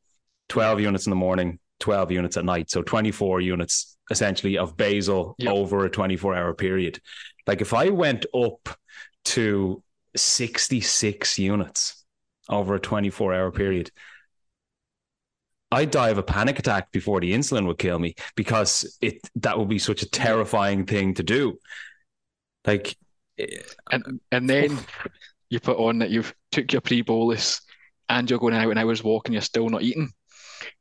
twelve 0.49 0.79
units 0.81 1.05
in 1.05 1.09
the 1.11 1.15
morning, 1.15 1.59
twelve 1.79 2.11
units 2.11 2.37
at 2.37 2.45
night, 2.45 2.69
so 2.69 2.81
twenty 2.81 3.11
four 3.11 3.39
units 3.41 3.97
essentially 4.11 4.57
of 4.57 4.75
basal 4.75 5.35
Yep. 5.37 5.53
over 5.53 5.85
a 5.85 5.89
twenty 5.89 6.17
four 6.17 6.35
hour 6.35 6.53
period. 6.53 6.99
Like 7.47 7.61
if 7.61 7.73
I 7.73 7.89
went 7.89 8.25
up 8.33 8.77
to 9.25 9.81
sixty 10.15 10.81
six 10.81 11.39
units 11.39 12.03
over 12.49 12.75
a 12.75 12.79
twenty 12.79 13.09
four 13.09 13.33
hour 13.33 13.51
period, 13.51 13.91
I'd 15.71 15.91
die 15.91 16.09
of 16.09 16.17
a 16.17 16.23
panic 16.23 16.59
attack 16.59 16.91
before 16.91 17.19
the 17.19 17.33
insulin 17.33 17.65
would 17.67 17.77
kill 17.79 17.97
me 17.97 18.15
because 18.35 18.97
it 19.01 19.19
that 19.37 19.57
would 19.57 19.69
be 19.69 19.79
such 19.79 20.03
a 20.03 20.09
terrifying 20.09 20.85
thing 20.85 21.13
to 21.15 21.23
do. 21.23 21.57
Like, 22.65 22.95
And 23.91 24.19
and 24.31 24.49
then 24.49 24.79
you 25.49 25.59
put 25.59 25.77
on 25.77 25.99
that 25.99 26.09
you've 26.09 26.33
took 26.51 26.71
your 26.71 26.81
pre-bolus 26.81 27.61
and 28.09 28.29
you're 28.29 28.39
going 28.39 28.53
out 28.53 28.71
an 28.71 28.77
hour's 28.77 29.03
walk 29.03 29.27
and 29.27 29.33
you're 29.33 29.41
still 29.41 29.69
not 29.69 29.83
eating. 29.83 30.11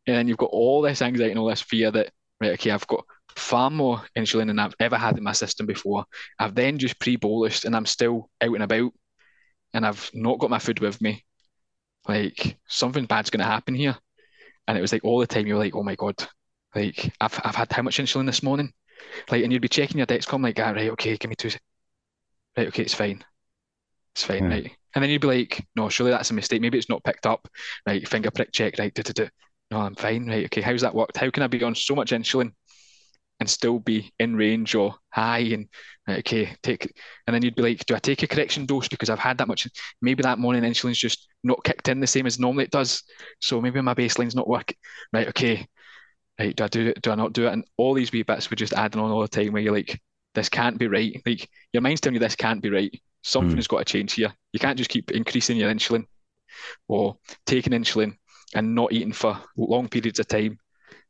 And 0.07 0.17
then 0.17 0.29
you've 0.29 0.39
got 0.39 0.51
all 0.53 0.83
this 0.83 1.03
anxiety 1.03 1.31
and 1.31 1.39
all 1.39 1.49
this 1.49 1.63
fear 1.63 1.91
that, 1.91 2.11
right, 2.41 2.53
okay, 2.53 2.71
I've 2.71 2.87
got 2.87 3.05
far 3.37 3.71
more 3.71 4.03
insulin 4.17 4.49
than 4.49 4.59
I've 4.59 4.75
ever 4.81 4.97
had 4.97 5.19
in 5.19 5.25
my 5.25 5.33
system 5.33 5.67
before. 5.67 6.05
I've 6.39 6.55
then 6.55 6.79
just 6.79 6.99
pre-bolused 7.01 7.65
and 7.65 7.75
I'm 7.77 7.87
still 7.87 8.31
out 8.41 8.55
and 8.55 8.63
about 8.63 8.93
and 9.75 9.87
I've 9.87 10.11
not 10.15 10.39
got 10.39 10.51
my 10.51 10.59
food 10.59 10.81
with 10.81 11.01
me. 11.01 11.25
Like 12.09 12.59
something 12.69 13.07
bad's 13.07 13.31
gonna 13.31 13.45
happen 13.45 13.75
here. 13.75 13.97
And 14.69 14.79
it 14.79 14.81
was 14.81 14.93
like 14.93 15.05
all 15.05 15.21
the 15.21 15.27
time 15.27 15.47
you 15.47 15.55
were 15.55 15.61
like, 15.61 15.75
oh 15.75 15.83
my 15.83 15.97
God, 15.97 16.17
like 16.75 17.13
I've 17.21 17.41
I've 17.45 17.55
had 17.57 17.73
how 17.73 17.83
much 17.83 17.99
insulin 17.99 18.27
this 18.27 18.43
morning? 18.43 18.73
Like, 19.31 19.43
and 19.43 19.53
you'd 19.53 19.63
be 19.63 19.69
checking 19.69 19.99
your 19.99 20.07
Dexcom, 20.07 20.43
like, 20.43 20.59
ah, 20.61 20.71
right, 20.71 20.91
okay, 20.91 21.17
give 21.17 21.29
me 21.29 21.37
two. 21.37 21.51
Right, 22.57 22.69
okay, 22.69 22.83
it's 22.83 22.95
fine. 22.95 23.25
It's 24.15 24.25
fine, 24.25 24.45
Yeah. 24.45 24.51
right. 24.51 24.73
And 24.95 25.03
then 25.03 25.11
you'd 25.11 25.23
be 25.23 25.29
like, 25.29 25.67
no, 25.75 25.89
surely 25.89 26.13
that's 26.13 26.31
a 26.31 26.35
mistake. 26.35 26.61
Maybe 26.61 26.77
it's 26.79 26.89
not 26.89 27.05
picked 27.05 27.27
up. 27.27 27.49
Right, 27.87 28.07
finger 28.07 28.31
prick 28.31 28.53
check, 28.53 28.79
right, 28.79 28.93
do, 28.93 29.03
do, 29.03 29.13
do. 29.13 29.29
No, 29.71 29.79
I'm 29.81 29.95
fine, 29.95 30.27
right, 30.29 30.45
okay, 30.47 30.61
how's 30.61 30.83
that 30.83 30.95
worked? 30.95 31.17
How 31.17 31.31
can 31.31 31.43
I 31.43 31.47
be 31.47 31.63
on 31.63 31.75
so 31.75 31.95
much 31.95 32.13
insulin 32.13 32.53
and 33.41 33.51
still 33.51 33.79
be 33.79 34.13
in 34.21 34.37
range 34.37 34.75
or 34.75 34.95
high 35.11 35.39
and 35.39 35.69
right, 36.07 36.19
okay, 36.21 36.55
take 36.63 36.93
and 37.27 37.35
then 37.35 37.43
you'd 37.43 37.55
be 37.57 37.63
like, 37.63 37.85
do 37.87 37.95
I 37.95 37.99
take 37.99 38.23
a 38.23 38.29
correction 38.29 38.67
dose 38.67 38.89
because 38.89 39.11
I've 39.11 39.19
had 39.19 39.39
that 39.39 39.49
much? 39.49 39.67
Maybe 40.03 40.23
that 40.23 40.39
morning 40.39 40.63
insulin's 40.63 40.99
just 40.99 41.29
not 41.43 41.65
kicked 41.65 41.89
in 41.89 42.01
the 42.01 42.07
same 42.07 42.27
as 42.27 42.39
normally 42.39 42.65
it 42.65 42.71
does. 42.71 43.03
So 43.41 43.61
maybe 43.61 43.81
my 43.81 43.95
baseline's 43.95 44.37
not 44.37 44.49
working. 44.49 44.77
Right, 45.13 45.29
okay. 45.29 45.67
Right, 46.39 46.55
do 46.55 46.65
I 46.65 46.69
do 46.69 46.89
it? 46.89 47.03
Do 47.03 47.11
I 47.11 47.15
not 47.15 47.33
do 47.33 47.47
it? 47.47 47.53
And 47.53 47.65
all 47.77 47.95
these 47.95 48.13
wee 48.13 48.23
bits 48.23 48.51
were 48.51 48.57
just 48.57 48.73
adding 48.75 49.01
on 49.01 49.11
all 49.11 49.23
the 49.23 49.29
time 49.29 49.53
where 49.53 49.63
you're 49.63 49.75
like, 49.75 50.01
this 50.35 50.49
can't 50.49 50.79
be 50.79 50.89
right. 50.89 51.21
Like 51.27 51.49
your 51.73 51.83
mind's 51.83 52.01
telling 52.01 52.15
you 52.15 52.21
this 52.21 52.37
can't 52.37 52.63
be 52.63 52.71
right. 52.71 53.03
Something 53.23 53.53
Hmm. 53.53 53.57
has 53.57 53.69
got 53.69 53.79
to 53.79 53.85
change 53.85 54.15
here. 54.15 54.33
You 54.53 54.61
can't 54.61 54.79
just 54.79 54.91
keep 54.91 55.11
increasing 55.11 55.57
your 55.57 55.73
insulin 55.73 56.05
or 56.89 57.17
taking 57.47 57.73
insulin 57.73 58.17
and 58.55 58.75
not 58.75 58.93
eating 58.93 59.13
for 59.13 59.39
long 59.57 59.89
periods 59.89 60.19
of 60.19 60.29
time 60.29 60.59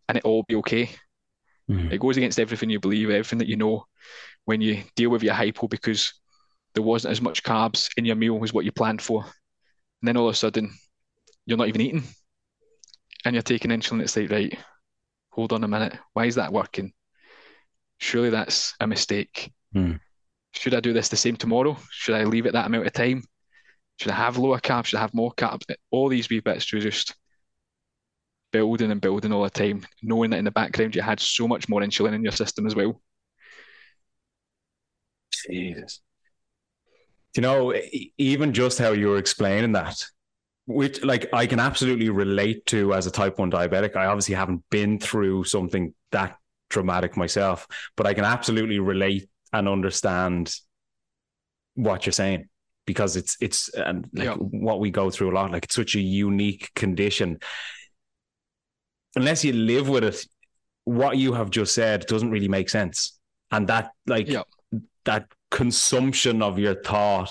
and 0.09 0.19
it 0.19 0.25
all 0.25 0.45
be 0.47 0.57
okay. 0.57 0.91
Mm. 1.71 1.93
It 1.93 2.01
goes 2.01 2.17
against 2.17 2.39
everything 2.41 2.71
you 2.71 2.81
believe, 2.81 3.09
everything 3.11 3.39
that 3.39 3.49
you 3.49 3.57
know 3.57 3.87
when 4.45 4.61
you 4.61 4.83
deal 4.97 5.11
with 5.11 5.23
your 5.23 5.35
hypo 5.35 5.69
because 5.69 6.13
there 6.75 6.83
wasn't 6.83 7.13
as 7.13 7.21
much 7.21 7.43
carbs 7.43 7.89
in 7.97 8.05
your 8.05 8.17
meal 8.17 8.43
as 8.43 8.53
what 8.53 8.65
you 8.65 8.73
planned 8.73 9.01
for. 9.03 9.23
And 9.23 10.09
then 10.09 10.17
all 10.17 10.29
of 10.29 10.35
a 10.35 10.37
sudden, 10.37 10.73
you're 11.47 11.59
not 11.59 11.69
even 11.69 11.81
eating 11.81 12.03
and 13.25 13.35
you're 13.35 13.43
taking 13.43 13.71
insulin. 13.71 14.03
It's 14.03 14.17
like, 14.17 14.31
right, 14.31 14.59
hold 15.31 15.53
on 15.53 15.65
a 15.65 15.69
minute. 15.69 15.97
Why 16.13 16.27
is 16.27 16.35
that 16.35 16.53
working? 16.53 16.93
Surely 18.03 18.31
that's 18.31 18.75
a 18.81 18.87
mistake. 18.89 19.53
Hmm. 19.73 19.93
Should 20.55 20.75
I 20.75 20.81
do 20.81 20.93
this 20.93 21.09
the 21.09 21.17
same 21.17 21.37
tomorrow? 21.37 21.79
Should 21.93 22.17
I 22.17 22.25
leave 22.25 22.47
it 22.47 22.53
that 22.53 22.67
amount 22.67 22.85
of 22.85 22.93
time? 22.93 23.23
Should 24.01 24.11
I 24.11 24.17
have 24.17 24.37
lower 24.37 24.59
carbs? 24.59 24.87
Should 24.87 24.97
I 24.97 25.03
have 25.03 25.15
more 25.15 25.33
carbs? 25.33 25.73
All 25.93 26.09
these 26.09 26.29
wee 26.29 26.41
bits 26.41 26.73
were 26.73 26.81
just 26.81 27.15
building 28.51 28.91
and 28.91 29.01
building 29.01 29.33
all 29.33 29.45
the 29.45 29.51
time, 29.51 29.87
knowing 30.03 30.31
that 30.31 30.39
in 30.39 30.45
the 30.45 30.51
background 30.51 30.97
you 30.97 31.01
had 31.01 31.21
so 31.21 31.47
much 31.47 31.69
more 31.69 31.81
insulin 31.81 32.13
in 32.13 32.25
your 32.25 32.33
system 32.33 32.67
as 32.67 32.75
well. 32.75 33.01
Jesus. 35.49 36.01
You 37.37 37.43
know, 37.43 37.73
even 38.19 38.53
just 38.53 38.81
how 38.81 38.91
you 38.91 39.11
were 39.11 39.19
explaining 39.19 39.73
that, 39.73 40.05
which 40.67 41.05
like 41.05 41.33
I 41.33 41.47
can 41.47 41.61
absolutely 41.61 42.11
relate 42.11 42.67
to 42.67 42.95
as 42.95 43.07
a 43.07 43.13
type 43.13 43.39
1 43.39 43.53
diabetic. 43.53 43.95
I 43.95 44.07
obviously 44.07 44.35
haven't 44.35 44.65
been 44.71 44.99
through 44.99 45.45
something 45.45 45.95
that 46.11 46.37
dramatic 46.73 47.17
myself, 47.17 47.69
but 47.97 48.07
I 48.07 48.15
can 48.15 48.25
absolutely 48.25 48.81
relate 48.81 49.29
and 49.53 49.69
understand 49.69 50.55
what 51.75 52.07
you're 52.07 52.13
saying. 52.13 52.49
because 52.85 53.15
it's 53.17 53.37
it's 53.41 53.69
and 53.75 54.09
like 54.13 54.27
yeah. 54.27 54.35
what 54.35 54.81
we 54.81 54.91
go 54.91 55.09
through 55.11 55.31
a 55.31 55.35
lot. 55.35 55.53
Like 55.53 55.65
it's 55.65 55.77
such 55.77 55.95
a 55.95 56.01
unique 56.01 56.73
condition. 56.75 57.39
Unless 59.15 59.45
you 59.45 59.53
live 59.53 59.89
with 59.89 60.05
it, 60.05 60.27
what 60.85 61.17
you 61.17 61.33
have 61.35 61.51
just 61.51 61.75
said 61.75 62.07
doesn't 62.07 62.31
really 62.31 62.49
make 62.49 62.69
sense. 62.69 63.19
And 63.51 63.69
that 63.69 63.93
like 64.07 64.29
yeah. 64.29 64.43
that 65.05 65.27
consumption 65.51 66.43
of 66.43 66.59
your 66.59 66.75
thought 66.83 67.31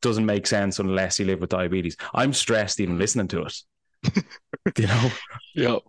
doesn't 0.00 0.24
make 0.24 0.46
sense 0.46 0.78
unless 0.78 1.18
you 1.18 1.26
live 1.26 1.40
with 1.40 1.50
diabetes. 1.50 1.96
I'm 2.14 2.32
stressed 2.32 2.80
even 2.80 2.98
listening 2.98 3.28
to 3.28 3.42
it. 3.42 3.54
you 4.78 4.86
know? 4.86 5.10
Yep. 5.54 5.82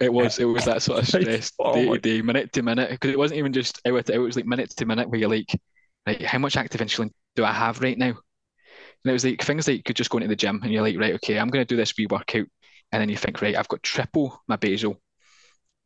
It 0.00 0.12
was 0.12 0.38
it 0.38 0.44
was 0.44 0.64
that 0.64 0.82
sort 0.82 1.00
of 1.00 1.08
stress 1.08 1.52
oh 1.58 1.74
day 1.74 1.88
to 1.90 1.98
day, 1.98 2.22
minute 2.22 2.52
to 2.52 2.62
minute. 2.62 2.90
Because 2.90 3.10
it 3.10 3.18
wasn't 3.18 3.38
even 3.38 3.52
just 3.52 3.80
hour 3.86 4.02
to 4.02 4.14
hour, 4.14 4.22
it 4.22 4.26
was 4.26 4.36
like 4.36 4.46
minute 4.46 4.70
to 4.70 4.86
minute 4.86 5.08
where 5.08 5.20
you're 5.20 5.30
like, 5.30 5.58
like, 6.06 6.22
how 6.22 6.38
much 6.38 6.56
active 6.56 6.80
insulin 6.80 7.10
do 7.36 7.44
I 7.44 7.52
have 7.52 7.80
right 7.80 7.98
now? 7.98 8.08
And 8.08 9.10
it 9.10 9.12
was 9.12 9.24
like 9.24 9.42
things 9.42 9.66
that 9.66 9.76
you 9.76 9.82
could 9.82 9.96
just 9.96 10.10
go 10.10 10.18
into 10.18 10.28
the 10.28 10.36
gym 10.36 10.60
and 10.62 10.72
you're 10.72 10.82
like, 10.82 10.98
right, 10.98 11.14
okay, 11.14 11.38
I'm 11.38 11.48
gonna 11.48 11.64
do 11.64 11.76
this 11.76 11.94
wee 11.96 12.06
workout. 12.08 12.46
And 12.92 13.00
then 13.00 13.08
you 13.08 13.16
think, 13.16 13.42
right, 13.42 13.56
I've 13.56 13.68
got 13.68 13.82
triple 13.82 14.40
my 14.46 14.56
basal 14.56 15.00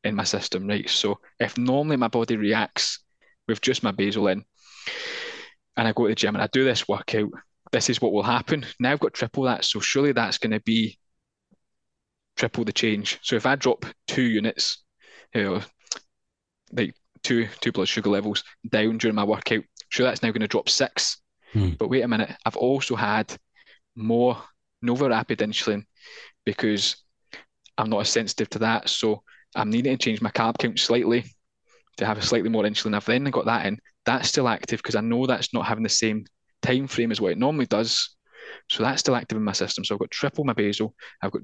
in 0.05 0.15
my 0.15 0.25
system, 0.25 0.67
right? 0.67 0.89
So 0.89 1.19
if 1.41 1.57
normally 1.59 1.97
my 1.97 2.09
body 2.09 2.37
reacts 2.37 3.01
with 3.47 3.61
just 3.61 3.83
my 3.83 3.93
basal 3.93 4.29
in, 4.29 4.45
and 5.77 5.89
I 5.89 5.93
go 5.93 6.05
to 6.05 6.11
the 6.11 6.15
gym 6.15 6.35
and 6.35 6.43
I 6.43 6.49
do 6.53 6.65
this 6.65 6.89
workout, 6.89 7.31
this 7.73 7.89
is 7.91 8.01
what 8.01 8.13
will 8.13 8.23
happen. 8.23 8.67
Now 8.81 8.93
I've 8.93 9.01
got 9.01 9.15
triple 9.15 9.45
that, 9.45 9.65
so 9.65 9.81
surely 9.81 10.13
that's 10.13 10.39
going 10.39 10.53
to 10.53 10.61
be 10.61 10.99
triple 12.39 12.65
the 12.65 12.73
change. 12.73 13.19
So 13.23 13.37
if 13.37 13.45
I 13.45 13.57
drop 13.57 13.85
two 14.07 14.23
units, 14.23 14.85
you 15.35 15.45
know, 15.45 15.61
like 16.73 16.95
two 17.23 17.49
two 17.61 17.73
blood 17.73 17.89
sugar 17.89 18.09
levels 18.09 18.45
down 18.71 18.99
during 18.99 19.17
my 19.17 19.25
workout, 19.25 19.65
sure 19.91 20.07
that's 20.07 20.23
now 20.23 20.31
going 20.31 20.41
to 20.41 20.49
drop 20.49 20.69
six. 20.69 21.21
Hmm. 21.53 21.71
But 21.79 21.89
wait 21.91 22.03
a 22.03 22.09
minute, 22.09 22.35
I've 22.47 22.57
also 22.57 22.95
had 22.95 23.37
more 23.97 24.41
NovoRapid 24.85 25.39
insulin 25.39 25.85
because 26.47 26.97
I'm 27.77 27.91
not 27.91 28.01
as 28.01 28.11
sensitive 28.11 28.49
to 28.51 28.61
that. 28.61 28.89
So 28.89 29.23
I'm 29.57 29.71
needing 29.71 29.97
to 29.97 30.03
change 30.03 30.23
my 30.23 30.31
carb 30.31 30.59
count 30.59 30.79
slightly 30.79 31.25
to 31.97 32.07
have 32.07 32.19
a 32.19 32.23
slightly 32.23 32.49
more 32.49 32.65
insulin. 32.65 32.95
I've 32.95 33.05
then 33.05 33.25
got 33.25 33.47
that 33.47 33.67
in. 33.67 33.79
That's 34.07 34.29
still 34.29 34.49
active 34.49 34.79
because 34.79 34.95
I 34.95 35.01
know 35.01 35.27
that's 35.27 35.53
not 35.53 35.67
having 35.67 35.83
the 35.83 35.89
same 35.89 36.25
time 36.63 36.87
frame 36.87 37.11
as 37.11 37.21
what 37.21 37.33
it 37.33 37.39
normally 37.39 37.67
does. 37.67 38.17
So 38.71 38.83
that's 38.83 39.01
still 39.01 39.17
active 39.17 39.37
in 39.37 39.45
my 39.45 39.53
system. 39.53 39.85
So 39.85 39.95
I've 39.95 39.99
got 39.99 40.11
triple 40.11 40.45
my 40.45 40.53
basal. 40.53 40.95
I've 41.23 41.33
got 41.33 41.43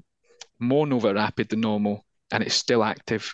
more 0.59 0.85
NovoRapid 0.85 1.49
than 1.49 1.61
normal, 1.61 2.05
and 2.31 2.43
it's 2.43 2.55
still 2.55 2.83
active. 2.83 3.33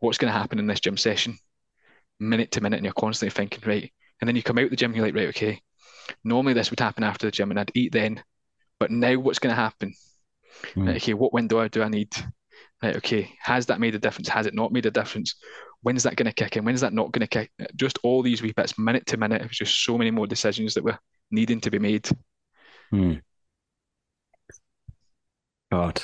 What's 0.00 0.18
going 0.18 0.32
to 0.32 0.38
happen 0.38 0.58
in 0.58 0.66
this 0.66 0.80
gym 0.80 0.96
session? 0.96 1.38
Minute 2.20 2.52
to 2.52 2.60
minute, 2.60 2.76
and 2.76 2.84
you're 2.84 2.94
constantly 2.94 3.34
thinking, 3.34 3.62
right. 3.66 3.92
And 4.20 4.28
then 4.28 4.36
you 4.36 4.42
come 4.42 4.58
out 4.58 4.70
the 4.70 4.76
gym, 4.76 4.90
and 4.90 4.96
you're 4.96 5.06
like, 5.06 5.14
right, 5.14 5.28
okay. 5.28 5.60
Normally 6.24 6.54
this 6.54 6.70
would 6.70 6.80
happen 6.80 7.04
after 7.04 7.26
the 7.26 7.30
gym, 7.32 7.50
and 7.50 7.60
I'd 7.60 7.72
eat 7.74 7.92
then. 7.92 8.22
But 8.80 8.90
now 8.90 9.16
what's 9.18 9.38
going 9.38 9.54
to 9.54 9.60
happen? 9.60 9.94
Mm. 10.74 10.86
Right, 10.86 10.96
okay, 10.96 11.14
what 11.14 11.32
window 11.32 11.66
do 11.68 11.82
I 11.82 11.88
need? 11.88 12.12
Right, 12.82 12.96
okay, 12.96 13.32
has 13.40 13.66
that 13.66 13.80
made 13.80 13.94
a 13.94 13.98
difference? 13.98 14.28
Has 14.28 14.46
it 14.46 14.54
not 14.54 14.72
made 14.72 14.86
a 14.86 14.90
difference? 14.90 15.34
When's 15.82 16.02
that 16.04 16.16
going 16.16 16.26
to 16.26 16.32
kick 16.32 16.56
in? 16.56 16.64
When 16.64 16.74
is 16.74 16.80
that 16.80 16.92
not 16.92 17.12
going 17.12 17.26
to 17.26 17.28
kick? 17.28 17.50
Just 17.76 17.98
all 18.02 18.22
these 18.22 18.42
wee 18.42 18.52
bits, 18.52 18.78
minute 18.78 19.06
to 19.06 19.16
minute. 19.16 19.42
It 19.42 19.48
was 19.48 19.56
just 19.56 19.84
so 19.84 19.96
many 19.96 20.10
more 20.10 20.26
decisions 20.26 20.74
that 20.74 20.84
were 20.84 20.98
needing 21.30 21.60
to 21.60 21.70
be 21.70 21.78
made. 21.78 22.08
Hmm. 22.90 23.14
God, 25.70 26.02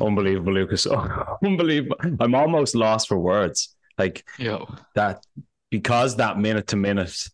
unbelievable, 0.00 0.52
Lucas. 0.52 0.86
Oh, 0.86 1.36
unbelievable. 1.44 1.96
I'm 2.20 2.34
almost 2.34 2.74
lost 2.74 3.08
for 3.08 3.18
words. 3.18 3.74
Like 3.98 4.24
Yo. 4.38 4.74
that 4.94 5.24
because 5.70 6.16
that 6.16 6.38
minute 6.38 6.68
to 6.68 6.76
minute 6.76 7.28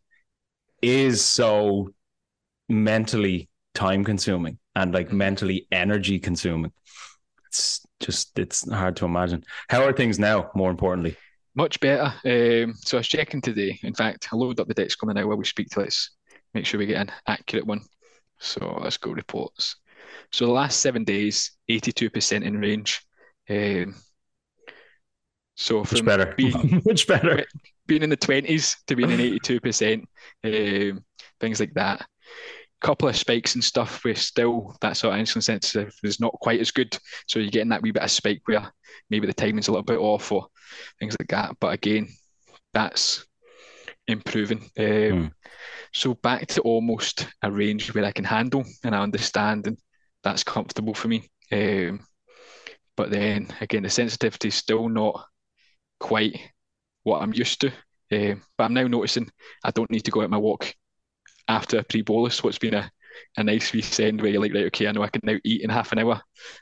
is 0.83 1.25
so 1.25 1.91
mentally 2.69 3.49
time 3.75 4.05
consuming 4.05 4.59
and 4.75 4.93
like 4.93 5.13
mentally 5.13 5.67
energy 5.73 6.19
consuming. 6.19 6.73
It's 7.47 7.85
just 7.99 8.39
it's 8.39 8.71
hard 8.71 8.97
to 8.97 9.05
imagine. 9.05 9.45
How 9.69 9.85
are 9.85 9.93
things 9.93 10.19
now? 10.19 10.51
More 10.55 10.71
importantly, 10.71 11.17
much 11.55 11.81
better. 11.81 12.13
Um, 12.25 12.75
so 12.77 12.97
I 12.97 13.01
was 13.01 13.09
checking 13.09 13.41
today. 13.41 13.79
In 13.83 13.95
fact, 13.95 14.29
I 14.33 14.37
loaded 14.37 14.61
up 14.61 14.69
the 14.69 14.75
decks 14.75 14.95
coming 14.97 15.19
out 15.19 15.27
while 15.27 15.37
we 15.37 15.45
speak 15.45 15.69
to 15.71 15.81
let's 15.81 16.11
make 16.55 16.67
sure 16.67 16.79
we 16.79 16.87
get 16.87 17.09
an 17.09 17.13
accurate 17.27 17.67
one. 17.67 17.83
So 18.39 18.79
let's 18.83 18.97
go 18.97 19.11
reports. 19.11 19.77
So 20.33 20.47
the 20.47 20.53
last 20.53 20.81
seven 20.81 21.05
days, 21.05 21.53
82% 21.71 22.43
in 22.43 22.59
range. 22.59 23.01
Um, 23.49 23.95
so 25.57 25.85
from 25.85 25.99
much 26.05 26.07
better, 26.07 26.35
being, 26.37 26.83
much 26.87 27.07
better, 27.07 27.45
being 27.87 28.03
in 28.03 28.11
the 28.11 28.17
20s 28.17 28.77
to 28.87 28.97
being 28.97 29.11
in 29.11 29.19
82%, 29.19 30.05
um, 30.45 31.05
things 31.41 31.61
like 31.61 31.75
that. 31.75 32.07
Couple 32.81 33.09
of 33.09 33.17
spikes 33.17 33.57
and 33.57 33.63
stuff 33.63 34.03
where 34.05 34.15
still 34.15 34.75
that 34.81 34.97
sort 34.97 35.15
of 35.15 35.21
insulin 35.21 35.43
sensitive 35.43 35.95
is 36.03 36.19
not 36.19 36.33
quite 36.41 36.61
as 36.61 36.71
good. 36.71 36.97
So 37.27 37.39
you're 37.39 37.51
getting 37.51 37.69
that 37.71 37.83
wee 37.83 37.91
bit 37.91 38.03
of 38.03 38.11
spike 38.11 38.41
where 38.47 38.73
maybe 39.11 39.27
the 39.27 39.35
timing's 39.35 39.69
a 39.69 39.73
little 39.73 39.85
bit 39.85 39.99
off 39.99 40.33
or 40.33 40.47
things 40.99 41.15
like 41.21 41.29
that. 41.29 41.57
But 41.61 41.75
again, 41.75 42.09
that's 42.73 43.27
improving. 44.07 44.63
Um, 44.79 44.85
mm. 44.85 45.31
So 45.93 46.15
back 46.15 46.47
to 46.49 46.61
almost 46.63 47.27
a 47.43 47.51
range 47.51 47.95
where 47.95 48.05
I 48.05 48.13
can 48.13 48.25
handle 48.25 48.65
and 48.85 48.95
I 48.95 49.03
understand, 49.03 49.67
and 49.67 49.77
that's 50.23 50.45
comfortable 50.45 50.95
for 50.95 51.09
me. 51.09 51.29
Um, 51.53 52.07
but 52.97 53.11
then 53.11 53.49
again, 53.61 53.83
the 53.83 53.91
sensitivity 53.91 54.49
is 54.49 54.55
still 54.55 54.89
not 54.89 55.25
quite 55.99 56.39
what 57.03 57.23
I'm 57.23 57.33
used 57.33 57.61
to. 57.63 57.73
Um, 58.13 58.43
but 58.59 58.65
I'm 58.65 58.75
now 58.75 58.87
noticing 58.89 59.31
I 59.65 59.71
don't 59.71 59.91
need 59.91 60.05
to 60.05 60.11
go 60.11 60.23
out 60.23 60.31
my 60.31 60.37
walk 60.37 60.75
after 61.49 61.79
a 61.79 61.85
pre 61.85 62.03
bolus, 62.03 62.43
what's 62.43 62.59
been 62.59 62.75
a, 62.75 62.91
a 63.37 63.45
nice 63.45 63.73
wee 63.73 63.83
send 63.83 64.21
where 64.21 64.31
you're 64.31 64.41
like, 64.43 64.55
right, 64.55 64.67
okay, 64.67 64.87
I 64.87 64.93
know 64.93 65.03
I 65.03 65.09
can 65.09 65.23
now 65.25 65.37
eat 65.45 65.63
in 65.63 65.71
half 65.71 65.93
an 65.93 65.99
hour 65.99 66.21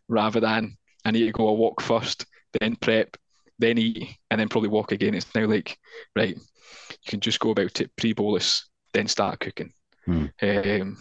rather 0.08 0.40
than 0.40 0.76
I 1.04 1.10
need 1.10 1.26
to 1.26 1.32
go 1.32 1.48
a 1.48 1.54
walk 1.54 1.80
first, 1.80 2.26
then 2.60 2.76
prep, 2.76 3.16
then 3.58 3.78
eat, 3.78 4.16
and 4.30 4.40
then 4.40 4.48
probably 4.48 4.70
walk 4.70 4.92
again. 4.92 5.14
It's 5.14 5.34
now 5.34 5.46
like, 5.46 5.76
right, 6.16 6.36
you 6.36 6.96
can 7.06 7.20
just 7.20 7.40
go 7.40 7.50
about 7.50 7.80
it 7.80 7.90
pre 7.96 8.12
bolus, 8.12 8.68
then 8.92 9.08
start 9.08 9.40
cooking. 9.40 9.72
Hmm. 10.04 10.26
Um, 10.42 10.98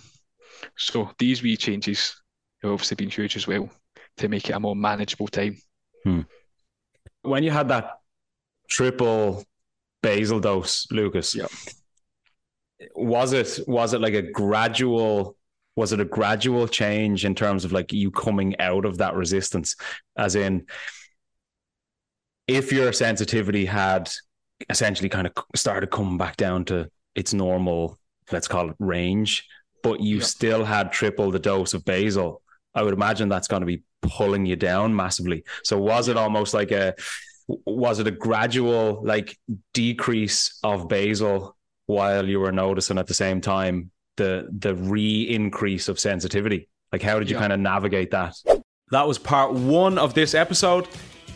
so 0.78 1.12
these 1.18 1.42
wee 1.42 1.58
changes 1.58 2.22
have 2.64 2.72
obviously 2.72 2.96
been 2.96 3.10
huge 3.10 3.36
as 3.36 3.48
well 3.48 3.70
to 4.18 4.28
make 4.28 4.50
it 4.50 4.54
a 4.54 4.60
more 4.60 4.76
manageable 4.76 5.28
time. 5.28 5.58
Hmm. 6.04 6.22
When 7.22 7.44
you 7.44 7.52
had 7.52 7.68
that 7.70 8.00
triple 8.70 9.44
basal 10.02 10.40
dose, 10.40 10.88
Lucas, 10.92 11.36
yeah. 11.36 11.48
was 12.96 13.34
it 13.34 13.60
was 13.68 13.94
it 13.94 14.02
like 14.02 14.14
a 14.14 14.22
gradual 14.22 15.36
was 15.76 15.94
it 15.94 16.00
a 16.00 16.06
gradual 16.06 16.68
change 16.68 17.24
in 17.24 17.36
terms 17.36 17.64
of 17.64 17.72
like 17.72 17.94
you 17.94 18.10
coming 18.10 18.60
out 18.60 18.84
of 18.84 18.98
that 18.98 19.14
resistance 19.14 19.76
as 20.18 20.36
in 20.36 20.66
if 22.48 22.72
your 22.72 22.94
sensitivity 22.94 23.66
had 23.66 24.10
essentially 24.70 25.10
kind 25.10 25.28
of 25.28 25.34
started 25.56 25.92
coming 25.92 26.18
back 26.18 26.38
down 26.38 26.66
to 26.66 26.90
its 27.14 27.34
normal, 27.34 28.00
let's 28.32 28.48
call 28.48 28.70
it 28.70 28.76
range, 28.80 29.46
but 29.84 30.00
you 30.00 30.22
still 30.22 30.64
had 30.64 30.92
triple 30.92 31.30
the 31.30 31.40
dose 31.40 31.74
of 31.74 31.86
basal, 31.86 32.42
I 32.76 32.84
would 32.84 32.94
imagine 32.94 33.30
that's 33.30 33.48
going 33.48 33.62
to 33.62 33.66
be 33.66 33.84
pulling 34.02 34.46
you 34.46 34.56
down 34.56 34.96
massively. 34.96 35.44
So 35.64 35.78
was 35.78 36.08
it 36.08 36.18
almost 36.18 36.54
like 36.54 36.72
a 36.72 36.96
was 37.48 38.00
it 38.00 38.08
a 38.08 38.12
gradual 38.12 39.02
like 39.04 39.38
decrease 39.74 40.60
of 40.64 40.88
basal 40.88 41.56
while 41.86 42.28
you 42.28 42.40
were 42.40 42.52
noticing 42.52 42.98
at 42.98 43.08
the 43.08 43.14
same 43.14 43.42
time 43.42 43.92
the 44.18 44.48
the 44.58 44.76
re-increase 44.76 45.88
of 45.88 46.00
sensitivity? 46.00 46.70
Like 46.92 47.02
how 47.02 47.20
did 47.20 47.30
you 47.30 47.36
yeah. 47.36 47.42
kind 47.42 47.54
of 47.54 47.60
navigate 47.60 48.12
that? 48.12 48.36
That 48.92 49.08
was 49.08 49.18
part 49.18 49.54
one 49.54 49.98
of 49.98 50.14
this 50.14 50.34
episode. 50.34 50.88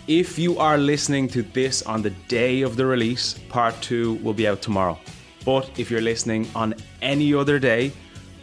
If 0.07 0.39
you 0.39 0.57
are 0.57 0.77
listening 0.77 1.27
to 1.29 1.41
this 1.41 1.83
on 1.83 2.01
the 2.01 2.09
day 2.27 2.61
of 2.63 2.75
the 2.75 2.85
release, 2.85 3.35
part 3.49 3.79
two 3.81 4.15
will 4.15 4.33
be 4.33 4.47
out 4.47 4.61
tomorrow. 4.61 4.97
But 5.45 5.69
if 5.79 5.89
you're 5.89 6.01
listening 6.01 6.47
on 6.55 6.75
any 7.01 7.33
other 7.33 7.59
day, 7.59 7.91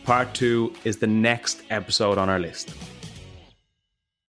part 0.08 0.32
two 0.32 0.72
is 0.84 0.96
the 0.96 1.06
next 1.06 1.62
episode 1.68 2.16
on 2.16 2.30
our 2.30 2.38
list. 2.38 2.74